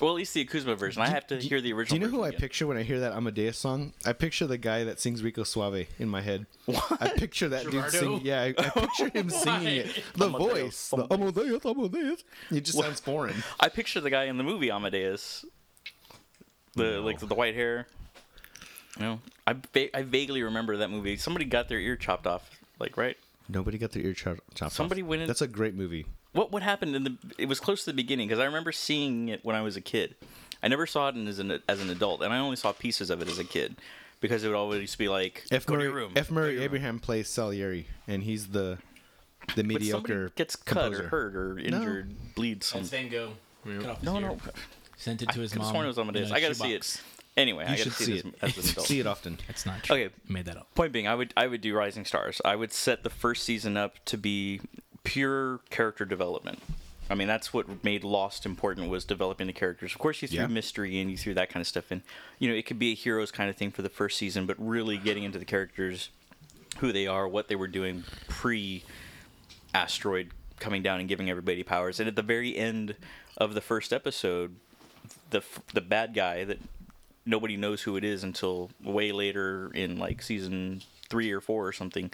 [0.00, 1.02] well, at least the Akuzma version.
[1.02, 1.98] I have to hear the original.
[1.98, 3.92] Do you know who I picture when I hear that Amadeus song?
[4.04, 6.46] I picture the guy that sings Rico Suave in my head.
[6.66, 6.84] What?
[7.00, 8.20] I picture that dude singing.
[8.22, 10.02] Yeah, I, I picture him singing it.
[10.16, 12.24] The Amadeus, voice, the Amadeus, Amadeus.
[12.50, 13.42] It just sounds foreign.
[13.60, 15.44] I picture the guy in the movie Amadeus.
[16.74, 17.86] The like the white hair.
[19.00, 21.16] No, I va- I vaguely remember that movie.
[21.16, 22.50] Somebody got their ear chopped off.
[22.78, 23.16] Like right.
[23.48, 25.08] Nobody got their ear chop- chopped Somebody off.
[25.08, 26.06] went in- That's a great movie.
[26.32, 29.28] What what happened in the it was close to the beginning because I remember seeing
[29.28, 30.14] it when I was a kid.
[30.62, 33.22] I never saw it as an as an adult, and I only saw pieces of
[33.22, 33.76] it as a kid
[34.20, 35.64] because it would always be like F.
[35.66, 36.12] go to Murray, your room.
[36.16, 36.30] F.
[36.30, 38.78] Murray your room." Abraham plays Salieri, and he's the
[39.54, 41.04] the mediocre somebody gets cut composer.
[41.04, 42.66] or hurt or injured, bleeds.
[42.66, 42.80] Some...
[42.80, 43.32] That's Van Gogh.
[43.64, 43.78] Yeah.
[43.80, 44.20] Cut No, ear.
[44.20, 44.38] no.
[44.96, 45.72] Sent it to his could've mom.
[45.72, 46.28] sworn it was Amadeus.
[46.28, 47.02] in a I gotta see it.
[47.36, 48.34] Anyway, You I should gotta see, see it it.
[48.42, 48.86] as, as an adult.
[48.88, 49.38] See it often.
[49.48, 49.96] It's not true.
[49.96, 50.14] Okay.
[50.28, 50.74] Made that up.
[50.74, 52.40] Point being, I would I would do Rising Stars.
[52.44, 54.60] I would set the first season up to be
[55.04, 56.60] pure character development.
[57.10, 59.92] I mean, that's what made Lost important was developing the characters.
[59.92, 60.46] Of course, you threw Yeah.
[60.46, 62.02] mystery and you threw that kind of stuff in.
[62.38, 64.56] You know, it could be a heroes kind of thing for the first season, but
[64.58, 66.10] really getting into the characters,
[66.78, 68.84] who they are, what they were doing pre
[69.74, 70.30] asteroid
[70.60, 71.98] coming down and giving everybody powers.
[72.00, 72.96] And at the very end
[73.36, 74.56] of the first episode,
[75.30, 75.42] the
[75.72, 76.58] the bad guy that
[77.24, 81.72] nobody knows who it is until way later in like season three or four or
[81.72, 82.10] something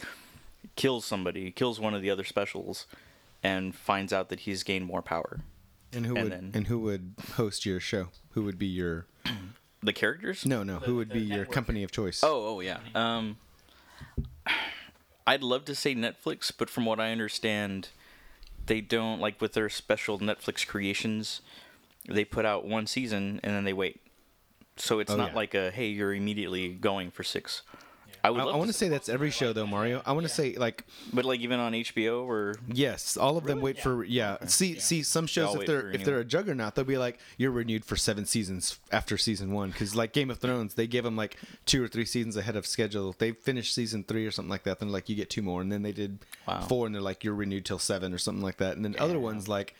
[0.76, 2.86] kills somebody, kills one of the other specials,
[3.42, 5.40] and finds out that he's gained more power.
[5.92, 8.08] And who And would then- and who would host your show?
[8.30, 9.06] Who would be your
[9.82, 10.44] The characters?
[10.46, 10.78] no no?
[10.80, 12.22] Who would the be your company of choice?
[12.24, 12.78] Oh, oh yeah.
[12.94, 13.36] Um,
[15.26, 17.88] I'd love to say Netflix, but from what I understand,
[18.66, 21.40] they don't like with their special Netflix creations.
[22.08, 24.00] They put out one season and then they wait,
[24.76, 25.36] so it's Oh, not yeah.
[25.36, 27.62] like a hey, you're immediately going for six.
[28.24, 30.02] I would I, I want to to say that's every show though, Mario.
[30.06, 33.60] I want to say like but like even on HBO or yes, all of them
[33.60, 34.38] wait for yeah.
[34.46, 36.04] See see some shows all if wait they're if anyone.
[36.06, 39.94] they're a juggernaut, they'll be like you're renewed for seven seasons after season one because
[39.94, 43.14] like Game of Thrones, they give them like two or three seasons ahead of schedule.
[43.18, 45.70] They finished season three or something like that, then like you get two more, and
[45.70, 46.18] then they did
[46.48, 46.60] Wow.
[46.62, 49.18] four, and they're like you're renewed till seven or something like that, and then other
[49.20, 49.74] ones like.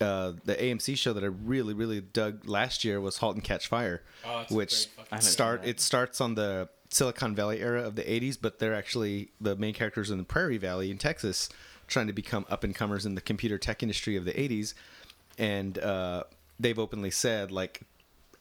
[0.00, 3.66] Uh, the AMC show that I really, really dug last year was *Halt and Catch
[3.66, 5.68] Fire*, Oh, it's a which great fucking I haven't seen start that.
[5.70, 9.74] it starts on the Silicon Valley era of the 80s, but they're actually the main
[9.74, 11.48] characters in the Prairie Valley in Texas
[11.86, 14.74] trying to become up and comers in the computer tech industry of the 80s.
[15.38, 16.24] And uh,
[16.60, 17.82] they've openly said, like,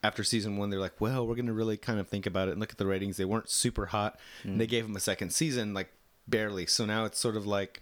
[0.03, 2.51] after season one, they're like, well, we're going to really kind of think about it
[2.51, 3.17] and look at the ratings.
[3.17, 4.19] They weren't super hot.
[4.43, 5.89] And they gave them a second season, like,
[6.27, 6.65] barely.
[6.65, 7.81] So now it's sort of like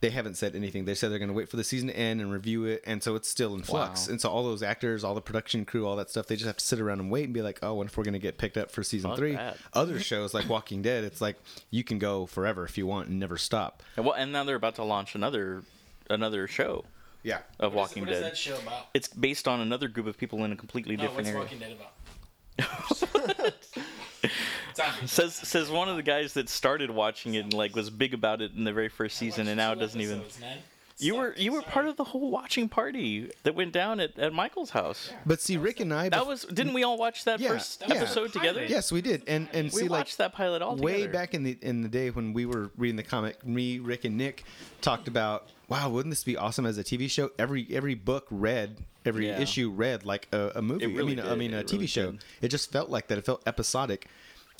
[0.00, 0.86] they haven't said anything.
[0.86, 3.02] They said they're going to wait for the season to end and review it, and
[3.02, 4.06] so it's still in flux.
[4.06, 4.12] Wow.
[4.12, 6.56] And so all those actors, all the production crew, all that stuff, they just have
[6.56, 8.38] to sit around and wait and be like, "Oh, what if we're going to get
[8.38, 9.34] picked up for season Fuck three?
[9.36, 9.58] that.
[9.74, 11.36] Other shows like Walking Dead, it's like
[11.70, 13.82] you can go forever if you want and never stop.
[13.96, 15.62] and, well, and now they're about to launch another
[16.08, 16.84] another show
[17.22, 17.40] Yeah.
[17.58, 18.32] of What is- Walking what is Dead.
[18.32, 18.86] that show about?
[18.94, 21.40] It's based on another group of people in a completely No, different what's area.
[21.40, 23.36] Walking Dead about?
[24.70, 25.06] It's on me.
[25.06, 28.40] Says says one of the guys that started watching it and like was big about
[28.42, 30.20] it in the very first season and now Two doesn't even.
[30.20, 30.44] episodes.
[31.02, 31.72] You were you were Sorry.
[31.72, 35.10] part of the whole watching party that went down at, at Michael's house.
[35.24, 37.94] But see, Rick and I, That was didn't we all watch that Yeah, first yeah.
[37.94, 38.62] episode together?
[38.66, 41.12] yes, we did, and and we see, like watched that pilot all way together.
[41.14, 44.18] back in the in the day when we were reading the comic, me, Rick, and
[44.18, 44.44] Nick
[44.82, 47.30] talked about, wow, wouldn't this be awesome as a TV show?
[47.38, 49.40] Every every book read, every Yeah.
[49.40, 50.86] issue read like a, a movie.
[50.86, 51.38] really I mean, I did.
[51.38, 52.10] mean, a It TV really show.
[52.10, 52.24] did.
[52.42, 53.16] It just felt like that.
[53.16, 54.06] It felt episodic.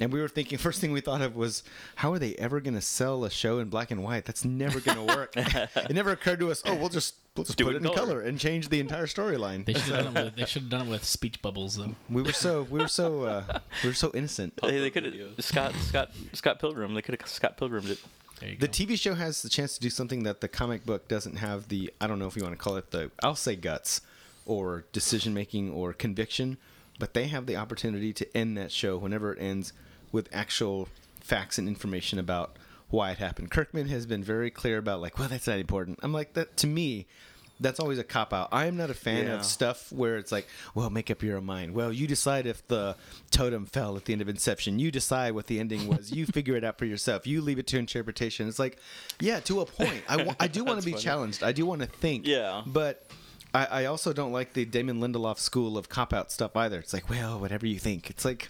[0.01, 1.63] And we were thinking, first thing we thought of was,
[1.97, 4.25] how are they ever going to sell a show in black and white?
[4.25, 5.33] That's never going to work.
[5.37, 6.63] it never occurred to us.
[6.65, 8.07] Oh, we'll just we'll just Do put it it in in color.
[8.07, 8.21] color.
[8.23, 9.65] and change the entire storyline.
[9.67, 10.37] They should have done it with.
[10.37, 11.95] They should have done it with speech bubbles though.
[12.09, 14.59] We were so we were so uh, we were so innocent.
[14.63, 16.95] They, they could have Scott Scott Scott Pilgrim.
[16.95, 17.99] They could have Scott Pilgrimed it.
[18.41, 18.73] There you The go.
[18.73, 21.93] TV show has the chance to do something that the comic book doesn't have the
[22.01, 24.01] I don't know if you want to call it the I'll say guts
[24.47, 26.57] or decision making or conviction,
[26.99, 29.75] but they have the opportunity to end that show whenever it ends
[30.13, 30.89] with actual
[31.21, 32.57] facts and information about
[32.89, 33.51] why it happened.
[33.51, 35.99] Kirkman has been very clear about like, well, that's not important.
[36.03, 37.07] I'm like that to me.
[37.63, 38.49] That's always a cop out.
[38.53, 39.35] I am not a fan Yeah.
[39.35, 41.75] of stuff where it's like, well, make up your own mind.
[41.75, 42.97] Well, you decide if the
[43.31, 44.79] totem fell at the end of Inception.
[44.79, 46.11] You decide what the ending was.
[46.11, 47.27] You figure it out for yourself.
[47.27, 48.49] You leave it to interpretation.
[48.49, 48.79] It's like,
[49.21, 50.03] yeah, to a point.
[50.09, 51.03] I, I do want to be funny.
[51.05, 51.43] challenged.
[51.43, 52.27] I do want to think.
[52.27, 52.63] Yeah.
[52.67, 53.07] But
[53.53, 56.79] I, I also don't like the Damon Lindelof school of cop out stuff either.
[56.79, 58.09] It's like, well, whatever you think.
[58.09, 58.49] It's like,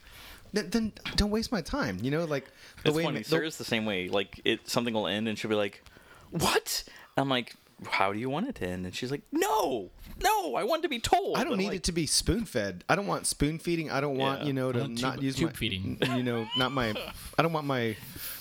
[0.52, 1.98] then, then don't waste my time.
[2.02, 2.44] You know, like
[2.82, 3.14] the It's way funny.
[3.14, 4.08] ma- the- Sarah's the same way.
[4.08, 5.82] Like it, something will end, and she'll be like,
[6.30, 6.84] "What?"
[7.16, 7.56] I'm like,
[7.88, 9.90] "How do you want it to end?" And she's like, "No,
[10.22, 12.44] no, I want to be told." I don't I'm need like, it to be spoon
[12.44, 12.84] fed.
[12.88, 13.90] I don't want spoon feeding.
[13.90, 14.46] I don't want Yeah.
[14.46, 15.98] you know I to want not tube- use tube my feeding.
[16.16, 16.94] You know, not my.
[17.38, 17.96] I don't want my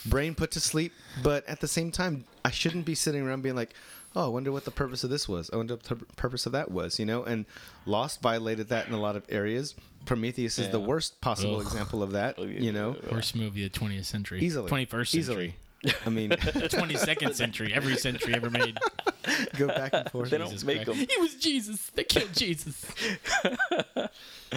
[0.05, 0.93] brain put to sleep.
[1.24, 3.74] But at the same time, I shouldn't be sitting around being like,
[4.16, 5.49] "Oh, I wonder what the purpose of this was.
[5.53, 7.45] I wonder what the purpose of that was." You know, and
[7.86, 9.76] Lost violated that in a lot of areas.
[10.05, 11.62] Prometheus is the worst possible Ugh.
[11.62, 12.39] example of that.
[12.39, 14.39] You know, Worst movie of the 20th century.
[14.41, 15.20] easily, 21st century.
[15.20, 15.55] easily.
[16.05, 17.74] I mean, 22nd century.
[17.74, 18.78] Every century ever made.
[19.57, 20.30] go back and forth.
[20.30, 20.99] They don't Jesus make Christ.
[20.99, 21.07] them.
[21.10, 21.89] He was Jesus.
[21.95, 22.86] They killed Jesus.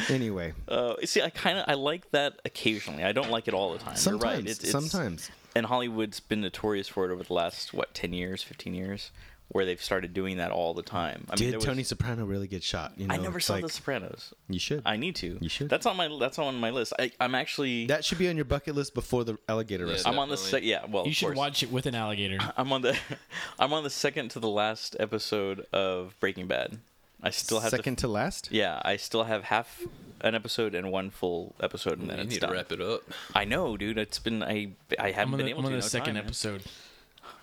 [0.09, 3.05] Anyway, Uh, see, I kind of I like that occasionally.
[3.05, 3.91] I don't like it all the time.
[3.93, 4.49] You're sometimes, right.
[4.49, 5.31] It's, it's, sometimes.
[5.55, 9.11] and Hollywood's been notorious for it over the last what ten years, fifteen years,
[9.53, 11.27] where they've started doing that all the time.
[11.31, 12.93] I mean, Did was- Tony Soprano really get shot?
[12.97, 14.33] You know, I never saw like, The Sopranos.
[14.49, 14.83] You should.
[14.85, 15.39] I need to.
[15.41, 15.69] You should.
[15.69, 16.09] That's on my.
[16.19, 16.93] That's on my list.
[16.99, 17.87] I, I'm actually.
[17.87, 19.99] that should be on your bucket list before the alligator Yeah.
[20.07, 20.71] I'm on the sec- definitely.
[20.71, 20.87] yeah.
[20.89, 21.37] Well, You of should course.
[21.39, 22.39] watch it with an alligator.
[22.57, 22.97] I'm on the.
[23.59, 26.79] I'm on the second to the last episode of Breaking Bad.
[27.23, 28.49] I still have Second To, to last.
[28.51, 29.83] yeah, I still have half
[30.23, 32.51] an episode and one full episode, and then You it's need done.
[32.51, 33.03] to wrap it up.
[33.35, 33.97] I know, dude.
[33.99, 34.71] It's been I.
[34.99, 35.67] I haven't I'm been the, able I'm to.
[35.67, 36.57] on the no second time, episode.
[36.57, 36.79] of the first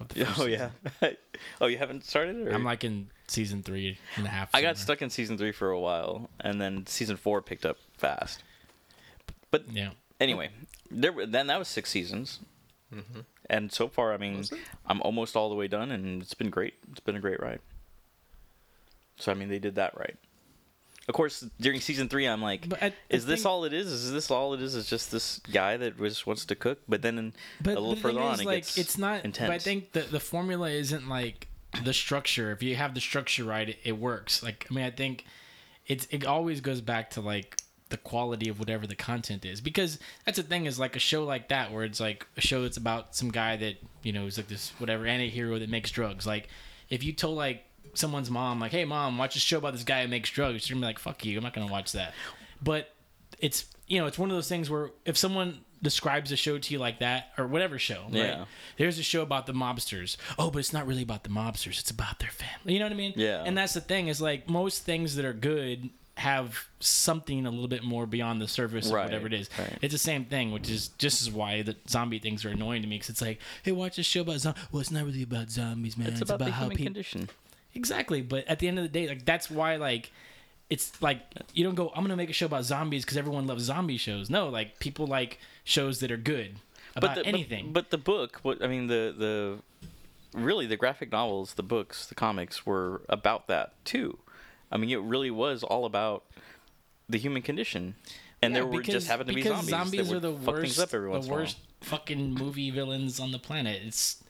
[0.37, 0.69] Oh yeah.
[1.61, 2.47] oh, you haven't started?
[2.47, 2.51] Or?
[2.51, 4.49] I'm like in season three and a half.
[4.53, 4.95] I got somewhere.
[4.95, 8.43] stuck in season three for a while, and then season four picked up fast.
[9.51, 9.91] But Yeah.
[10.19, 10.49] anyway,
[10.89, 12.39] there then that was six seasons,
[12.93, 13.21] mm-hmm.
[13.49, 14.43] and so far, I mean,
[14.85, 16.75] I'm almost all the way done, and it's been great.
[16.91, 17.59] It's been a great ride.
[19.17, 20.15] So I mean, they did that right.
[21.09, 23.87] Of course, during season three, I'm like, But I- I is this all it is?
[23.87, 24.75] Is this all it is?
[24.75, 26.79] Is just this guy that just wants to cook?
[26.87, 29.25] But then in, But a little the further on, is, it like, gets it's not.
[29.25, 29.49] intense.
[29.49, 31.47] But I think the the formula isn't like
[31.83, 32.51] the structure.
[32.51, 34.43] If you have the structure right, it, it works.
[34.43, 35.25] Like I mean, I think
[35.87, 37.57] it's it always goes back to like
[37.89, 41.23] the quality of whatever the content is because that's the thing is like a show
[41.23, 44.37] like that where it's like a show that's about some guy that you know is
[44.37, 46.49] like this whatever anti-hero that makes drugs like
[46.91, 50.01] if you told like someone's mom like hey mom watch this show about this guy
[50.03, 52.13] who makes drugs she's gonna be like fuck you i'm not gonna watch that
[52.61, 52.93] but
[53.39, 56.73] it's you know it's one of those things where if someone describes a show to
[56.73, 58.45] you like that or whatever show right Yeah.
[58.77, 61.91] there's a show about the mobsters oh but it's not really about the mobsters it's
[61.91, 63.43] about their family you know what i mean Yeah.
[63.45, 67.69] and that's the thing is like most things that are good have something a little
[67.69, 69.77] bit more beyond the surface Right, of whatever it is right.
[69.81, 72.89] it's the same thing which is just as why the zombie things are annoying to
[72.89, 75.49] me because it's like hey watch this show about zombies well it's not really about
[75.49, 77.29] zombies man it's, about, the how people condition.
[77.75, 80.11] Exactly, but at the end of the day, like that's why like
[80.69, 81.21] it's like
[81.53, 81.91] you don't go.
[81.95, 84.29] I'm gonna make a show about zombies because everyone loves zombie shows.
[84.29, 86.55] No, like people like shows that are good
[86.95, 87.67] about the, anything.
[87.71, 89.57] But, but the book, what I mean, the the
[90.39, 94.17] really the graphic novels, the books, the comics were about that too.
[94.71, 96.23] I mean, it really was all about
[97.07, 97.95] the human condition,
[98.41, 100.47] and Yeah, there were because- just happened to be because zombies, that are the fuck
[100.55, 101.41] worst, things up every the once in a while.
[101.43, 103.81] worst fucking movie villains on the planet.
[103.83, 104.23] It's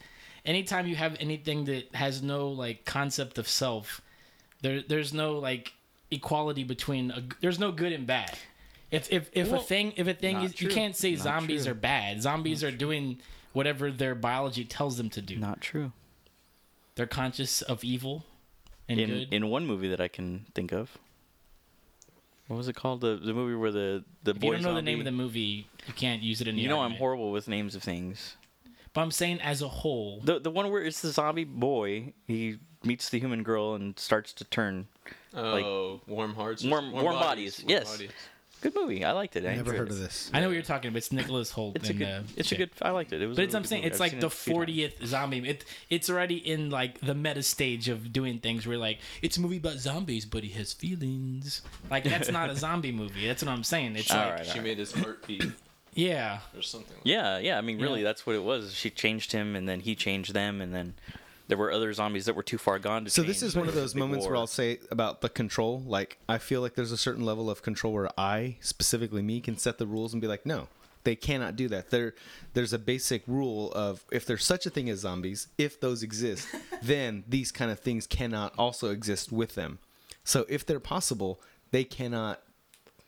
[0.45, 4.01] anytime you have anything that has no like concept of self,
[4.61, 5.73] there there's no like
[6.11, 8.37] equality between a, there's no good and bad.
[8.91, 11.21] If if if Well, a thing if a thing not is you can't say Not
[11.23, 11.71] zombies true.
[11.71, 12.21] are bad.
[12.21, 13.19] Zombies are doing
[13.53, 15.35] whatever their biology tells them to do.
[15.37, 15.91] Not true.
[16.95, 18.25] They're conscious of evil
[18.87, 19.33] and In good.
[19.33, 20.97] in one movie that I can think of,
[22.47, 23.01] what was it called?
[23.01, 25.11] The the movie where the the if boy you don't know the name of the
[25.11, 28.35] movie, you can't use it in the You know I'm horrible with names of things.
[28.99, 32.11] But I'm saying as a whole, The the one where it's the zombie boy.
[32.27, 34.87] He meets the human girl and starts to turn.
[35.33, 36.65] Oh, warm hearts.
[36.65, 38.01] Warm- warm bodies, yes.
[38.59, 39.05] Good movie.
[39.05, 39.45] I liked it.
[39.45, 39.91] I Never heard it.
[39.91, 40.29] of this.
[40.33, 40.97] I know what you're talking about.
[40.97, 41.77] It's Nicholas Hoult.
[41.77, 42.07] It's a and, good.
[42.09, 42.57] uh, it's a shit.
[42.57, 42.69] good.
[42.81, 43.21] I liked it.
[43.21, 43.37] It was.
[43.37, 43.91] But it's really I'm saying movie.
[43.93, 44.69] it's I've like the it a few times.
[45.01, 45.49] 40th zombie.
[45.49, 49.41] It it's already in like the meta stage of doing things where like it's a
[49.41, 51.61] movie about zombies, but he has feelings.
[51.89, 53.25] Like that's not a zombie movie.
[53.27, 53.95] That's what I'm saying.
[53.95, 54.45] It's All like right.
[54.45, 55.45] She made his heart beat
[55.99, 56.95] yeah, or something.
[56.97, 57.57] Like Yeah, yeah.
[57.57, 58.05] I mean, really, Yeah.
[58.05, 58.73] that's what it was.
[58.73, 60.93] She changed him, and then he changed them, and then
[61.47, 63.27] there were other zombies that were too far gone to So change.
[63.33, 64.35] this is one of those big moments where.
[64.35, 65.81] I'll say about the control.
[65.85, 69.57] Like I feel like there's a certain level of control where I, specifically me, can
[69.57, 70.67] set the rules and be like, no,
[71.05, 71.89] they cannot do that.
[71.89, 72.13] There,
[72.53, 76.47] there's a basic rule of if there's such a thing as zombies, if those exist,
[76.83, 79.79] then these kind of things cannot also exist with them.
[80.23, 81.41] So if they're possible,
[81.71, 82.41] they cannot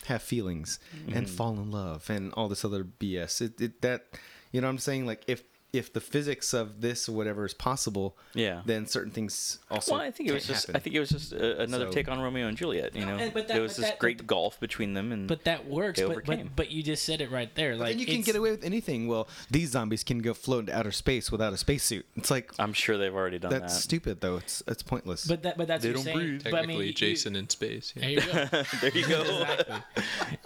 [0.06, 1.36] have feelings and Mm-hmm.
[1.36, 3.42] fall in love and all this other BS.
[3.42, 4.06] It, it that
[4.52, 5.44] you know what I'm saying like if
[5.74, 8.62] if the physics of this or whatever is possible, Yeah.
[8.66, 9.94] then certain things also.
[9.94, 10.68] Well, I think it was just.
[10.68, 10.76] happen.
[10.76, 12.94] I think it was just uh, another So- take on Romeo and Juliet.
[12.94, 15.14] You No, know, and- but that- there was this that- great but- gulf between them,
[15.14, 15.98] and but that works.
[16.00, 16.48] They But, overcame.
[16.48, 17.78] but but you just said it right there.
[17.78, 19.08] Like then you can get away with anything.
[19.08, 22.06] Well, these zombies can go float into outer space without a spacesuit.
[22.18, 23.70] It's like I'm sure they've already done that's that.
[23.70, 24.36] That's stupid though.
[24.38, 25.26] It's it's pointless.
[25.26, 26.18] But that but that's They what don't saying.
[26.18, 26.44] breathe.
[26.44, 27.94] But I mean, Technically, you- you- Jason in space.
[27.96, 28.46] There you go.
[28.82, 29.22] there you go.
[29.48, 29.82] exactly.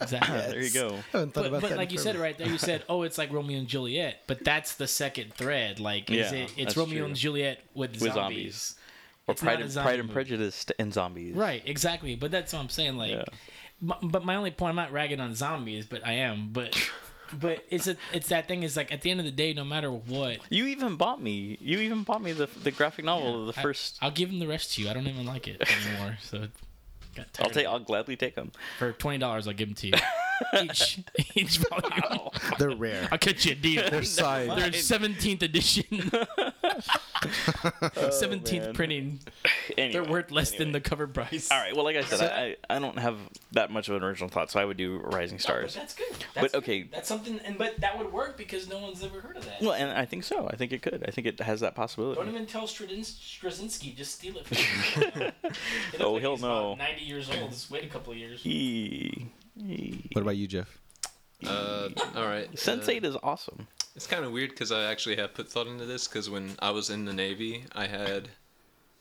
[0.01, 0.37] Exactly.
[0.51, 0.87] there you go.
[0.89, 2.23] I haven't thought but, about but that like you said forever.
[2.23, 5.79] right there, you said, "Oh, it's like Romeo and Juliet," but that's the second thread.
[5.79, 6.53] Like, is Yeah, it?
[6.57, 7.05] It's Romeo true.
[7.07, 8.15] and Juliet with, With zombies.
[8.15, 8.75] zombies.
[9.27, 10.11] Or It's Pride and, zombie Pride and.
[10.11, 11.35] Prejudice and zombies.
[11.35, 12.15] Right, exactly.
[12.15, 12.97] But that's what I'm saying.
[12.97, 13.23] Like, Yeah.
[13.81, 16.49] m- but my only point, I'm not ragging on zombies, but I am.
[16.53, 16.77] But,
[17.33, 18.61] but it's a, it's that thing.
[18.61, 21.57] Is like at the end of the day, no matter what, You even bought me.
[21.59, 23.97] You even bought me the the graphic novel of the I- first.
[24.01, 24.89] I'll give them the rest to you.
[24.89, 26.17] I don't even like it anymore.
[26.21, 26.47] So,
[27.15, 27.65] got I'll take.
[27.65, 28.51] I'll gladly take them.
[28.77, 29.47] for twenty dollars.
[29.47, 29.93] I'll give them to you.
[30.61, 30.99] each
[31.35, 32.29] each volume.
[32.59, 33.07] They're rare.
[33.11, 33.89] I'll catch you a deal.
[33.89, 34.51] They're signed.
[34.51, 36.11] They're seventeenth edition.
[37.97, 38.73] Oh, seventeenth man.
[38.75, 39.19] printing.
[39.77, 41.49] Anyway, They're worth less than the cover price.
[41.49, 41.75] All right.
[41.75, 42.31] Well, like I said,
[42.69, 43.17] I, I don't have
[43.53, 45.75] that much of an original thought, so I would do Rising No, but Stars.
[45.75, 46.07] that's good.
[46.35, 46.55] But, good.
[46.57, 46.83] okay.
[46.83, 49.61] That's something, and but that would work because no one's ever heard of that.
[49.61, 50.47] Well, and I think so.
[50.51, 51.03] I think it could.
[51.07, 52.19] I think it has that possibility.
[52.21, 53.95] Don't even tell Stradins- Straczynski.
[53.95, 54.45] Just steal it.
[54.45, 55.31] From him.
[55.43, 56.75] Oh, he looks Oh, like he'll he's about know.
[56.75, 57.49] Ninety years old.
[57.51, 58.45] Just wait a couple of years.
[58.45, 59.31] Eee.
[59.55, 60.77] What about you, Jeff?
[61.45, 62.57] Uh, all right.
[62.57, 63.67] Sense uh, Eight is awesome.
[63.95, 66.71] It's kind of weird because I actually have put thought into this because when I
[66.71, 68.29] was in the Navy, I had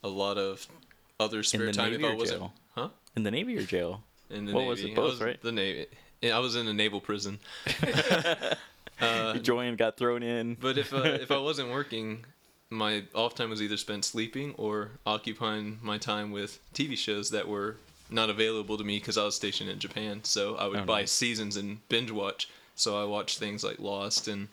[0.05, 0.67] a lot of
[1.19, 2.41] other spare the time Navy if I or wasn't.
[2.41, 2.53] jail?
[2.75, 2.89] Huh?
[3.17, 4.03] In the Navy or jail?
[4.31, 4.71] In the What Navy.
[4.71, 4.91] was it?
[4.91, 5.43] I Both, was right?
[5.43, 5.87] The Navy.
[6.25, 7.39] I was in a naval prison.
[9.01, 10.57] uh, Joanne got thrown in.
[10.61, 12.25] but if uh, if I wasn't working,
[12.71, 17.49] my off time was either spent sleeping or occupying my time with TV shows that
[17.49, 17.77] were
[18.11, 20.23] not available to me because I was stationed in Japan.
[20.25, 22.49] So I would Oh, buy seasons and binge watch.
[22.77, 24.49] So I watched things like Lost and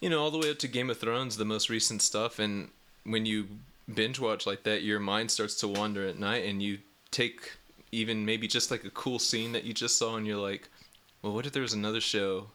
[0.00, 2.38] you know all the way up to Game of Thrones, the most recent stuff.
[2.38, 2.70] And
[3.04, 3.46] when you
[3.92, 6.78] binge watch like that, your mind starts to wander at night, and you
[7.10, 7.52] take
[7.92, 10.68] even maybe just like a cool scene that you just saw, and you're like,
[11.22, 12.48] well, what if there was another show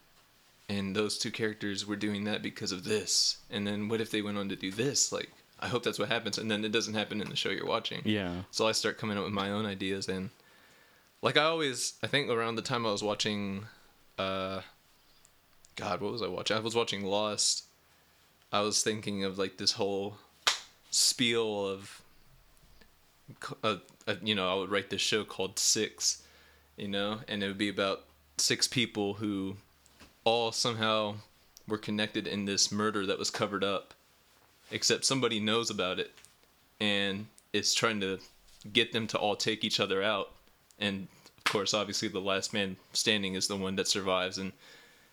[0.68, 4.20] and those two characters were doing that because of this and then what if they
[4.20, 5.30] went on to do this like
[5.60, 6.38] i hope that's what happens.
[6.38, 8.02] And then it doesn't happen in the show you're watching.
[8.04, 8.42] Yeah.
[8.50, 10.30] so i start coming up with my own ideas and
[11.22, 13.66] like i always i think around the time i was watching
[14.18, 14.60] uh
[15.76, 16.56] god what was i watching?
[16.56, 17.64] I was watching lost.
[18.52, 20.16] I was thinking of like this whole
[20.90, 22.02] spiel of
[23.62, 23.76] uh,
[24.06, 26.22] uh, you know i would write this show called six
[26.76, 27.20] you know?
[27.28, 28.04] And it would be about
[28.36, 29.56] six people who
[30.24, 31.16] all somehow
[31.66, 33.94] were connected in this murder that was covered up
[34.70, 36.10] except somebody knows about it
[36.80, 38.18] and is trying to
[38.72, 40.32] get them to all take each other out
[40.78, 41.06] and
[41.38, 44.52] of course obviously the last man standing is the one that survives and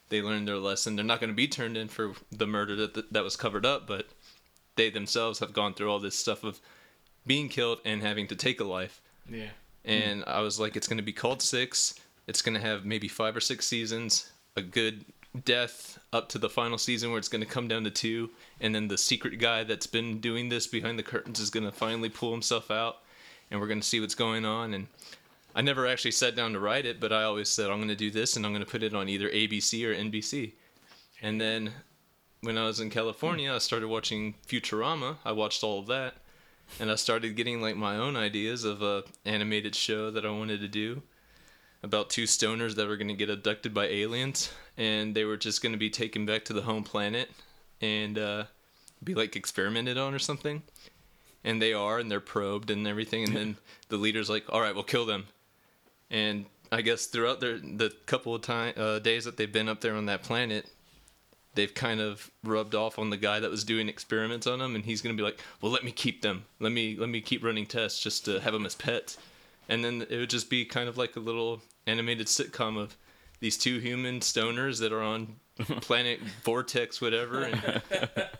[0.09, 3.11] they learn their lesson they're not going to be turned in for the murder that
[3.13, 4.07] that was covered up but
[4.75, 6.59] they themselves have gone through all this stuff of
[7.27, 9.49] being killed and having to take a life Yeah.
[9.85, 11.93] and I was like, it's going to be called Six.
[12.27, 15.05] It's going to have maybe five or six seasons, a good
[15.45, 18.29] death up to the final season where it's going to come down to two,
[18.63, 21.71] and then the secret guy that's been doing this behind the curtains is going to
[21.71, 22.97] finally pull himself out,
[23.51, 24.73] and we're going to see what's going on.
[24.73, 24.87] And
[25.53, 27.95] I never actually sat down to write it, but I always said I'm going to
[27.95, 30.53] do this, and I'm going to put it on either ABC or NBC.
[31.21, 31.71] And then
[32.41, 35.17] when I was in California, I started watching Futurama.
[35.23, 36.15] I watched all of that
[36.79, 40.59] and I started getting like my own ideas of a animated show that I wanted
[40.61, 41.01] to do
[41.81, 45.61] about two stoners that were going to get abducted by aliens and they were just
[45.61, 47.29] going to be taken back to the home planet
[47.81, 48.45] and uh,
[49.03, 50.63] be like experimented on or something.
[51.43, 53.57] And they are and they're probed and everything and then
[53.89, 55.27] the leader's like all right we'll kill them.
[56.09, 59.81] And i guess throughout their the couple of time uh, days that they've been up
[59.81, 60.67] there on that planet
[61.55, 64.85] they've kind of rubbed off on the guy that was doing experiments on them and
[64.85, 66.45] he's going to be like well let me keep them.
[66.59, 69.17] Let me let me keep running tests just to have them as pets.
[69.69, 72.97] And then it would just be kind of like a little animated sitcom of
[73.39, 75.35] these two human stoners that are on
[75.81, 77.81] planet vortex whatever and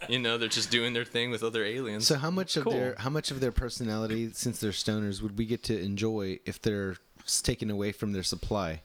[0.10, 2.74] you know they're just doing their thing with other aliens So how much of Cool.
[2.74, 6.60] their how much of their personality, since they're stoners, would we get to enjoy if
[6.62, 6.96] they're
[7.44, 8.82] taken away from their supply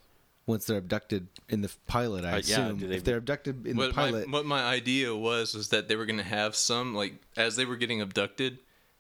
[0.47, 2.25] once they're abducted in the pilot?
[2.25, 4.63] I Uh, assume do they- if they're abducted in what the pilot, My, what my
[4.63, 8.03] idea was was that they were going to have some like as they were getting
[8.03, 8.59] abducted,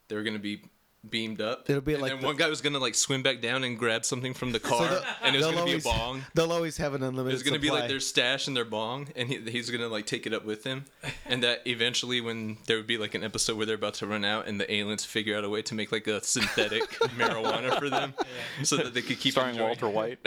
[0.08, 0.62] they were going to be
[1.11, 1.68] beamed up.
[1.68, 3.64] It'll be and like then the- one guy was going to like swim back down
[3.64, 5.90] and grab something from the car, they'll- and it was they'll going to be a
[5.92, 6.24] always- bong.
[6.34, 7.34] They'll always have an unlimited.
[7.34, 9.88] It's going to be like their stash and their bong, and he, he's going to
[9.88, 10.84] like take it up with him,
[11.26, 14.24] and that eventually, when there would be like an episode where they're about to run
[14.24, 17.90] out, and the aliens figure out a way to make like a synthetic marijuana for
[17.90, 18.14] them,
[18.62, 20.18] so that they could keep Starring enjoying- Walter White.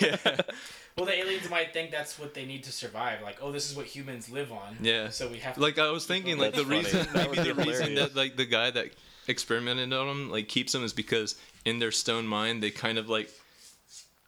[0.00, 0.16] yeah.
[0.96, 3.20] Well, the aliens might think that's what they need to survive.
[3.20, 4.78] Like, oh, this is what humans live on.
[4.80, 5.10] Yeah.
[5.10, 5.60] So we have to.
[5.60, 7.18] Like I was thinking, like the reason, funny.
[7.18, 8.86] That maybe the be reason that like the guy that
[9.28, 13.08] experimented on them like keeps them is because in their stone mind they kind of
[13.08, 13.30] like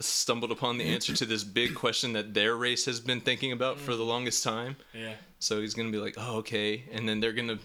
[0.00, 3.78] stumbled upon the answer to this big question that their race has been thinking about
[3.78, 4.76] for the longest time.
[4.94, 5.14] yeah.
[5.40, 7.58] So he's gonna be like, oh okay, and then they're gonna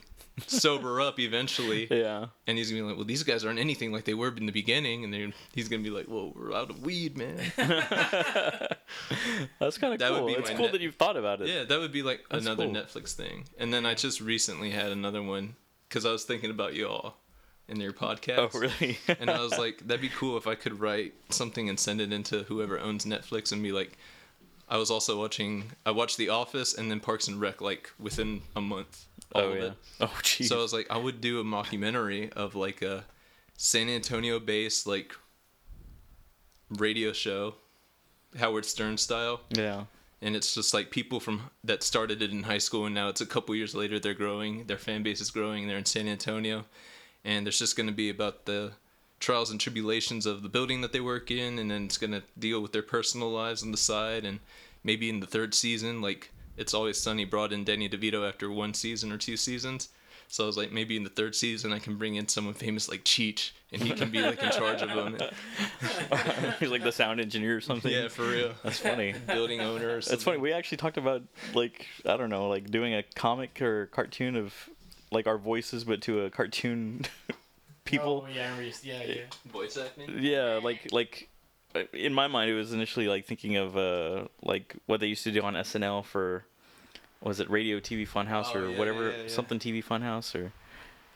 [0.47, 2.25] sober up eventually, yeah.
[2.47, 4.51] and he's gonna be like, well these guys aren't anything like they were in the
[4.51, 7.37] beginning, and then he's gonna be like, well we're out of weed, man.
[9.59, 10.27] That's kind of That would cool.
[10.27, 11.47] be It's my cool net- that you've thought about it.
[11.47, 12.73] Yeah, that would be like That's another cool.
[12.73, 13.45] Netflix thing.
[13.57, 15.55] And then I just recently had another one
[15.89, 17.15] because I was thinking about y'all
[17.69, 18.51] and your podcast.
[18.53, 18.97] Oh, really?
[19.19, 22.11] and I was like, that'd be cool if I could write something and send it
[22.11, 23.97] into whoever owns Netflix and be like,
[24.69, 28.41] I was also watching, I watched The Office and then Parks and Rec like within
[28.55, 29.05] a month.
[29.33, 29.63] All oh of yeah.
[29.65, 29.73] it.
[30.01, 30.45] Oh jeez.
[30.45, 33.05] So I was like, I would do a mockumentary of like a
[33.57, 35.15] San Antonio based like
[36.69, 37.55] radio show,
[38.37, 39.85] Howard Stern style yeah.
[40.21, 43.21] and it's just like people from that started it in high school and now it's
[43.21, 46.65] a couple years later they're growing their fan base is growing they're in san antonio
[47.23, 48.71] and there's just going to be about the
[49.19, 52.23] trials and tribulations of the building that they work in and then it's going to
[52.37, 54.39] deal with their personal lives on the side and
[54.83, 58.73] maybe in the third season like it's always sunny brought in danny devito after one
[58.73, 59.89] season or two seasons
[60.33, 62.89] so I was like, maybe in the third season I can bring in someone famous
[62.89, 65.15] like Cheech, and he can be like in charge of them.
[66.59, 67.91] He's like the sound engineer or something.
[67.91, 68.51] Yeah, for real.
[68.63, 69.13] That's funny.
[69.27, 70.01] Building owner.
[70.01, 70.37] That's funny.
[70.37, 71.21] We actually talked about
[71.53, 74.69] like I don't know, like doing a comic or cartoon of
[75.13, 77.05] like our voices, but to a cartoon
[77.85, 78.25] people.
[78.27, 79.21] Oh, yeah, I remember you- yeah, yeah.
[79.51, 80.09] voice acting.
[80.19, 81.29] Yeah, like like
[81.75, 85.23] uh, in my mind, it was initially like thinking of uh like what they used
[85.23, 86.45] to do on SNL for
[87.21, 89.29] was it Radio TV Funhouse Oh, or yeah, whatever yeah, yeah, yeah.
[89.29, 90.51] something TV Funhouse or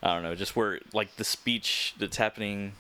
[0.01, 2.73] I don't know, just where like the speech that's happening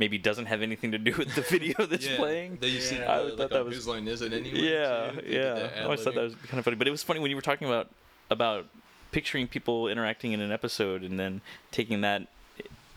[0.00, 2.56] maybe doesn't have anything to do with the video that's Yeah, playing.
[2.60, 2.96] That you see.
[2.96, 3.04] Yeah.
[3.12, 4.58] I I always like thought that was- Whose Line Is It anyway?
[4.58, 5.26] Yeah, too?
[5.28, 5.68] Yeah.
[5.78, 7.42] I always thought that was kind of funny, but it was funny when you were
[7.42, 7.90] talking about
[8.30, 8.66] about
[9.14, 11.40] picturing people interacting in an episode and then
[11.70, 12.26] taking that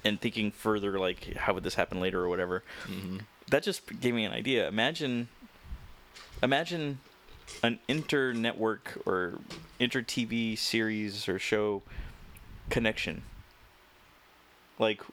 [0.03, 2.63] and thinking further, like how would this happen later or whatever.
[2.85, 3.21] Mhm.
[3.49, 4.67] That just gave me an idea.
[4.67, 5.27] Imagine,
[6.41, 6.97] imagine
[7.61, 9.39] an inter-network or
[9.79, 11.83] inter-TV series or show
[12.71, 13.21] connection.
[14.79, 15.03] Like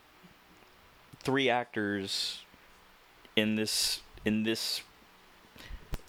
[1.21, 2.41] three actors
[3.37, 4.81] in this in this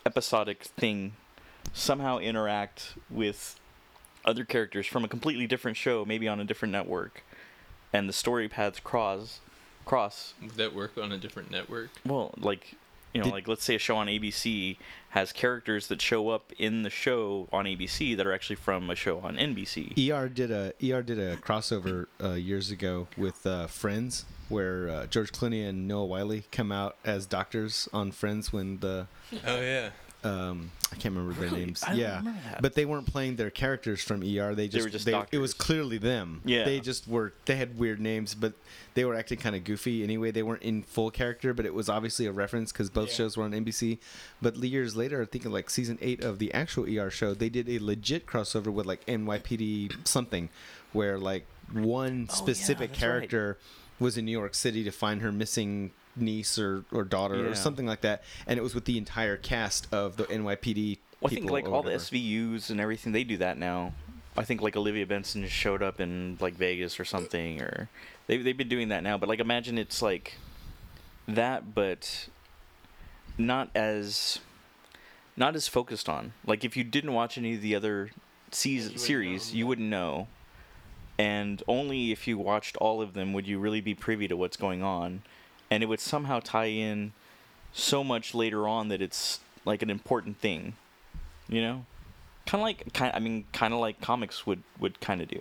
[0.06, 1.18] episodic thing
[1.74, 3.60] somehow interact with
[4.26, 7.24] other characters from a completely different show, maybe on a different network,
[7.94, 9.40] and the story paths cross
[9.86, 10.34] cross.
[10.58, 11.90] That work on a different network?
[12.06, 12.76] Well, like
[13.14, 14.78] you know, Did- like let's say a show on ABC
[15.10, 18.96] has characters that show up in the show on ABC that are actually from a
[18.96, 20.12] show on NBC.
[20.12, 25.06] ER did a ER did a crossover uh, years ago with uh, Friends, where uh,
[25.06, 29.08] George Clooney and Noah Wyle come out as doctors on Friends when the
[29.46, 29.92] Oh yeah.
[30.26, 31.84] Um, I can't remember their names.
[31.84, 32.22] I don't yeah,
[32.52, 32.62] that.
[32.62, 34.56] but they weren't playing their characters from ER.
[34.56, 36.42] They just were just It was clearly them.
[36.46, 36.64] Yeah.
[36.66, 37.34] they just were.
[37.46, 38.54] They had weird names, but
[38.96, 40.32] they were acting kind of goofy anyway.
[40.32, 43.16] They weren't in full character, but it was obviously a reference because both Yeah.
[43.16, 44.00] shows were on NBC.
[44.42, 47.50] But years later, I think in like season eight of the actual ER show, they
[47.50, 50.50] did a legit crossover with like NYPD something,
[50.94, 53.10] where like one Oh, yeah, specific that's right.
[53.10, 53.58] character
[54.00, 57.44] was in New York City to find her missing niece or, or daughter Yeah.
[57.50, 61.00] or something like that, and it was with the entire cast of the NYPD.
[61.22, 61.92] Well, I think like or all the.
[61.92, 63.94] SVUs and everything they do that now.
[64.38, 67.90] I think like Olivia Benson just showed up in like Vegas or something, or
[68.28, 69.18] they they've been doing that now.
[69.18, 70.38] But like imagine it's like
[71.28, 72.28] that, but
[73.38, 74.40] not as
[75.38, 76.34] not as focused on.
[76.46, 78.12] Like if you didn't watch any of the other
[78.52, 80.28] season wouldn't series, know, you wouldn't know.
[81.18, 84.58] And only if you watched all of them would you really be privy to what's
[84.58, 85.22] going on,
[85.76, 87.12] and it would somehow tie in
[87.74, 90.74] so much later on that it's like an important thing
[91.50, 91.86] you know?
[92.48, 95.40] Kind of like kind i mean kind of like comics would would kind of do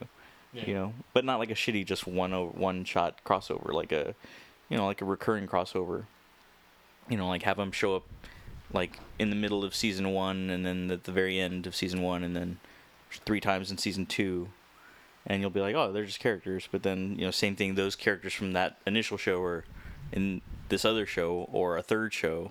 [0.52, 0.66] Yeah.
[0.66, 0.92] you know?
[1.14, 4.14] But not like a shitty just one o- one shot crossover like a
[4.68, 6.04] you know like a recurring crossover.
[7.08, 8.04] You know like have them show up
[8.72, 12.02] like in the middle of season one and then at the very end of season
[12.02, 12.58] one and then
[13.26, 14.48] three times in season two.
[15.26, 16.68] And you'll be like oh they're just characters.
[16.72, 19.64] But then you know same thing those characters from that initial show are
[20.12, 22.50] in this other show or a third show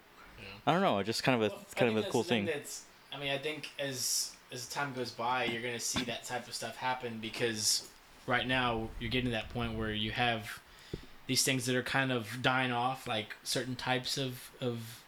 [0.68, 2.46] i don't know just kind of a Well, kind of a cool thing.
[2.46, 6.48] That's, I mean, I think as as time goes by, you're gonna see that type
[6.48, 7.88] of stuff happen because
[8.28, 10.60] right now you're getting to that point where you have
[11.28, 15.02] these things that are kind of dying off, like certain types of of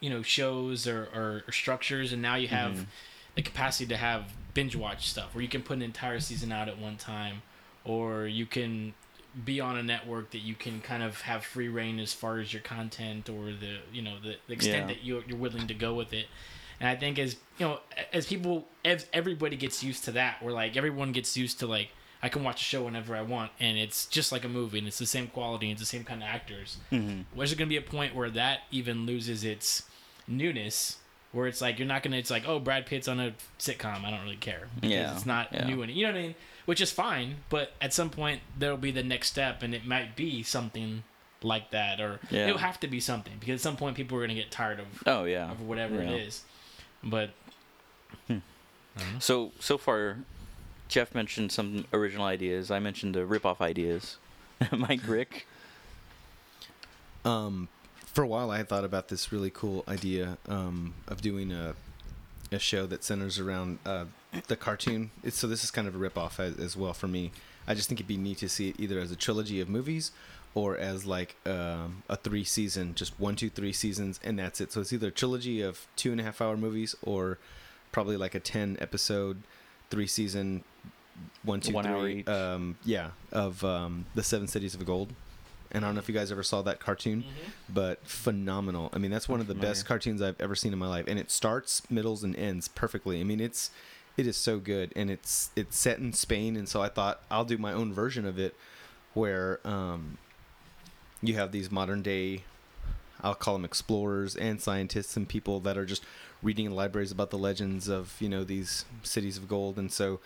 [0.00, 2.86] you know shows or, or, or structures, and now you have Mhm.
[3.34, 6.68] the capacity to have binge watch stuff where you can put an entire season out
[6.68, 7.42] at one time,
[7.84, 8.94] or you can
[9.44, 12.52] be on a network that you can kind of have free reign as far as
[12.52, 14.94] your content or the you know the, the extent Yeah.
[14.94, 16.26] that you're, you're willing to go with it
[16.80, 17.78] and i think as you know
[18.12, 21.90] as people as everybody gets used to that where like everyone gets used to like
[22.24, 24.88] i can watch a show whenever i want and it's just like a movie and
[24.88, 27.20] it's the same quality and it's the same kind of actors mm-hmm.
[27.36, 29.84] there's going to be a point where that even loses its
[30.26, 30.96] newness
[31.32, 34.04] where it's like you're not going to it's like oh brad pitt's on a sitcom
[34.04, 35.66] i don't really care because Yeah, it's not yeah.
[35.66, 36.34] new and you know what i mean
[36.66, 40.14] which is fine but at some point there'll be the next step and it might
[40.16, 41.02] be something
[41.42, 42.46] like that or Yeah.
[42.48, 44.78] it'll have to be something because at some point people are going to get tired
[44.80, 46.10] of, oh yeah of whatever Yeah.
[46.10, 46.42] it is
[47.02, 47.30] but
[49.20, 50.18] So so far,
[50.88, 52.70] Jeff mentioned some original ideas.
[52.70, 54.18] I mentioned the rip-off ideas.
[54.76, 55.46] Mike Rick.
[57.24, 57.68] Um,
[58.04, 61.74] for a while, I had thought about this really cool idea um, of doing a
[62.52, 64.06] a show that centers around uh,
[64.48, 65.10] the cartoon.
[65.22, 67.32] It's, so this is kind of a ripoff as, as well for me.
[67.66, 70.12] I just think it'd be neat to see it either as a trilogy of movies
[70.54, 74.72] or as like um, a three season, just one, two, three seasons, and that's it.
[74.72, 77.38] So it's either a trilogy of two and a half hour movies or
[77.92, 79.42] probably like a 10 episode,
[79.90, 80.64] three season,
[81.42, 82.26] one, two, One hour each.
[82.28, 85.12] um, yeah, of um, the Seven Cities of Gold.
[85.72, 87.22] And I don't know if you guys ever saw that cartoon,
[87.72, 88.90] but phenomenal.
[88.92, 91.16] I mean, that's one of the best cartoons I've ever seen in my life, and
[91.16, 93.20] it starts, middles, and ends perfectly.
[93.20, 93.70] I mean, it's
[94.16, 97.44] it is so good, and it's it's set in Spain, and so I thought I'll
[97.44, 98.54] do my own version of it,
[99.14, 100.18] where um,
[101.22, 102.44] you have these modern day,
[103.22, 106.04] I'll call them explorers and scientists and people that are just
[106.42, 110.20] reading in libraries about the legends of you know these cities of gold, and so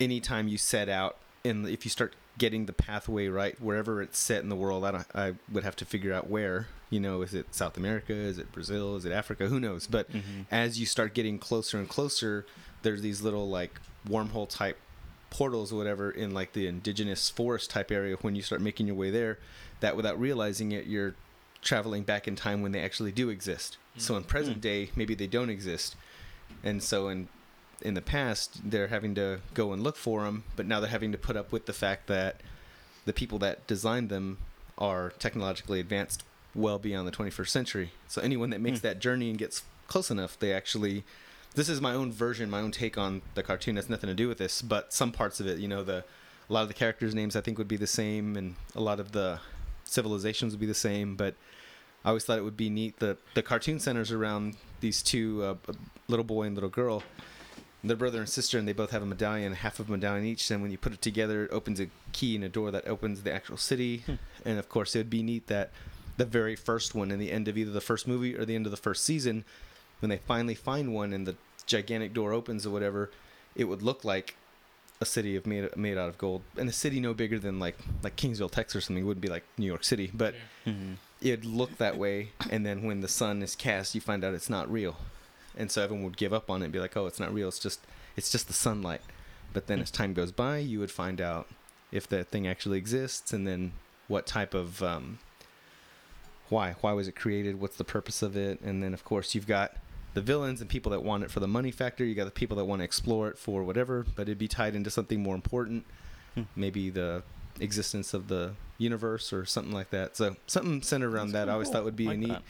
[0.00, 4.42] anytime you set out and if you start getting the pathway right wherever it's set
[4.42, 7.34] in the world I, don't, I would have to figure out where you know is
[7.34, 9.86] it south america is it brazil is it africa who knows?
[9.86, 10.42] But mm-hmm.
[10.50, 12.46] as you start getting closer and closer
[12.82, 14.78] there's these little like wormhole type
[15.30, 18.16] portals or whatever in like the indigenous forest type area.
[18.20, 19.38] When you start making your way there
[19.80, 21.14] that without realizing it you're
[21.62, 23.78] traveling back in time when they actually do exist.
[23.90, 24.00] Mm-hmm.
[24.00, 24.60] So in present hmm.
[24.60, 25.96] day maybe they don't exist.
[26.62, 27.28] And so in
[27.82, 31.12] in the past they're having to go and look for them but now they're having
[31.12, 32.40] to put up with the fact that
[33.04, 34.38] the people that designed them
[34.78, 36.24] are technologically advanced
[36.54, 40.38] well beyond the 21st century so anyone that makes that journey and gets close enough
[40.38, 41.04] they actually
[41.54, 44.28] this is my own version my own take on the cartoon has nothing to do
[44.28, 46.04] with this but some parts of it you know the
[46.48, 49.00] a lot of the characters names i think would be the same and a lot
[49.00, 49.38] of the
[49.84, 51.34] civilizations would be the same but
[52.04, 52.98] I always thought it would be neat.
[52.98, 55.54] that the cartoon centers around these two, uh,
[56.08, 57.02] little boy and little girl.
[57.84, 60.50] They're brother and sister, and they both have a medallion, half of a medallion each.
[60.50, 63.22] And when you put it together, it opens a key and a door that opens
[63.22, 63.98] the actual city.
[63.98, 64.14] Hmm.
[64.44, 65.70] And of course, it would be neat that
[66.16, 68.66] the very first one, in the end of either the first movie or the end
[68.66, 69.44] of the first season,
[70.00, 73.10] when they finally find one and the gigantic door opens or whatever,
[73.56, 74.36] it would look like
[75.00, 77.76] a city of made made out of gold, and a city no bigger than like
[78.02, 79.02] like Kingsville, Texas, or something.
[79.02, 80.94] It wouldn't be like New York City, but mm-hmm.
[81.20, 82.30] it'd look that way.
[82.50, 84.96] And then when the sun is cast, you find out it's not real,
[85.56, 87.48] and so everyone would give up on it and be like, "Oh, it's not real.
[87.48, 87.80] It's just
[88.16, 89.00] it's just the sunlight."
[89.52, 91.46] But then as time goes by, you would find out
[91.90, 93.72] if that thing actually exists, and then
[94.08, 95.18] what type of um,
[96.48, 97.60] why why was it created?
[97.60, 98.60] What's the purpose of it?
[98.60, 99.76] And then of course you've got
[100.14, 102.04] the villains and people that want it for the money factor.
[102.04, 104.74] You got the people that want to explore it for whatever, but it'd be tied
[104.74, 105.86] into something more important,
[106.34, 106.42] Hmm.
[106.56, 107.22] maybe the
[107.60, 110.16] existence of the universe or something like that.
[110.16, 112.42] So something centered around that, I always thought would be Like a neat, that.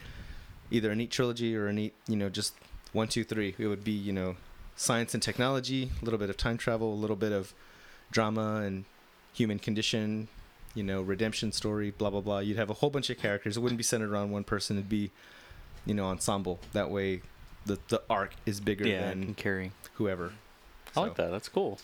[0.71, 2.55] either a neat trilogy or a neat, you know, just
[2.93, 3.55] one, two, three.
[3.59, 4.37] It would be, you know,
[4.77, 7.55] science and technology, a little bit of time travel, a little bit of
[8.11, 8.85] drama and
[9.33, 10.29] human condition,
[10.75, 12.39] you know, redemption story, blah blah blah.
[12.41, 13.57] You'd have a whole bunch of characters.
[13.57, 14.77] It wouldn't be centered around one person.
[14.77, 15.11] It'd be,
[15.87, 16.61] you know, ensemble.
[16.73, 17.23] That way,
[17.67, 19.73] the the arc is bigger Yeah, it than carry.
[19.95, 20.33] whoever.
[20.97, 21.31] I like that.
[21.31, 21.79] That's cool.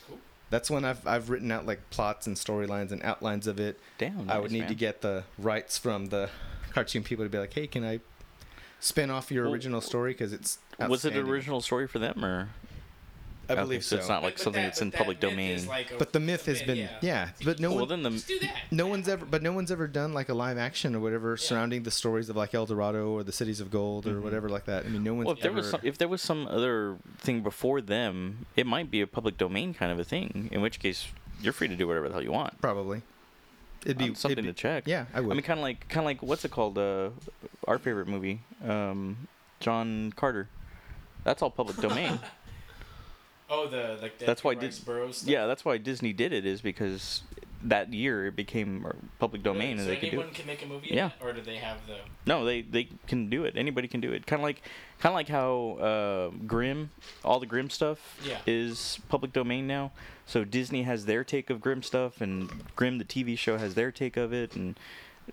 [0.51, 3.79] That's when I've I've written out like plots and storylines and outlines of it.
[3.99, 4.31] Damn.
[4.31, 4.69] I would nice, need man.
[4.69, 6.29] to get the rights from the
[6.73, 8.01] cartoon people to be like, hey, can I
[8.81, 12.25] spin off your Well, original story because it's Was it an original story for them
[12.25, 12.49] or?
[13.51, 14.01] I Okay, believe so so.
[14.01, 15.67] it's not like But- but something that- that's in that public domain.
[15.67, 18.25] like a- but the myth has been yeah, but no well, one then the Let's
[18.25, 18.55] do that.
[18.71, 21.83] no one's ever but no one's ever done like a live action or whatever surrounding
[21.85, 24.23] the stories of like El Dorado or the cities of gold or mm-hmm.
[24.23, 24.85] whatever like that.
[24.85, 27.41] I mean, no one's well, if there was some, if there was some other thing
[27.43, 30.51] before them, it might be a public domain kind of a thing.
[30.53, 31.07] In which case,
[31.41, 32.61] you're free to do whatever the hell you want.
[32.61, 33.01] probably
[33.85, 34.85] it'd be Um, something it'd to check.
[34.87, 35.33] Yeah, I would.
[35.33, 36.79] I mean, kind of like kind of like what's it called?
[36.79, 37.11] Uh,
[37.67, 39.29] our favorite movie, um,
[39.61, 40.49] John Carter.
[41.25, 42.19] That's all public domain.
[43.51, 46.45] Oh, the like the That's why Edgar Rice Dis- yeah, that's why Disney did it
[46.45, 47.23] is because
[47.65, 48.87] that year it became
[49.19, 50.33] public domain and so they could do it.
[50.35, 50.89] can make a movie.
[50.91, 51.11] Yeah.
[51.21, 51.27] Yeah.
[51.27, 51.97] Or do they have the?
[52.27, 53.57] No, they they can do it.
[53.57, 54.27] Anybody can do it.
[54.27, 54.63] Kind of like
[55.01, 56.91] kind of like how uh, Grimm,
[57.25, 58.39] all the Grimm stuff Yeah.
[58.47, 59.93] is public domain now.
[60.27, 63.91] So Disney has their take of Grimm stuff, and Grimm the TV show has their
[63.91, 64.79] take of it, and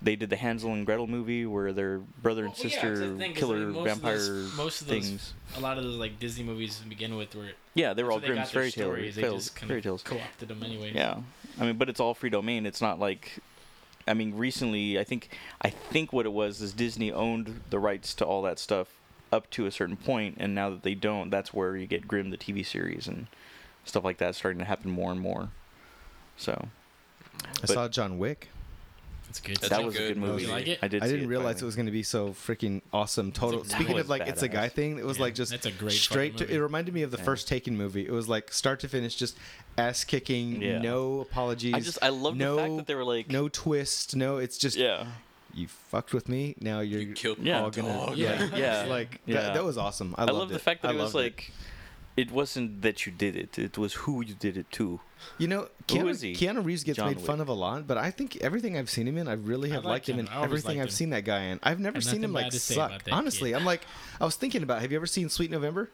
[0.01, 3.17] they did the Hansel and Gretel movie where their brother and Well, sister that's the
[3.17, 5.33] thing, 'cause, killer mean, most of vampire those- most of those- things.
[5.55, 7.51] A lot of those like Disney movies to begin with were.
[7.75, 8.85] Yeah, they were all where they Grimm's got their fairy tales.
[8.85, 10.03] stories, They just kind fairy of tales.
[10.03, 10.91] co-opted them anyway.
[10.95, 11.17] Yeah,
[11.59, 12.65] I mean, but it's all free domain.
[12.65, 13.39] It's not like,
[14.07, 15.29] I mean, recently I think
[15.61, 18.89] I think what it was is Disney owned the rights to all that stuff
[19.31, 22.29] up to a certain point, and now that they don't, that's where you get Grimm
[22.29, 23.27] the TV series and
[23.83, 25.49] stuff like that starting to happen more and more.
[26.37, 26.67] So
[27.43, 28.49] I but- saw John Wick.
[29.37, 29.57] It's good.
[29.57, 30.31] That's that was a good good movie.
[30.31, 30.43] movie.
[30.43, 30.79] You like it?
[30.81, 31.03] I did.
[31.03, 31.61] I didn't it realize finally.
[31.63, 33.31] it was going to be so freaking awesome.
[33.31, 33.63] Total.
[33.63, 35.71] That Speaking of like it's a guy thing, it was Yeah, like just that's a
[35.71, 36.49] great straight to.
[36.49, 37.23] It reminded me of the Yeah.
[37.23, 38.05] first Taken movie.
[38.05, 39.37] It was like start to finish, just
[39.77, 40.79] ass kicking, Yeah.
[40.79, 41.73] no apologies.
[41.73, 44.37] I just I love no, the fact that they were like, no twist, no.
[44.37, 45.05] It's just yeah,
[45.53, 46.55] you fucked with me.
[46.61, 47.61] Now you're You killed Yeah.
[47.61, 48.17] all gonna dog.
[48.17, 48.85] yeah Yeah.
[48.87, 49.41] like Yeah.
[49.41, 50.15] That, that was awesome.
[50.17, 50.61] I, I, loved love the it.
[50.61, 51.53] fact that I it was loved like it
[52.31, 54.99] wasn't that you did it; it was who you did it to.
[55.37, 55.61] You know,
[55.91, 56.33] Who Keanu, he?
[56.33, 57.43] Keanu Reeves gets John made fun Wick.
[57.43, 59.91] of a lot, but I think everything I've seen him in, I really have like
[59.91, 60.31] liked him in Keanu.
[60.31, 60.91] I always everything I've him.
[60.91, 61.59] seen that guy in.
[61.63, 63.01] I've never Have seen him like bad to say suck.
[63.11, 63.57] Honestly, kid.
[63.57, 63.81] I'm like,
[64.21, 64.81] I was thinking about.
[64.81, 65.89] Have you ever seen Sweet November?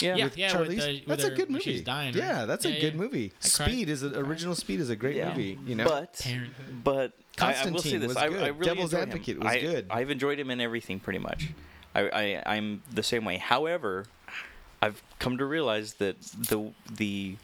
[0.00, 0.24] Yeah, Yeah.
[0.24, 0.84] with with Charlize?
[0.84, 1.62] the- with that's a good movie.
[1.64, 2.22] she's dying, right?
[2.22, 3.00] Yeah, that's Yeah, a good yeah.
[3.00, 3.32] movie.
[3.42, 3.68] I cried.
[3.70, 5.28] Speed is a, original Speed is a great Yeah.
[5.30, 5.58] movie.
[5.64, 6.84] You know, But Parenthood.
[6.84, 8.42] but I, I will say Constantine this: was I, good.
[8.42, 9.08] I really Devil's enjoy him.
[9.10, 9.86] Advocate was I, good.
[9.88, 11.48] I've enjoyed him in everything pretty much.
[11.94, 13.38] I, I I'm the same way.
[13.38, 14.04] However,
[14.82, 17.36] I've come to realize that the the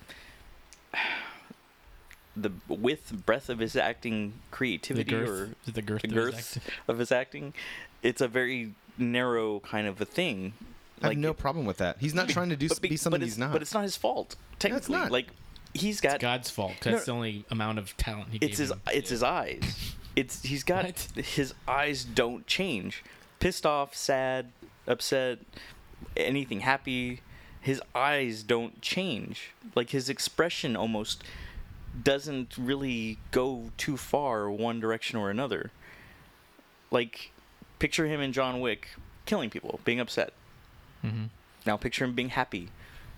[2.37, 6.11] the width breadth of his acting The creativity girth, or is it the girth, of
[6.13, 6.63] his acting?
[6.89, 7.55] of his acting,
[8.03, 10.55] it's a very narrow kind of a thing.
[11.03, 11.97] I have no problem with that.
[11.99, 13.53] He's not trying to do but be- be something he's not.
[13.53, 14.37] But it's not his fault.
[14.61, 15.11] Technically, not.
[15.11, 15.27] like
[15.75, 16.73] he's It's got God's fault.
[16.81, 18.81] 'cause No, That's the only amount of talent he it's gave his him.
[18.93, 19.95] it's his eyes.
[20.15, 21.25] It's he's got What?
[21.25, 23.03] his eyes don't change.
[23.41, 24.53] Pissed off, sad,
[24.87, 25.39] upset,
[26.17, 27.21] anything happy,
[27.61, 29.51] his eyes don't change.
[29.75, 31.23] Like his expression almost
[32.03, 35.71] doesn't really go too far one direction or another.
[36.91, 37.31] Like
[37.79, 38.89] picture him in John Wick
[39.27, 40.33] killing people, being upset.
[41.05, 41.29] Mhm.
[41.67, 42.69] Now picture him being happy.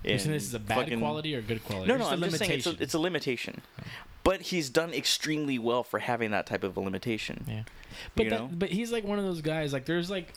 [0.05, 1.89] You saying this is a bad fucking- quality or good quality?
[1.89, 2.83] no, no, I'm just saying it's a, limitation?
[2.83, 3.63] it's a limitation.
[4.23, 7.45] But he's done extremely well for having that type of a limitation.
[7.49, 7.63] yeah.
[8.15, 9.73] But that, but he's like one of those guys.
[9.73, 10.35] Like there's like,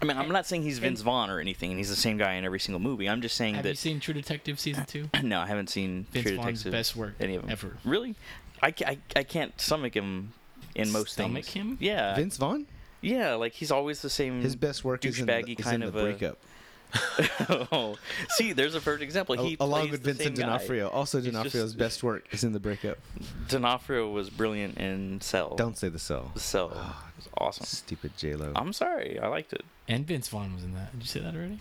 [0.00, 2.16] I mean, I'm not saying he's And- Vince Vaughn or anything, and he's the same
[2.18, 3.08] guy in every single movie.
[3.08, 3.58] I'm just saying that.
[3.64, 5.08] have you seen True Detective season two?
[5.22, 6.72] no, I haven't seen Vince True Vaughn's Detective.
[6.72, 7.76] best work any of them ever.
[7.84, 8.14] Really?
[8.62, 10.32] I, ca- I, I can't stomach him
[10.74, 11.26] in most things.
[11.26, 11.54] Stomach things.
[11.54, 11.78] him?
[11.80, 12.14] Yeah.
[12.14, 12.66] Vince Vaughn.
[13.00, 14.40] Yeah, like he's always the same.
[14.42, 16.38] His best work is in, the, douchebaggy is kind in of the a- breakup.
[17.72, 17.96] oh,
[18.30, 19.34] see, there's a perfect example.
[19.36, 20.52] He Al- along plays with the Vincent same guy.
[20.52, 20.88] D'Onofrio.
[20.88, 22.98] Also, He's D'Onofrio's just- best work is in the breakup.
[23.48, 25.56] D'Onofrio was brilliant in Cell.
[25.56, 26.30] Don't say the cell.
[26.34, 27.05] The Cell ah.
[27.16, 27.66] Was awesome.
[27.66, 28.52] Stupid J Lo.
[28.54, 29.64] I'm sorry, I liked it.
[29.88, 30.92] And Vince Vaughn was in that.
[30.92, 31.60] Did you say that already?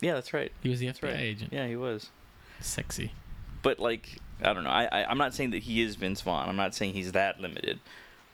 [0.00, 0.52] Yeah, that's right.
[0.62, 1.20] He was the That's FBI right.
[1.20, 1.52] agent.
[1.52, 2.10] Yeah, he was.
[2.60, 3.12] Sexy.
[3.62, 4.70] But like, I don't know.
[4.70, 6.48] I, I I'm not saying that he is Vince Vaughn.
[6.48, 7.80] I'm not saying he's that limited,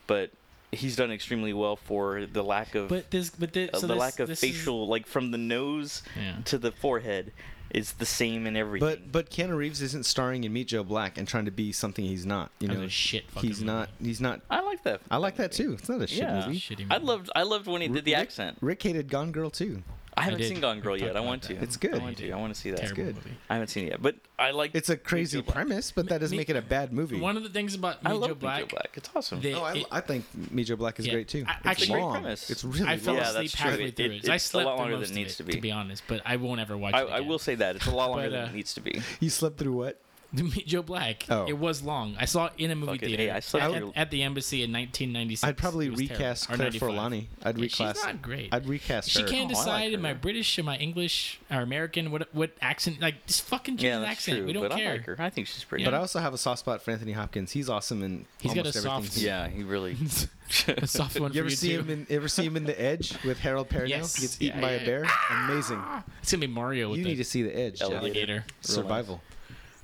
[0.07, 0.31] but
[0.73, 3.95] he's done extremely well for the lack of But this, but this, uh, so the
[3.95, 6.37] this, lack of this is- facial, like from the nose yeah.
[6.47, 7.33] to the forehead,
[7.73, 8.87] is the same in everything.
[8.89, 12.05] But but Keanu Reeves isn't starring in Meet Joe Black and trying to be something
[12.05, 12.51] he's not.
[12.61, 13.89] You That was know, a shit fucking he's not.
[14.01, 14.41] He's not.
[14.51, 15.01] I like that.
[15.11, 15.73] I like that too.
[15.73, 16.47] It's not a shit Yeah.
[16.47, 16.59] movie.
[16.61, 17.07] Shitty I movie.
[17.07, 18.59] loved I loved when he did the Rick- accent.
[18.61, 19.83] Rick hated Gone Girl too.
[20.17, 20.49] I haven't did.
[20.49, 21.09] seen Gone Girl yet.
[21.09, 21.55] I about want to.
[21.57, 21.95] It's good.
[21.95, 22.31] I want to.
[22.33, 22.81] I want to see that.
[22.81, 23.15] Terrible good.
[23.17, 23.31] movie.
[23.49, 24.75] I haven't seen it yet, but I like.
[24.75, 25.67] It's a crazy Meet Joe Black.
[25.67, 27.19] premise, but that doesn't Me- make it a bad movie.
[27.19, 28.91] One of the things about I Meet love Joe Meet Black, Joe Black.
[28.95, 29.41] It's awesome.
[29.41, 31.13] they- oh, I, it- I think Meet Joe Black is Yeah.
[31.15, 31.45] great too.
[31.49, 32.13] I- It's actually- Great long.
[32.13, 32.51] premise.
[32.51, 33.31] It's really I fell Yeah, long.
[33.31, 34.29] asleep that's halfway It- through it- it.
[34.31, 35.53] I it's a slept lot through longer most than of it needs to be.
[35.55, 36.03] to be honest.
[36.07, 37.09] But I won't ever watch I, it.
[37.11, 39.01] I will say that it's a lot longer than uh, it needs to be.
[39.21, 40.01] You slept through what?
[40.43, 41.25] Meet Joe Black.
[41.29, 41.47] Oh.
[41.47, 42.17] It was long.
[42.19, 43.07] I saw it in a movie Fuck it.
[43.07, 45.47] theater Hey, I slept at, through- at the embassy in 1996.
[45.49, 46.15] I'd probably It terrible.
[46.15, 47.27] recast Or Claire Forlani.
[47.43, 47.97] I'd Yeah, recast.
[47.99, 48.49] She's not great.
[48.53, 49.29] I'd recast she her.
[49.29, 50.15] can't Oh, I like decide am I.
[50.15, 52.11] British, am I English, or American?
[52.11, 53.01] What what accent?
[53.01, 54.39] Like just fucking change Yeah, an that's accent.
[54.39, 54.47] true.
[54.47, 54.89] we don't but care.
[54.91, 55.17] I like her.
[55.19, 55.85] I think she's pretty.
[55.85, 57.53] But I also have a soft spot for Anthony Hopkins.
[57.53, 59.03] He's awesome and He's got almost a everything.
[59.05, 59.97] soft- he's- yeah, he really.
[60.69, 61.79] a soft one You for ever you see too.
[61.81, 62.07] him in?
[62.11, 63.89] Ever see him in The Edge with Harold Perrineau?
[63.89, 64.17] Yes.
[64.17, 65.05] He gets Yeah, eaten by yeah, a bear.
[65.31, 65.83] Amazing.
[66.23, 67.81] It's gonna be Mario You need to see The Edge.
[67.81, 67.99] Alligator.
[68.01, 68.45] alligator.
[68.61, 69.23] Survival.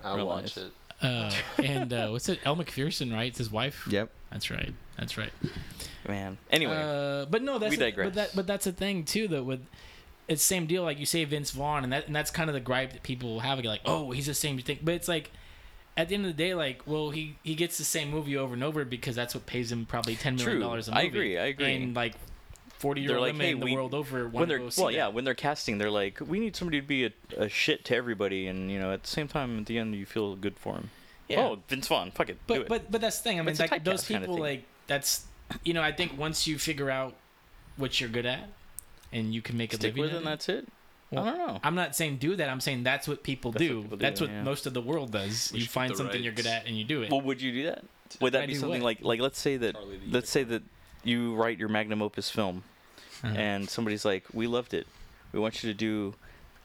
[0.05, 0.59] I'll watch nice.
[0.59, 0.73] it.
[1.01, 1.31] Uh,
[1.63, 2.41] and uh, what's it?
[2.45, 3.29] Elle Macpherson, right?
[3.29, 3.87] It's his wife.
[3.91, 4.11] Yep.
[4.31, 4.73] That's right.
[4.99, 5.31] That's right.
[6.09, 6.39] Man.
[6.51, 6.75] Anyway.
[6.77, 8.07] Uh, but no, that's We a- digress.
[8.07, 9.29] but that but that's the thing too.
[9.29, 9.65] That with
[10.27, 10.83] it's same deal.
[10.83, 13.41] Like you say Vince Vaughn, and that and that's kind of the gripe that people
[13.41, 13.63] have.
[13.65, 14.79] Like, oh, he's the same thing.
[14.83, 15.31] But it's like
[15.97, 18.55] at the end of the day, like, well, he he gets the same movie over
[18.55, 21.07] and over because that's what pays him probably ten million dollars a I movie.
[21.09, 21.75] agree, I agree.
[21.77, 22.15] And like
[22.79, 24.71] forty year They're old like, women hey, in the we- world over when they're go
[24.71, 25.15] see well, yeah, that.
[25.15, 28.47] when they're casting, they're like, we need somebody to be a, a shit to everybody,
[28.47, 30.91] and you know, at the same time, at the end, you feel good for him.
[31.29, 31.41] Yeah.
[31.41, 32.69] Oh, Vince Vaughn, fuck it, do But it.
[32.69, 33.39] but but that's the thing.
[33.39, 35.27] I mean, like those typecast kinda people, like that's
[35.65, 37.15] you know, I think once you figure out
[37.77, 38.49] what you're good at,
[39.13, 40.67] and you can make a stick living with it, and that's it.
[41.11, 41.61] Well, I don't know.
[41.65, 42.49] I'm not saying do that.
[42.51, 43.83] I'm saying that's what people That's what do.
[43.83, 44.43] people do, that's what yeah.
[44.43, 45.51] most of the world does.
[45.55, 47.11] We you find get the something you're good at and you do it.
[47.11, 47.83] Well, would you do that?
[48.21, 48.99] Would that I be something what?
[49.01, 49.77] like like let's say that
[50.11, 50.63] let's say that
[51.05, 52.65] you write your magnum opus film,
[53.23, 53.35] Uh-huh.
[53.35, 54.87] and somebody's like, we loved it.
[55.33, 56.15] We want you to do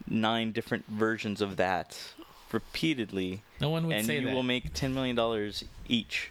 [0.08, 1.98] nine different versions of that
[2.52, 6.30] repeatedly, no one would and say you that will make ten million dollars each.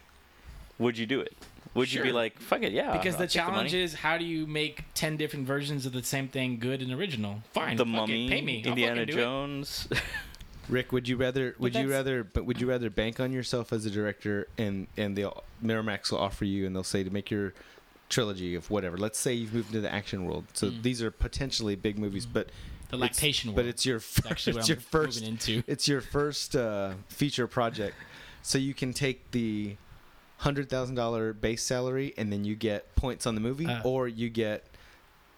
[0.79, 1.33] Would you do it?
[1.75, 2.95] Would you be like, fuck it, yeah?
[2.95, 5.91] because I'll the take money." challenge is how do you make ten different versions of
[5.93, 7.41] the same thing good and original?
[7.53, 9.23] Fine, the fuck Mummy, it, pay me, Indiana fucking do it.
[9.23, 9.87] Jones.
[10.69, 11.55] Rick, would you rather?
[11.59, 12.23] Would you rather?
[12.23, 15.31] But would you rather bank on yourself as a director and and the
[15.63, 17.53] Miramax will offer you and they'll say to make your
[18.13, 18.97] trilogy of whatever.
[18.97, 20.83] Let's say you've moved into the action world, so Mm.
[20.83, 22.47] these are potentially big movies, but
[22.89, 24.31] The it's- lactation But it's your first.
[24.31, 25.19] actually It's your first.
[25.21, 25.63] moving into.
[25.67, 27.95] It's your first uh, feature project,
[28.43, 29.75] so you can take the
[30.37, 33.81] hundred thousand dollar base salary and then you get points on the movie, Uh.
[33.83, 34.65] or you get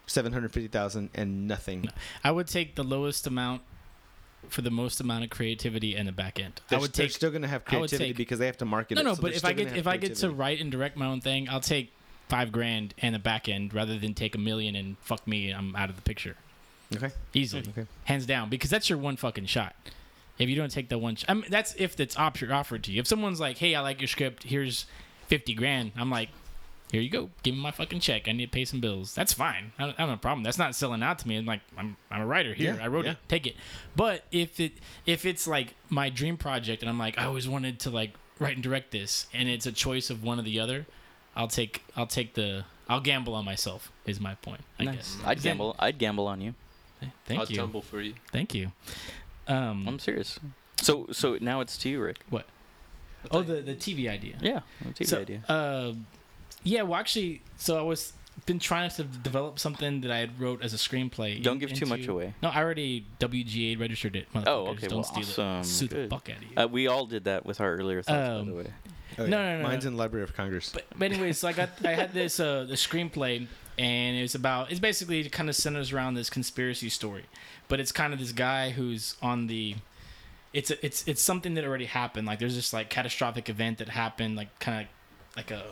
[0.06, 1.88] seven hundred fifty thousand and nothing.
[2.22, 3.62] I would take the lowest amount
[4.48, 6.60] for the most amount of creativity and the back end.
[6.68, 8.64] They're, I would they're take still going to have creativity take- because they have to
[8.64, 9.04] market no, it.
[9.04, 9.14] no.
[9.14, 11.48] so but if I get if I get to write and direct my own thing,
[11.48, 11.92] I'll take
[12.28, 15.76] five grand and the back end rather than take a million and fuck me, I'm
[15.76, 16.36] out of the picture
[16.94, 19.74] okay, easily, okay, hands down, because that's your one fucking shot.
[20.38, 22.92] If you don't take the one, sh- I mean, that's if it's op- offered to
[22.92, 23.00] you.
[23.00, 24.42] If someone's like, "Hey, I like your script.
[24.42, 24.84] Here's
[25.28, 26.28] fifty grand," I'm like,
[26.92, 27.30] "Here you go.
[27.42, 28.28] Give me my fucking check.
[28.28, 29.72] I need to pay some bills." That's fine.
[29.78, 30.42] I don't, I don't have a problem.
[30.42, 31.38] That's not selling out to me.
[31.38, 32.74] I'm like, I'm, I'm a writer here.
[32.74, 33.12] Yeah, I wrote yeah.
[33.12, 33.18] it.
[33.28, 33.56] Take it.
[33.94, 34.72] But if it
[35.06, 38.56] if it's like my dream project and I'm like, I always wanted to like write
[38.56, 40.84] and direct this, and it's a choice of one or the other,
[41.36, 43.92] I'll take I'll take the I'll gamble on myself.
[44.06, 44.62] Is my point.
[44.78, 44.94] I Nice.
[44.96, 45.16] guess.
[45.24, 45.76] I'd Then- gamble.
[45.78, 46.54] I'd gamble on you.
[47.00, 47.38] Thank you.
[47.40, 47.56] I'll you.
[47.56, 48.14] tumble for you.
[48.32, 48.72] Thank you.
[49.48, 50.38] Um, I'm serious.
[50.80, 52.18] So so now it's to you, Rick.
[52.30, 52.46] What?
[53.30, 54.36] Oh, the the TV idea.
[54.40, 54.60] Yeah,
[54.94, 55.42] TV so, idea.
[55.48, 55.92] Uh,
[56.62, 56.82] yeah.
[56.82, 58.12] Well, actually, so I was
[58.44, 61.42] been trying to develop something that I had wrote as a screenplay.
[61.42, 62.34] Don't in- give too much away.
[62.42, 64.28] No, I already WGA registered it.
[64.34, 65.60] Oh, okay, Don't well, steal awesome.
[65.60, 65.64] it.
[65.64, 66.10] Sue the Good.
[66.10, 66.48] fuck out of you.
[66.56, 68.66] Uh, we all did that with our earlier thoughts, by Um, the way.
[69.18, 69.56] Oh, No, yeah.
[69.56, 69.88] no, no, Mine's no.
[69.88, 70.70] in the Library of Congress.
[70.72, 73.46] But, but anyways, so I got I had this uh the screenplay
[73.78, 77.24] and it's about it's basically it kind of centers around this conspiracy story,
[77.68, 79.76] but it's kind of this guy who's on the
[80.52, 82.26] it's a, it's it's something that already happened.
[82.26, 85.64] Like there's this like catastrophic event that happened, like kind of like a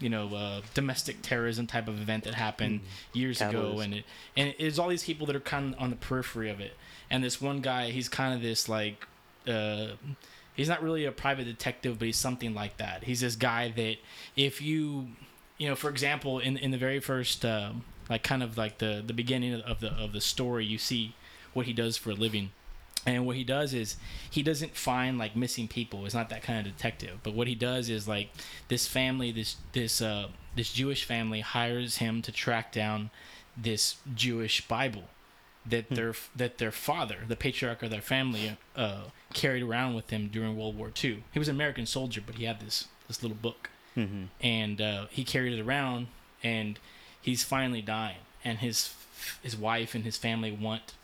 [0.00, 2.80] you know uh, domestic terrorism type of event that happened
[3.12, 4.04] years ago, and it
[4.36, 6.76] and it's all these people that are kind of on the periphery of it.
[7.10, 9.06] And this one guy, he's kind of this like.
[9.46, 9.88] Uh,
[10.54, 13.04] he's not really a private detective, but he's something like that.
[13.04, 13.96] He's this guy that
[14.36, 15.08] if you,
[15.58, 19.02] you know, for example, in in the very first, um, like kind of like the
[19.04, 21.14] the beginning of the of the story, you see
[21.52, 22.50] what he does for a living.
[23.04, 23.96] And what he does is
[24.30, 26.06] he doesn't find like missing people.
[26.06, 27.18] It's not that kind of detective.
[27.24, 28.30] But what he does is like
[28.68, 33.10] this family, this this uh this Jewish family hires him to track down
[33.56, 35.04] this Jewish Bible
[35.66, 40.28] that their that their father, the patriarch of their family, uh, carried around with him
[40.28, 41.22] during World War II.
[41.32, 44.24] He was an American soldier, but he had this this little book, Mm-hmm.
[44.40, 46.06] and uh, he carried it around,
[46.42, 46.78] and
[47.20, 48.94] he's finally dying, and his
[49.42, 50.94] his wife and his family want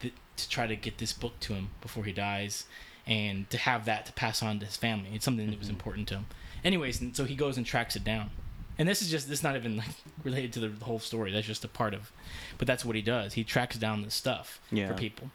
[0.00, 2.64] th- to try to get this book to him before he dies,
[3.06, 5.10] and to have that to pass on to his family.
[5.14, 6.26] It's something that was important to him.
[6.64, 8.30] Anyways, and so he goes and tracks it down.
[8.78, 9.88] And this is just this is not even like
[10.24, 11.30] related to the, the whole story.
[11.32, 12.10] That's just a part of,
[12.58, 13.34] but that's what he does.
[13.34, 14.88] He tracks down this stuff Yeah.
[14.88, 15.30] for people.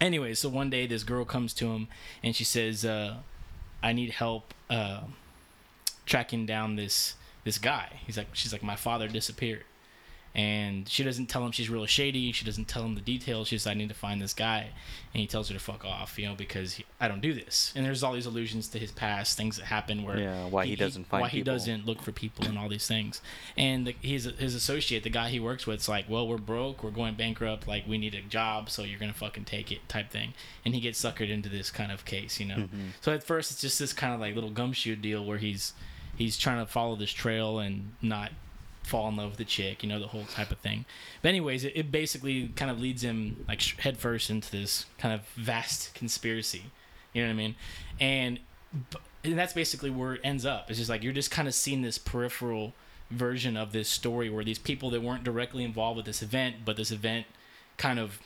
[0.00, 1.88] Anyway, so one day this girl comes to him
[2.22, 3.16] and she says, uh,
[3.82, 5.00] "I need help uh,
[6.06, 7.14] tracking down this
[7.44, 9.64] this guy." He's like, she's like, "My father disappeared,"
[10.34, 12.32] and she doesn't tell him she's real shady.
[12.32, 13.48] She doesn't tell him the details.
[13.48, 14.70] She's, "I need to find this guy,"
[15.12, 17.72] and he tells her to fuck off, you know, because he, I don't do this.
[17.76, 20.74] And there's all these allusions to his past, things that happen where Yeah, why he
[20.74, 23.22] doesn't find why he doesn't look for people and all these things.
[23.56, 26.82] And the, his his associate, the guy he works with, is like, well, we're broke,
[26.82, 30.10] we're going bankrupt, like we need a job, so you're gonna fucking take it, type
[30.10, 30.34] thing.
[30.64, 32.56] And he gets suckered into this kind of case, you know.
[32.56, 32.88] Mm-hmm.
[33.02, 35.74] So at first, it's just this kind of like little gumshoe deal where he's
[36.16, 38.32] he's trying to follow this trail and not
[38.84, 40.84] fall in love with the chick, you know, the whole type of thing.
[41.22, 45.12] But anyways, it, it basically kind of leads him like sh- headfirst into this kind
[45.14, 46.64] of vast conspiracy.
[47.12, 47.54] You know what I mean?
[47.98, 48.40] And
[49.24, 50.68] and that's basically where it ends up.
[50.68, 52.74] It's just like you're just kind of seeing this peripheral
[53.10, 56.76] version of this story where these people that weren't directly involved with this event, but
[56.76, 57.26] this event
[57.76, 58.18] kind of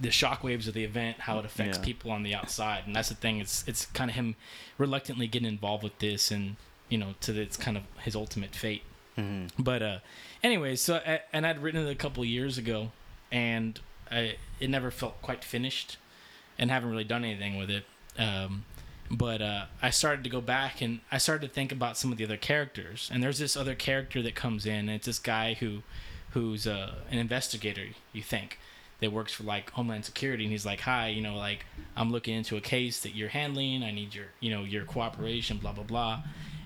[0.00, 1.84] the shockwaves of the event, how it mm, affects Yeah.
[1.84, 3.38] people on the outside, and that's the thing.
[3.38, 4.34] It's it's kind of him
[4.78, 6.56] reluctantly getting involved with this, and
[6.88, 8.82] you know, to it's kind of his ultimate fate.
[9.18, 9.62] Mm-hmm.
[9.62, 9.98] But uh,
[10.42, 12.92] anyways, so I, and I'd written it a couple years ago,
[13.32, 13.78] and
[14.10, 15.96] I, it never felt quite finished,
[16.58, 17.84] and haven't really done anything with it.
[18.18, 18.64] Um,
[19.10, 22.18] but uh, I started to go back and I started to think about some of
[22.18, 25.54] the other characters, and there's this other character that comes in, and it's this guy
[25.54, 25.82] who,
[26.30, 27.86] who's uh, an investigator.
[28.12, 28.58] You think
[29.00, 31.66] that works for like Homeland Security, and he's like, "Hi, you know, like
[31.96, 33.82] I'm looking into a case that you're handling.
[33.82, 35.58] I need your, you know, your cooperation.
[35.58, 36.22] Blah blah blah."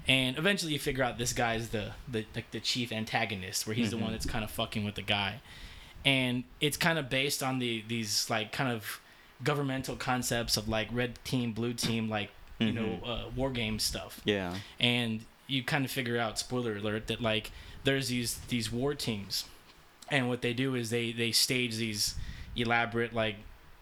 [0.08, 3.90] And eventually, you figure out this guy's the the like the chief antagonist, where he's
[3.90, 5.40] the one that's kind of fucking with the guy,
[6.04, 9.00] and it's kind of based on the these like kind of
[9.44, 14.20] governmental concepts of like red team, blue team, like you know, uh, war game stuff.
[14.24, 14.54] Yeah.
[14.78, 17.50] and you kind of figure out spoiler alert that like
[17.84, 19.44] there's these these war teams.
[20.10, 22.14] And what they do is they they stage these
[22.56, 23.36] elaborate like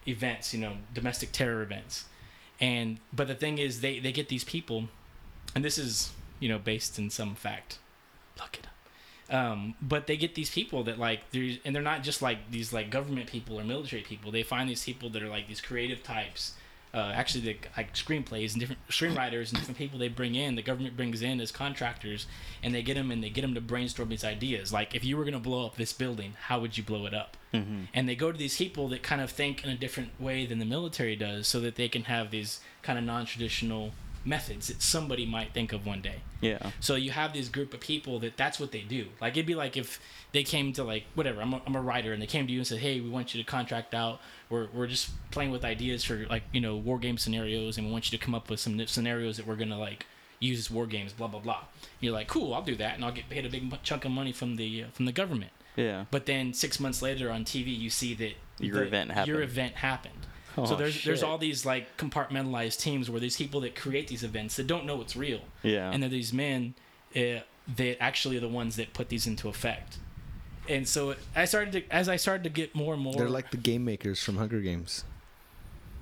[0.07, 2.05] events you know domestic terror events.
[2.59, 4.89] And but the thing is they they get these people
[5.55, 7.79] and this is you know based in some fact
[8.39, 8.73] look it up
[9.31, 12.73] um, but they get these people that like there's and they're not just like these
[12.73, 16.01] like government people or military people they find these people that are like these creative
[16.01, 16.53] types
[16.93, 20.55] uh, actually the like screenplays and different screenwriters and different people they bring in.
[20.55, 22.25] The government brings in as contractors,
[22.63, 24.73] and they get them and they get them to brainstorm these ideas.
[24.73, 27.37] Like if you were gonna blow up this building, how would you blow it up?
[27.53, 27.83] Mm-hmm.
[27.93, 30.59] And they go to these people that kind of think in a different way than
[30.59, 33.91] the military does, so that they can have these kind of non-traditional
[34.25, 36.21] methods that somebody might think of one day.
[36.41, 36.71] Yeah.
[36.79, 39.07] So you have this group of people that that's what they do.
[39.21, 39.99] Like it'd be like if
[40.31, 41.41] they came to like whatever.
[41.41, 43.33] I'm a, I'm a writer and they came to you and said, "Hey, we want
[43.33, 44.19] you to contract out.
[44.49, 47.91] We're we're just playing with ideas for like you know war game scenarios, and we
[47.91, 50.05] want you to come up with some scenarios that we're gonna like
[50.39, 51.13] use as war games.
[51.13, 51.63] Blah blah blah."
[51.99, 54.31] You're like, "Cool, I'll do that, and I'll get paid a big chunk of money
[54.31, 56.05] from the uh, from the government." Yeah.
[56.11, 59.27] But then six months later on TV, you see that Your the- event happened.
[59.27, 60.25] Your event happened.
[60.63, 64.23] Oh, so there's there's all these like compartmentalized teams where these people that create these
[64.23, 65.91] events that don't know what's real Yeah.
[65.91, 66.73] and they're these men
[67.15, 67.39] uh,
[67.75, 69.97] that actually are the ones that put these into effect.
[70.67, 73.13] And so I started to, as I started to get more and more.
[73.15, 75.03] They're like the game makers from Hunger Games.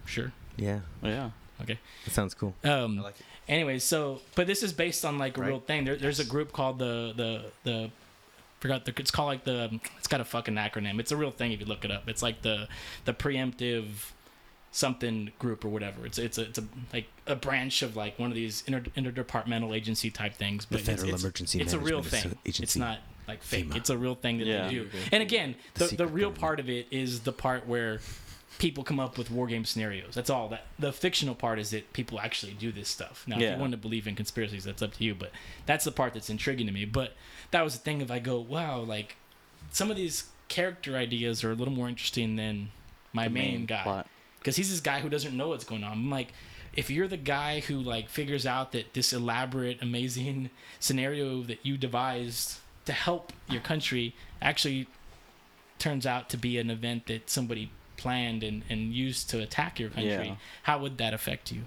[0.05, 1.29] sure, Yeah, yeah.
[1.61, 1.79] okay.
[2.05, 2.53] that sounds cool.
[2.63, 3.25] Um, like it.
[3.47, 5.85] anyway, so but this is based on like a real thing.
[5.85, 7.91] There, there's a group called the the the
[8.59, 10.99] forgot the it's called like the it's got a fucking acronym.
[10.99, 12.09] It's a real thing if you look it up.
[12.09, 12.67] It's like the
[13.05, 13.85] the preemptive
[14.71, 16.05] something group or whatever.
[16.05, 16.63] It's it's a, it's a
[16.93, 20.65] like a branch of like one of these inter, interdepartmental agency type things.
[20.65, 22.53] But it's, Federal it's, Emergency it's a real Management thing.
[22.63, 23.67] It's not like fake.
[23.69, 23.75] FEMA.
[23.77, 24.67] It's a real thing that Yeah.
[24.67, 24.89] they do.
[25.11, 26.39] And again, The the, the, real government.
[26.39, 27.99] part of it is the part where
[28.59, 30.15] people come up with war game scenarios.
[30.15, 30.49] That's all.
[30.49, 33.23] That the fictional part is that people actually do this stuff.
[33.27, 35.13] Now, if you want to believe in conspiracies, that's up to you.
[35.15, 35.31] But
[35.65, 36.85] that's the part that's intriguing to me.
[36.85, 37.13] But
[37.51, 38.01] that was the thing.
[38.01, 39.15] If I go, wow, like
[39.71, 42.69] some of these character ideas are a little more interesting than
[43.13, 44.07] my The main, guy plot.
[44.47, 45.91] Because he's this guy who doesn't know what's going on.
[45.91, 46.31] I'm like,
[46.73, 51.77] if you're the guy who like figures out that this elaborate, amazing scenario that you
[51.77, 54.87] devised to help your country actually
[55.79, 59.89] turns out to be an event that somebody planned and, and used to attack your
[59.89, 60.35] country, Yeah.
[60.63, 61.63] how would that affect you?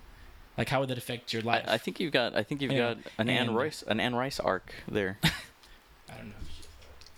[0.57, 1.66] Like, how would that affect your life?
[1.69, 2.35] I, I think you've got.
[2.35, 5.19] I think you've got an Anne Rice, an Anne Rice arc there.
[5.23, 6.35] I don't know.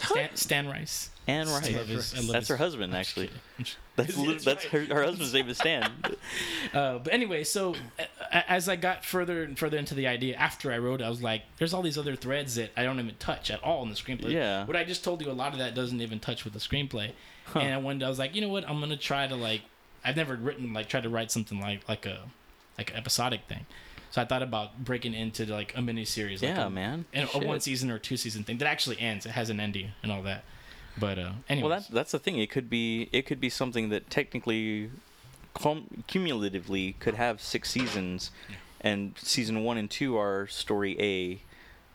[0.04, 1.10] Stan, Stan Rice.
[1.26, 1.70] Anne I Rice.
[1.72, 3.30] love his- I love That's his- her husband, actually.
[3.58, 5.90] That's That's lit- that's her, her husband's name is Stan.
[6.72, 7.74] Uh, but anyway, so
[8.30, 11.22] as I got further and further into the idea, after I wrote it, I was
[11.22, 13.94] like, there's all these other threads that I don't even touch at all in the
[13.94, 14.30] screenplay.
[14.32, 14.64] Yeah.
[14.64, 17.12] What I just told you, a lot of that doesn't even touch with the screenplay.
[17.54, 18.66] And I wanted, I was like, you know what?
[18.68, 19.60] I'm gonna try to like,
[20.04, 22.20] I've never written like tried to write something like like a
[22.78, 23.66] like an episodic thing.
[24.12, 26.42] So I thought about breaking into like a mini series.
[26.42, 27.06] Like Yeah, a, man.
[27.14, 29.26] And a one season or two season thing that actually ends.
[29.26, 30.44] It has an ending and all that.
[30.98, 31.68] But uh, anyway.
[31.68, 32.38] Well, that's that's the thing.
[32.38, 34.90] It could be it could be something that technically,
[35.54, 38.30] cum- cumulatively, could have six seasons,
[38.82, 41.40] and season one and two are story A,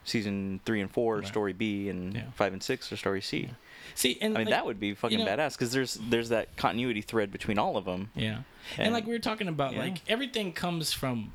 [0.04, 1.28] season three and four are Right.
[1.28, 2.22] story B, and Yeah.
[2.34, 3.52] five and six are story C.
[3.94, 6.58] See, and I mean, like, that would be fucking know- badass because there's there's that
[6.58, 8.10] continuity thread between all of them.
[8.16, 8.42] Yeah.
[8.78, 9.80] And, And- like we were talking about, yeah.
[9.82, 11.32] like everything comes from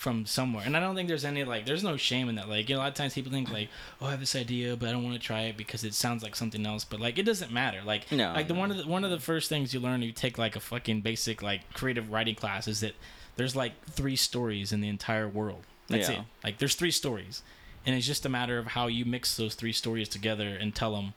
[0.00, 0.62] from somewhere.
[0.64, 2.48] And I don't think there's any like there's no shame in that.
[2.48, 3.68] Like, you know, a lot of times people think like,
[4.00, 6.22] Oh, I have this idea but I don't want to try it because it sounds
[6.22, 6.86] like something else.
[6.86, 7.82] But like it doesn't matter.
[7.84, 8.60] Like No, like the no.
[8.60, 11.02] one of the one of the first things you learn you take like a fucking
[11.02, 12.94] basic like creative writing class is that
[13.36, 15.64] there's like three stories in the entire world.
[15.88, 16.20] That's Yeah.
[16.20, 16.24] it.
[16.42, 17.42] Like there's three stories.
[17.84, 20.94] And it's just a matter of how you mix those three stories together and tell
[20.94, 21.12] them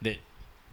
[0.00, 0.16] that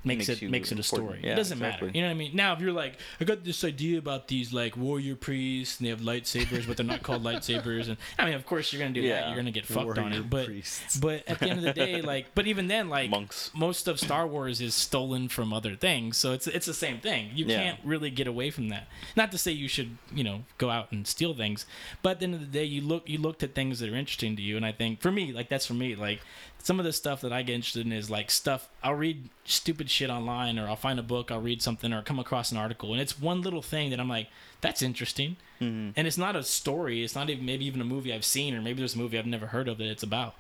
[0.04, 1.20] makes, Makes it makes it a story.
[1.24, 1.90] Yeah, it doesn't matter.
[1.94, 2.36] You know what I mean?
[2.36, 5.90] Now, if you're like, I got this idea about these like warrior priests and they
[5.92, 9.08] have lightsabers, but they're not called lightsabers, and I mean, of course, you're gonna do
[9.10, 9.28] that.
[9.28, 10.30] You're gonna get fucked on it.
[10.30, 10.98] But priests.
[10.98, 13.52] but at the end of the day, like, but even then, like, Monks.
[13.54, 17.30] most of Star Wars is stolen from other things, so it's it's the same thing.
[17.36, 17.58] You Yeah.
[17.58, 18.88] can't really get away from that.
[19.16, 21.66] Not to say you should, you know, go out and steal things,
[22.02, 23.96] but at the end of the day, you look you looked at things that are
[23.96, 26.22] interesting to you, and I think for me, like that's for me, like
[26.64, 29.90] some of the stuff that I get interested in is like stuff I'll read stupid
[29.90, 32.92] shit online, or I'll find a book, I'll read something, or come across an article,
[32.94, 34.28] and it's one little thing that I'm like,
[34.62, 35.94] that's interesting, Mhm.
[35.96, 38.62] and it's not a story, it's not even maybe even a movie I've seen, or
[38.62, 40.36] maybe there's a movie I've never heard of that it's about,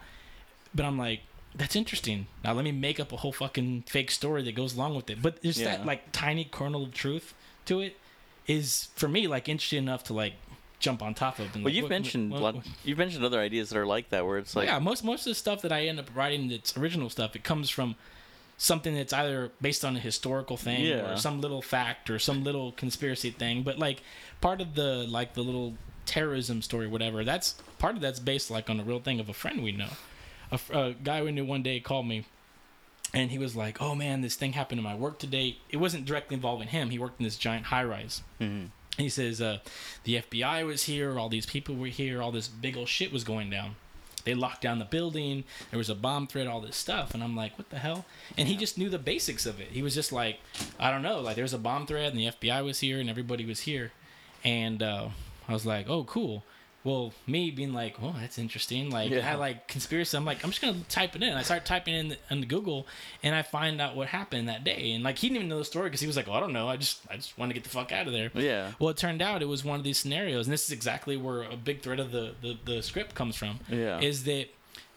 [0.75, 1.21] but I'm like.
[1.53, 2.27] That's interesting.
[2.45, 5.21] Now let me make up a whole fucking fake story that goes along with it.
[5.21, 7.33] But there's that like tiny kernel of truth
[7.65, 7.97] to it
[8.47, 10.35] is for me like interesting enough to like
[10.81, 11.53] jump on top of.
[11.55, 14.25] Well, like, you've what- mentioned what- what- you've mentioned other ideas that are like that,
[14.25, 16.75] where it's like yeah, most most of the stuff that I end up writing that's
[16.77, 17.95] original stuff, it comes from
[18.57, 21.11] something that's either based on a historical thing Yeah.
[21.13, 23.63] or some little fact or some little conspiracy thing.
[23.63, 24.01] But like
[24.41, 25.75] part of the like the little
[26.05, 29.33] terrorism story, whatever, that's part of that's based like on a real thing of a
[29.33, 29.89] friend we know.
[30.51, 32.25] A, a guy we knew one day called me
[33.13, 35.57] and he was like, "Oh man, this thing happened in my work today.
[35.69, 36.89] It wasn't directly involving him.
[36.91, 38.69] He worked in this giant high rise." Mhm.
[38.97, 39.59] He says, uh,
[40.03, 41.17] "The FBI was here.
[41.17, 42.21] All these people were here.
[42.21, 43.75] All this big old shit was going down.
[44.23, 45.45] They locked down the building.
[45.71, 46.47] There was a bomb threat.
[46.47, 48.05] All this stuff." And I'm like, "What the hell?"
[48.37, 49.69] And he just knew the basics of it.
[49.69, 50.39] He was just like,
[50.79, 51.19] "I don't know.
[51.21, 53.91] Like, there's a bomb threat, and the FBI was here, and everybody was here."
[54.43, 55.09] and uh,
[55.47, 56.43] I was like, oh, cool.
[56.83, 58.89] Well, me being like, oh, that's interesting.
[58.89, 59.31] Like, Yeah.
[59.31, 60.17] I like conspiracy.
[60.17, 61.33] I'm like, I'm just gonna type it in.
[61.33, 62.87] I start typing in in Google,
[63.21, 64.91] and I find out what happened that day.
[64.93, 66.53] And like, he didn't even know the story because he was like, oh, I don't
[66.53, 66.67] know.
[66.67, 68.31] I just, I just want to get the fuck out of there.
[68.33, 68.71] Yeah.
[68.79, 71.43] Well, it turned out it was one of these scenarios, and this is exactly where
[71.43, 73.59] a big thread of the the, the script comes from.
[73.69, 73.99] Yeah.
[73.99, 74.47] Is that,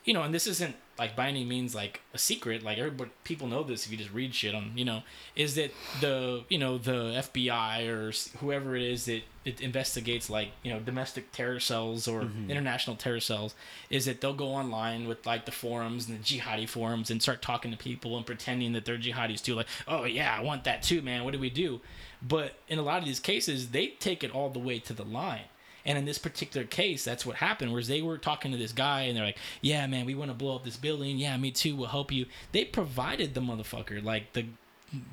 [0.05, 2.63] you know, and this isn't like by any means like a secret.
[2.63, 5.03] Like everybody, people know this if you just read shit on, you know,
[5.35, 10.49] is that the you know the FBI or whoever it is that it investigates like
[10.63, 12.51] you know domestic terror cells or mm-hmm.
[12.51, 13.55] international terror cells
[13.91, 17.43] is that they'll go online with like the forums and the jihadi forums and start
[17.43, 20.83] talking to people and pretending that they're jihadis too like oh yeah i want that
[20.83, 21.25] too man.
[21.25, 21.81] What do we do?
[22.23, 25.05] But in a lot of these cases they take it all the way to the
[25.05, 25.45] line
[25.85, 27.73] and in this particular case, that's what happened.
[27.73, 30.37] Whereas they were talking to this guy, and they're like, "Yeah, man, we want to
[30.37, 31.19] blow up this building.
[31.19, 31.77] Yeah, me too.
[31.77, 34.47] We'll help you." They provided the motherfucker, like the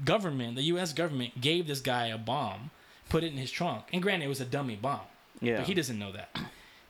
[0.05, 0.93] government, the U.S.
[0.93, 2.71] government, gave this guy a bomb,
[3.09, 5.01] put it in his trunk, and granted, it was a dummy bomb.
[5.41, 5.57] Yeah.
[5.57, 6.37] But he doesn't know that.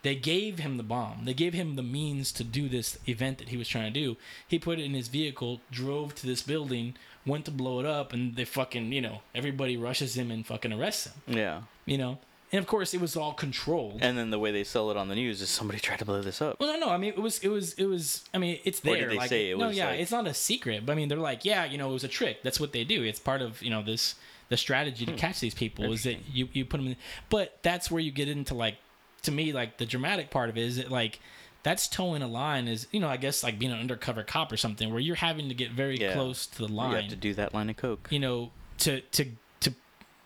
[0.04, 1.26] They gave him the bomb.
[1.26, 4.18] They gave him the means to do this event that he was trying to do.
[4.48, 6.96] He put it in his vehicle, drove to this building,
[7.26, 10.74] went to blow it up, and they fucking, you know, everybody rushes him and fucking
[10.74, 11.38] arrests him.
[11.38, 11.62] Yeah.
[11.86, 12.20] You know,
[12.52, 14.00] and of course, it was all controlled.
[14.02, 16.22] And then the way they sell it on the news is somebody tried to blow
[16.22, 16.60] this up.
[16.60, 16.92] Well, no, no.
[16.92, 18.24] I mean, it was, it was, it was.
[18.34, 18.96] I mean, it's Or there.
[19.02, 20.86] did they like, say it no, was, yeah, like- it's not a secret.
[20.86, 22.44] But I mean, they're like, yeah, you know, it was a trick.
[22.44, 23.04] That's what they do.
[23.04, 24.16] It's part of you know this
[24.50, 25.12] the strategy Hmm.
[25.12, 26.96] to catch these people is that you you put them in.
[27.30, 28.76] But that's where you get into like,
[29.24, 31.20] to me, like the dramatic part of it is that like.
[31.64, 34.58] That's towing a line is you know I guess like being an undercover cop or
[34.58, 36.14] something where you're having to get very Yeah.
[36.14, 36.90] close to the line.
[36.90, 38.08] You have to do that line of coke.
[38.10, 38.50] you know
[38.80, 39.26] to to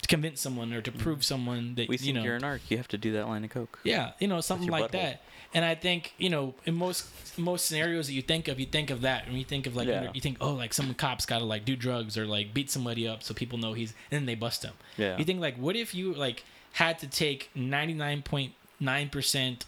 [0.05, 1.89] to convince someone or to prove someone that Mm-hmm.
[1.89, 2.61] We you think know you're an arc.
[2.69, 3.79] You have to do that line of coke.
[3.83, 5.21] yeah, you know, something like that.
[5.53, 7.07] And I think you know, in most
[7.37, 9.87] most scenarios that you think of, you think of that, and you think of like
[9.87, 10.11] Yeah.
[10.13, 13.07] you think, oh, like some cops got to like do drugs or like beat somebody
[13.07, 14.73] up so people know he's, and then they bust him.
[14.97, 15.17] Yeah.
[15.17, 19.65] You think like, what if you like had to take ninety nine point nine percent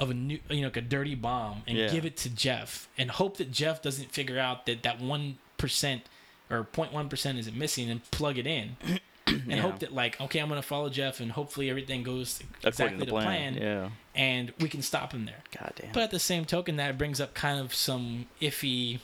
[0.00, 1.88] of a new, you know, like a dirty bomb and Yeah.
[1.88, 6.02] give it to Jeff and hope that Jeff doesn't figure out that that one percent
[6.50, 8.76] or 0.1 percent is missing and plug it in.
[9.44, 9.60] And Yeah.
[9.62, 13.10] hope that like okay, I'm gonna follow Jeff, and hopefully everything goes exactly to to
[13.10, 13.54] plan.
[13.54, 13.90] plan Yeah.
[14.14, 15.42] and we can stop him there.
[15.58, 15.92] God damn.
[15.92, 19.00] But at the same token, that brings up kind of some iffy,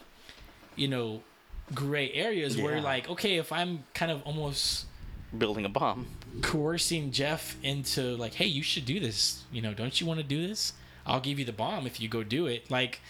[0.76, 1.22] you know,
[1.74, 4.86] gray areas where like, okay, if I'm kind of almost
[5.36, 6.08] Building a bomb.
[6.42, 9.44] coercing Jeff into like, hey, you should do this.
[9.52, 10.72] You know, don't you want to do this?
[11.06, 12.70] I'll give you the bomb if you go do it.
[12.70, 13.00] Like,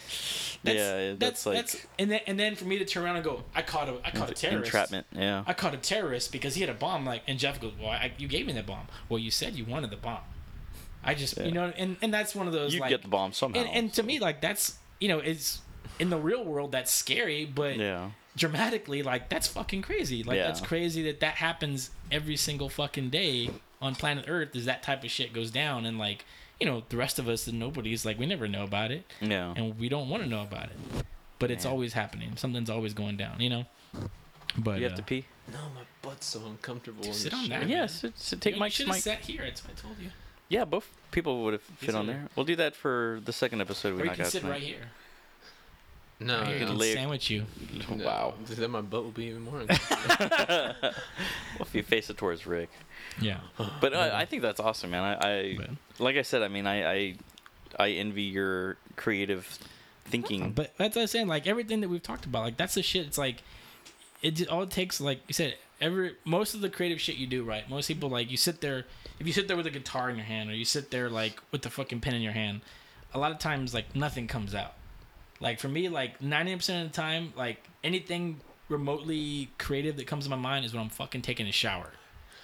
[0.63, 3.17] that's, Yeah, that's, that's like- that's and then and then for me to turn around
[3.17, 4.65] and go, I caught a I caught a terrorist.
[4.67, 5.07] Entrapment.
[5.11, 5.43] Yeah.
[5.45, 7.05] I caught a terrorist because he had a bomb.
[7.05, 8.87] Like, and Jeff goes, "Well, I, you gave me the bomb.
[9.09, 10.21] Well, you said you wanted the bomb.
[11.03, 11.45] I just, Yeah.
[11.45, 13.59] you know, and and that's one of those You like, get the bomb somehow.
[13.61, 15.61] and, and to me, like that's you know, it's
[15.99, 18.11] in the real world that's scary, but Yeah.
[18.37, 20.23] dramatically, like that's fucking crazy.
[20.23, 20.47] Like Yeah.
[20.47, 23.49] that's crazy that that happens every single fucking day
[23.81, 24.55] on planet Earth.
[24.55, 26.23] Is that type of shit goes down, and like
[26.61, 29.53] you know, the rest of us and nobody's like we never know about it, Yeah.
[29.57, 31.05] and we don't want to know about it.
[31.39, 32.37] But it's always happening.
[32.37, 33.41] Something's always going down.
[33.41, 33.65] You know.
[34.57, 35.25] But You have uh, to pee.
[35.51, 37.03] No, my butt's so uncomfortable.
[37.05, 37.59] in Sit on chair.
[37.61, 37.67] that.
[37.69, 37.85] Yeah.
[37.87, 39.41] So, so take you my should have sat here.
[39.43, 40.09] That's what I told you.
[40.49, 42.27] Yeah, both people would have fit on there.
[42.35, 44.53] We'll do that for the second episode we Or you knock can out sit tonight.
[44.53, 44.91] right here.
[46.19, 47.45] No, Right here, can I can lay- sandwich you.
[47.89, 48.33] no, Wow.
[48.45, 50.75] Then my butt will be even more uncomfortable.
[51.57, 52.69] Well, if you face it towards Rick.
[53.19, 53.39] Yeah.
[53.79, 55.03] But uh, I think that's awesome, man.
[55.03, 55.69] I, I But-
[55.99, 56.41] like I said.
[56.41, 57.15] I mean, I, I,
[57.77, 59.59] I envy your creative
[60.05, 60.51] thinking.
[60.51, 61.27] But that's what I'm saying.
[61.27, 63.05] Like everything that we've talked about, like that's the shit.
[63.05, 63.43] It's like
[64.21, 65.01] it just, all it takes.
[65.01, 67.69] Like you said, every most of the creative shit you do, right?
[67.69, 68.85] Most people like you sit there.
[69.19, 71.39] If you sit there with a guitar in your hand, or you sit there like
[71.51, 72.61] with the fucking pen in your hand,
[73.13, 74.73] a lot of times like nothing comes out.
[75.39, 78.39] Like for me, like ninety percent of the time, like anything
[78.69, 81.91] remotely creative that comes to my mind is when I'm fucking taking a shower.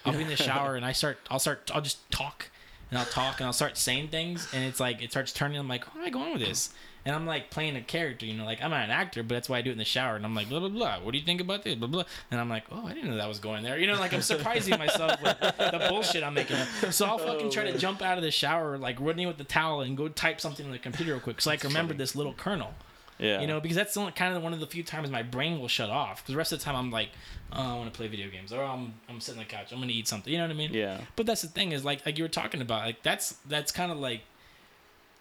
[0.04, 1.18] I'll be in the shower and I start.
[1.30, 1.70] I'll start.
[1.74, 2.50] I'll just talk
[2.90, 5.58] and I'll talk and I'll start saying things and it's like it starts turning.
[5.58, 6.70] I'm like, where am I going with this?
[7.04, 9.48] And I'm like playing a character, you know, like I'm not an actor, but that's
[9.48, 10.16] why I do it in the shower.
[10.16, 11.00] And I'm like, blah blah blah.
[11.00, 11.74] What do you think about this?
[11.74, 12.04] Blah blah.
[12.30, 13.78] And I'm like, oh, I didn't know that was going there.
[13.78, 16.68] You know, like I'm surprising myself with the bullshit I'm making up.
[16.90, 19.80] So I'll fucking try to jump out of the shower, like running with the towel,
[19.82, 22.34] and go type something on the computer real quick, so I can remember this little
[22.34, 22.74] kernel.
[23.18, 23.40] Yeah.
[23.40, 25.90] You know, because that's kind of one of the few times my brain will shut
[25.90, 26.22] off.
[26.22, 27.08] Because the rest of the time I'm like,
[27.52, 29.80] oh, I want to play video games, or I'm I'm sitting on the couch, I'm
[29.80, 30.32] gonna eat something.
[30.32, 30.72] You know what I mean?
[30.72, 31.00] Yeah.
[31.16, 33.90] But that's the thing is like like you were talking about like that's that's kind
[33.92, 34.22] of like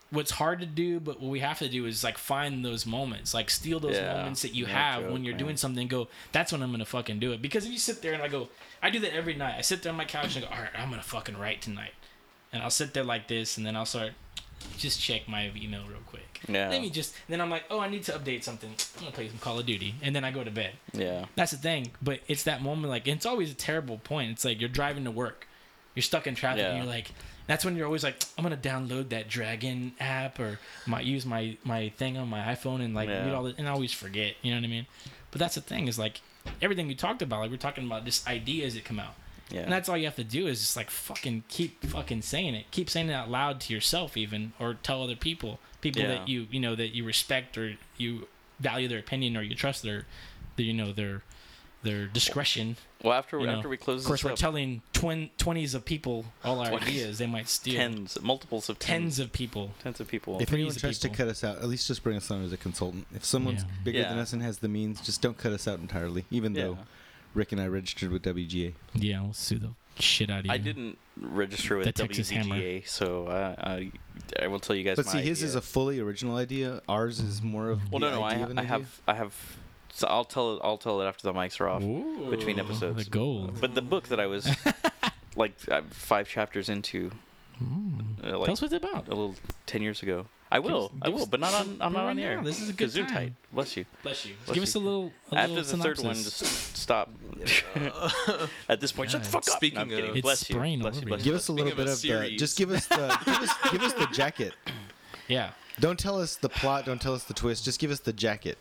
[0.10, 3.34] what's hard to do, but what we have to do is like find those moments,
[3.34, 4.14] like steal those Yeah.
[4.14, 5.44] moments that you No have joke, when you're man.
[5.44, 5.82] doing something.
[5.82, 7.42] and Go, that's when I'm gonna fucking do it.
[7.42, 8.48] Because if you sit there and I go,
[8.82, 9.56] I do that every night.
[9.58, 11.62] I sit there on my couch and I go, all right, I'm gonna fucking write
[11.62, 11.92] tonight,
[12.54, 14.14] and I'll sit there like this, and then I'll start
[14.78, 16.27] just check my email real quick.
[16.48, 16.70] Yeah.
[16.70, 17.14] Let me just.
[17.30, 18.70] Then I'm like, oh, I need to update something.
[18.98, 20.74] I'm gonna play some Call of Duty, and then I go to bed.
[20.94, 21.26] Yeah.
[21.36, 21.92] That's the thing.
[22.02, 24.32] But it's that moment, like, it's always a terrible point.
[24.32, 25.48] It's like you're driving to work,
[25.96, 27.12] You're stuck in traffic, and you're like,
[27.48, 31.58] that's when you're always like, I'm gonna download that Dragon app or might use my
[31.64, 33.26] my thing on my iPhone and like Yeah.
[33.26, 34.36] read all the, and I always forget.
[34.42, 34.86] You know what I mean?
[35.32, 36.22] But that's the thing is like
[36.62, 37.40] everything we talked about.
[37.42, 39.16] Like we're talking about just ideas that come out.
[39.50, 39.62] Yeah.
[39.62, 42.66] And that's all you have to do is just like fucking keep fucking saying it.
[42.72, 45.60] Keep saying it out loud to yourself even or tell other people.
[45.82, 46.08] People Yeah.
[46.10, 48.28] that you you know that you respect or you
[48.60, 50.06] value their opinion or you trust their,
[50.56, 51.24] their you know their
[51.84, 52.76] their discretion.
[53.04, 53.54] well, after you know.
[53.58, 56.72] after we close Of course, this we're up, telling twin twenties of people all our
[56.72, 56.82] 20s.
[56.82, 57.18] ideas.
[57.20, 59.72] They might steal tens, multiples of tens tens, of people.
[59.82, 60.40] tens of people.
[60.42, 62.44] If anyone Threes of tries to cut us out, at least just bring us on
[62.44, 63.06] as a consultant.
[63.14, 63.70] If someone's Yeah.
[63.84, 66.26] bigger than us and has the means, just don't cut us out entirely.
[66.32, 66.64] Even yeah.
[66.64, 66.78] though
[67.34, 68.74] Rick and I registered with WGA.
[68.96, 70.52] Yeah, we'll sue the shit out of you.
[70.52, 72.82] I didn't register with The Texas Hammer.
[72.86, 73.92] So I, I
[74.44, 74.96] I will tell you guys.
[74.96, 75.48] But my see, his idea.
[75.50, 76.82] is a fully original idea.
[76.88, 79.14] Ours is more of Well, the no, no, I, idea of an I have I
[79.16, 79.34] have.
[79.94, 80.62] So I'll tell it.
[80.64, 81.82] I'll tell it after the mics are off.
[82.30, 83.04] between episodes.
[83.06, 83.60] The gold.
[83.60, 84.48] But the book that I was
[85.36, 87.12] like uh, five chapters into,
[87.62, 89.08] uh, Tell like us what it's about.
[89.08, 89.36] a little
[89.66, 90.26] ten years ago.
[90.50, 91.68] I will, us- I will, but not on.
[91.68, 92.42] I'm but not right on the air.
[92.42, 93.08] this is a good Gesundheit.
[93.10, 93.36] time.
[93.52, 93.86] Bless you.
[94.02, 94.36] Bless you.
[94.46, 95.12] Bless Give us a little.
[95.32, 97.10] A After little the third one, just stop.
[98.70, 99.58] At this point, shut the fuck up.
[99.58, 100.56] Speaking No, I'm of- It's bless you.
[100.58, 100.82] Bless you.
[100.82, 101.08] Bless you.
[101.18, 101.36] Give you.
[101.36, 102.36] us a little bit of of, a the.
[102.38, 103.20] Just give us the.
[103.26, 104.54] give us give us the jacket.
[105.28, 105.52] Yeah.
[105.80, 106.86] Don't tell us the plot.
[106.86, 107.66] Don't tell us the twist.
[107.66, 108.58] Just give us the jacket.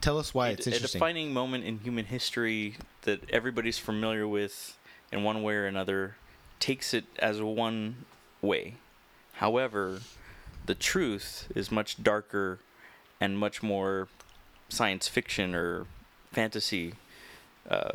[0.00, 4.76] Tell us why a, it's a defining moment in human history that everybody's familiar with
[5.12, 6.16] in one way or another
[6.60, 8.04] takes it as one
[8.42, 8.74] way.
[9.34, 10.00] However,
[10.66, 12.58] the truth is much darker
[13.20, 14.08] and much more
[14.68, 15.86] science fiction or
[16.32, 16.94] fantasy
[17.68, 17.92] uh,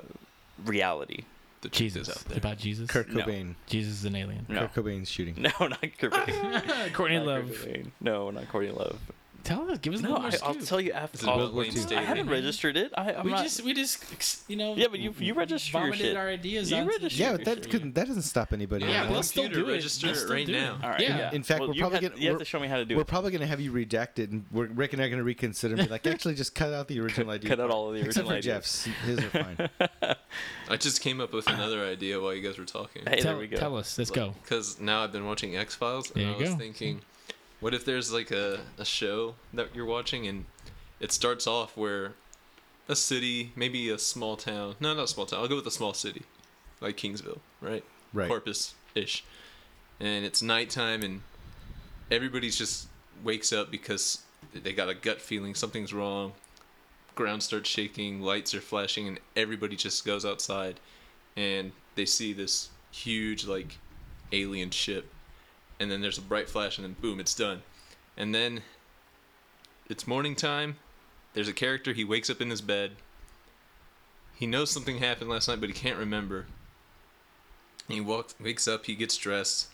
[0.64, 1.24] reality.
[1.62, 2.10] The Jesus.
[2.10, 2.38] is.
[2.38, 2.90] About Jesus.
[2.90, 3.24] Kurt No.
[3.24, 3.56] Cobain.
[3.68, 4.46] Jesus is an alien.
[4.50, 5.36] No, Kurt Cobain's shooting.
[5.38, 6.94] no, not Kurt Cobain.
[6.94, 7.46] Courtney Not Kurt Love.
[7.46, 7.92] Cobain.
[8.02, 9.00] No, not Courtney Love.
[9.44, 9.78] Tell us.
[9.80, 11.18] Give us a No, little more I, I'll tell you after.
[11.18, 12.94] This is I'll- Will Wayne I haven't registered it.
[12.96, 13.44] I, I'm we not.
[13.44, 16.16] just we just you know Yeah, but you- you register your shit.
[16.16, 17.94] our ideas You onto the register Yeah, but that couldn't.
[17.96, 18.86] That doesn't stop anybody.
[18.86, 19.74] Yeah, we'll still do it.
[19.74, 20.80] register We'll it right now.
[20.82, 21.00] All right.
[21.02, 21.18] Yeah.
[21.18, 21.32] Yeah.
[21.34, 22.98] In fact, we're probably gonna- You have to show me how to do it.
[22.98, 25.76] We're probably gonna have you redact it, and we're, Rick and I are gonna reconsider
[25.76, 27.50] and be like, actually, just cut out the original idea.
[27.50, 28.46] Cut out all of the original for ideas.
[28.46, 28.84] Jeff's.
[29.06, 29.70] His are fine.
[30.70, 33.04] I just came up with another idea while you guys were talking.
[33.06, 33.58] Hey, tell, there we go.
[33.58, 33.98] tell us.
[33.98, 34.34] Let's go.
[34.42, 36.56] Because now I've been watching X Files, and I was go.
[36.56, 37.02] thinking,
[37.64, 40.44] what if there's like a, a show that you're watching, and
[41.00, 42.14] it starts off where
[42.90, 44.76] a city, maybe a small town.
[44.82, 45.40] No, not a small town.
[45.40, 46.24] I'll go with a small city,
[46.82, 47.86] like Kingsville, right?
[48.12, 48.28] Right.
[48.28, 49.24] Corpus ish.
[50.02, 51.22] And it's nighttime, and
[52.12, 52.88] everybody's just
[53.24, 54.24] wakes up because
[54.54, 56.34] they got a gut feeling something's wrong.
[57.16, 60.80] Ground starts shaking, lights are flashing, and everybody just goes outside
[61.38, 63.78] and they see this huge, like,
[64.32, 65.13] alien ship.
[65.80, 67.62] And then there's a bright flash, and then boom, it's done.
[68.16, 68.62] And then
[69.90, 70.78] it's morning time.
[71.34, 72.92] There's a character, he wakes up in his bed.
[74.36, 76.46] He knows something happened last night, but he can't remember.
[77.88, 79.68] He walks, wakes up, he gets dressed.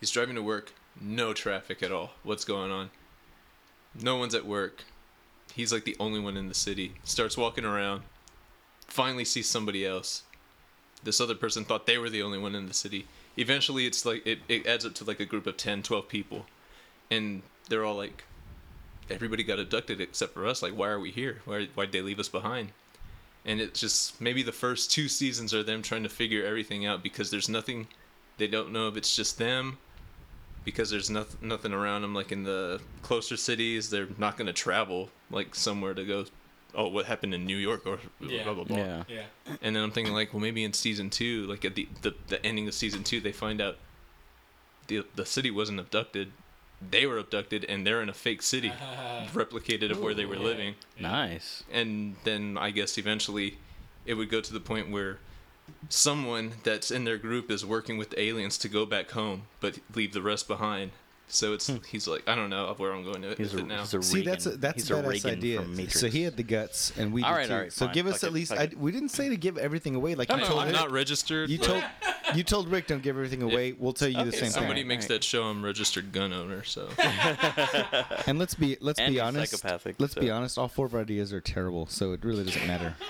[0.00, 0.72] He's driving to work.
[1.00, 2.10] No traffic at all.
[2.22, 2.90] What's going on?
[4.00, 4.84] No one's at work.
[5.54, 6.94] He's like the only one in the city.
[7.04, 8.02] Starts walking around.
[8.86, 10.22] Finally sees somebody else.
[11.02, 13.06] This other person thought they were the only one in the city.
[13.36, 16.46] Eventually, it's like it, it adds up to like a group of 10, 12 people.
[17.10, 18.24] And they're all like,
[19.10, 20.62] everybody got abducted except for us.
[20.62, 21.42] Like, why are we here?
[21.44, 22.72] Why, why'd they leave us behind?
[23.44, 27.02] and it's just maybe the first two seasons are them trying to figure everything out
[27.02, 27.86] because there's nothing
[28.38, 29.78] they don't know if it's just them
[30.64, 34.52] because there's nothing nothing around them like in the closer cities they're not going to
[34.52, 36.24] travel like somewhere to go
[36.74, 38.44] oh what happened in New York or Yeah.
[38.44, 39.04] blah blah blah Yeah.
[39.08, 39.22] Yeah.
[39.62, 42.44] and then I'm thinking like well maybe in season 2 like at the the, the
[42.44, 43.76] ending of season 2 they find out
[44.88, 46.32] the the city wasn't abducted
[46.90, 48.72] they were abducted and they're in a fake city
[49.32, 50.42] replicated of where they were yeah.
[50.42, 51.62] living Nice.
[51.72, 53.58] and then I guess eventually
[54.06, 55.18] it would go to the point where
[55.88, 60.12] someone that's in their group is working with aliens to go back home, but leave
[60.12, 60.90] the rest behind.
[61.26, 63.80] So it's he's like I don't know where I'm going to He's with a, now.
[63.80, 65.62] he's a See, that's a, that's he's a a badass Reagan idea.
[65.62, 67.54] from So he had the guts, and we All did right, too.
[67.54, 67.94] all right, so fine.
[67.94, 68.50] give us Fuck at it, least.
[68.54, 70.14] fuck I, we didn't say to give everything away.
[70.14, 71.48] Like no, you no, told I'm Rick- not registered.
[71.50, 71.82] You told
[72.34, 73.72] you told Rick don't give everything away.
[73.72, 74.88] We'll tell you the Okay, same somebody thing.
[74.88, 75.20] makes Alright.
[75.22, 75.44] that show.
[75.44, 76.88] I'm registered gun owner, so
[78.26, 79.52] And let's be let's And be honest.
[79.52, 80.58] psychopathic, let's be honest.
[80.58, 82.94] All four of our ideas are terrible, so it really doesn't matter.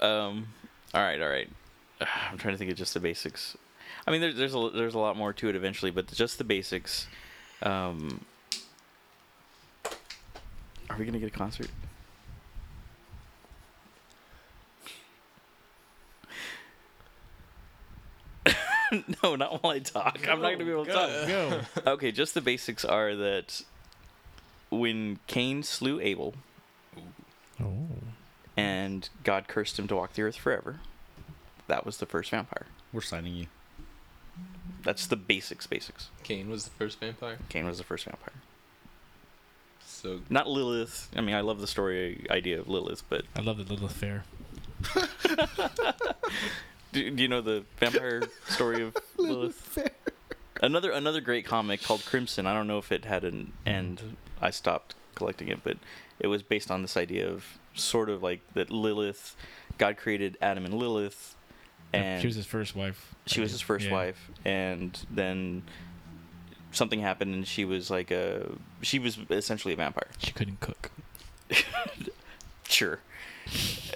[0.00, 0.48] Um.
[0.92, 1.22] All right.
[1.22, 1.48] All right.
[2.00, 3.56] I'm trying to think of just the basics.
[4.06, 6.44] I mean, there's there's a there's a lot more to it eventually, but just the
[6.44, 7.06] basics.
[7.64, 8.24] Um.
[10.90, 11.68] Are we gonna get a concert?
[19.22, 20.18] no, not while I talk.
[20.28, 21.08] I'm not gonna be able to talk.
[21.28, 21.60] Go.
[21.92, 23.62] Okay, just the basics are that
[24.70, 26.34] when Cain slew Abel
[27.60, 27.86] Oh.
[28.56, 30.80] and God cursed him to walk the earth forever,
[31.68, 32.66] that was the first vampire.
[32.92, 33.46] We're signing you.
[34.82, 35.66] That's the basics.
[35.66, 36.10] Basics.
[36.22, 37.38] Cain was the first vampire.
[37.48, 38.34] Cain was the first vampire.
[39.84, 41.08] So Not Lilith.
[41.16, 44.24] I mean, I love the story idea of Lilith, but I love the Lilith Fair.
[46.92, 49.78] do, do you know the vampire story of Lilith?
[50.60, 52.46] Another another great comic called Crimson.
[52.46, 54.16] I don't know if it had an end.
[54.40, 55.78] I stopped collecting it, but
[56.20, 59.36] it was based on this idea of sort of like that Lilith,
[59.78, 61.33] God created Adam and Lilith,
[61.94, 63.14] and she was his first wife.
[63.26, 63.92] she was his first Yeah.
[63.92, 65.62] wife, and then
[66.72, 68.50] something happened, and she was like a
[68.82, 70.08] she was essentially a vampire.
[70.18, 70.90] She couldn't cook.
[72.68, 72.98] Sure.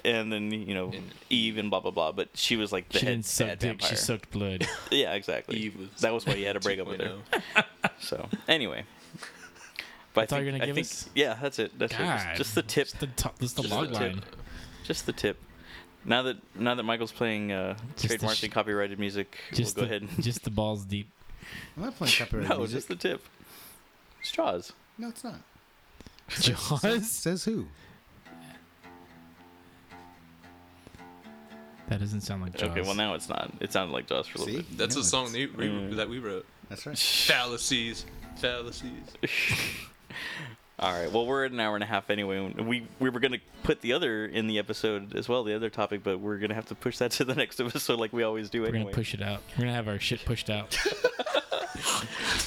[0.04, 2.98] And then you know And- Eve and blah blah blah, but she was like the
[2.98, 3.68] she head, didn't suck head dick.
[3.70, 3.88] vampire.
[3.90, 4.66] She sucked blood.
[4.90, 5.56] Yeah, exactly.
[5.56, 7.16] Eve was that was why you had to break up with her.
[7.98, 8.84] So anyway,
[10.14, 11.10] but That's I all think, you're gonna I give think us?
[11.14, 11.78] yeah, that's it.
[11.78, 11.96] That's it.
[11.98, 12.86] Just, just the tip.
[12.88, 13.38] Just the top.
[13.40, 14.00] Just the Just the log tip.
[14.00, 14.22] line.
[14.84, 15.38] Just the tip.
[16.08, 19.86] Now that now that Michael's playing uh, Just trademarked sh- and copyrighted music, Just we'll
[19.86, 20.22] the, go ahead.
[20.24, 21.08] just the balls deep.
[21.76, 22.76] I'm not playing copyright no, music.
[22.76, 23.22] just the tip.
[24.22, 24.72] Straws.
[24.96, 25.36] No, it's not.
[26.40, 27.10] Jaws.
[27.10, 27.66] Says who?
[31.88, 32.70] That doesn't sound like Jaws.
[32.70, 33.50] Okay, well now it's not.
[33.60, 34.62] It sounded like Jaws for a little See?
[34.62, 34.78] bit.
[34.78, 35.96] That's Yeah, a song that we, Mm.
[35.96, 36.44] that we wrote.
[36.68, 36.98] That's right.
[36.98, 38.04] Fallacies.
[38.36, 38.92] Fallacies.
[40.80, 41.10] All right.
[41.10, 42.52] Well, we're at an hour and a half anyway.
[42.56, 46.02] We we were gonna put the other in the episode as well, the other topic,
[46.04, 48.62] but we're gonna have to push that to the next episode, like we always do
[48.62, 48.84] We're anyway.
[48.84, 49.42] gonna push it out.
[49.56, 50.76] We're gonna have our shit pushed out.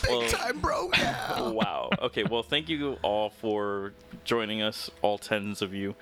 [0.10, 0.90] Well, Time, bro.
[0.98, 1.42] Yeah.
[1.52, 1.90] wow.
[2.02, 2.24] Okay.
[2.24, 3.94] Well, thank you all for
[4.26, 5.96] joining us, all tens of you,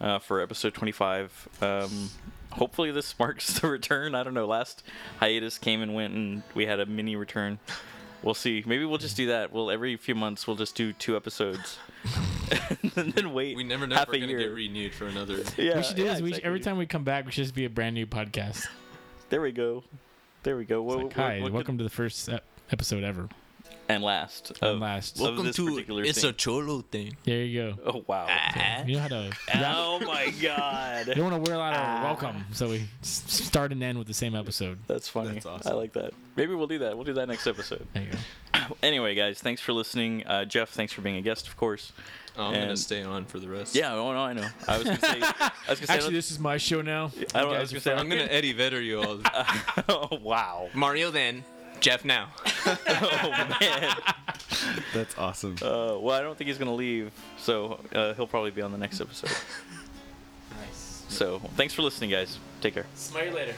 [0.00, 1.48] uh, for episode 25.
[1.62, 2.10] Um,
[2.52, 4.14] hopefully, this marks the return.
[4.14, 4.46] I don't know.
[4.46, 4.82] Last
[5.18, 7.58] hiatus came and went, and we had a mini return.
[8.24, 8.64] We'll see.
[8.66, 9.52] Maybe we'll just do that.
[9.52, 11.78] We'll every few months we'll just do two episodes,
[12.96, 13.56] and then wait.
[13.56, 14.38] We never know half if we're gonna year.
[14.40, 15.42] get renewed for another.
[15.58, 16.22] Yeah, we should do yeah, this.
[16.22, 18.66] We should, every time we come back, we should just be a brand new podcast.
[19.28, 19.84] There we go.
[20.42, 20.80] There we go.
[20.82, 22.28] It's What- like, what- hi, what could- welcome to the first
[22.70, 23.28] episode ever.
[23.88, 24.50] And last.
[24.60, 25.20] And of- last.
[25.20, 26.34] of this particular thing.
[26.34, 27.16] cholo thing.
[27.24, 27.78] There you go.
[27.86, 28.26] Oh wow.
[28.86, 29.30] You know how to.
[29.54, 31.06] oh my You god.
[31.06, 34.14] don't want to wear a lot of welcome, so we start and end with the
[34.14, 34.78] same episode.
[34.86, 35.34] That's funny.
[35.34, 35.72] That's awesome.
[35.72, 36.12] I like that.
[36.36, 36.94] Maybe we'll do that.
[36.96, 37.86] We'll do that next episode.
[37.94, 38.18] There you go.
[38.82, 40.24] Anyway, guys, thanks for listening.
[40.26, 41.92] Uh, Jeff, thanks for being a guest, of course.
[42.36, 43.74] Oh, I'm gonna stay on for the rest.
[43.74, 44.46] Yeah, oh no, I know.
[44.66, 45.20] I was gonna say.
[45.22, 45.94] I was gonna say.
[45.94, 47.10] Actually, this is my show now.
[47.34, 49.20] I don't- I was gonna say, I'm gonna Eddie Vedder you all.
[49.88, 50.68] oh wow.
[50.72, 51.44] Mario then,
[51.80, 52.28] Jeff now.
[52.66, 53.94] Oh man.
[54.94, 55.56] That's awesome.
[55.60, 58.78] Uh, well, I don't think he's gonna leave, so uh, he'll probably be on the
[58.78, 59.30] next episode.
[60.50, 61.04] Nice.
[61.08, 62.38] So, thanks for listening, guys.
[62.60, 62.86] Take care.
[62.94, 63.54] Smile you later.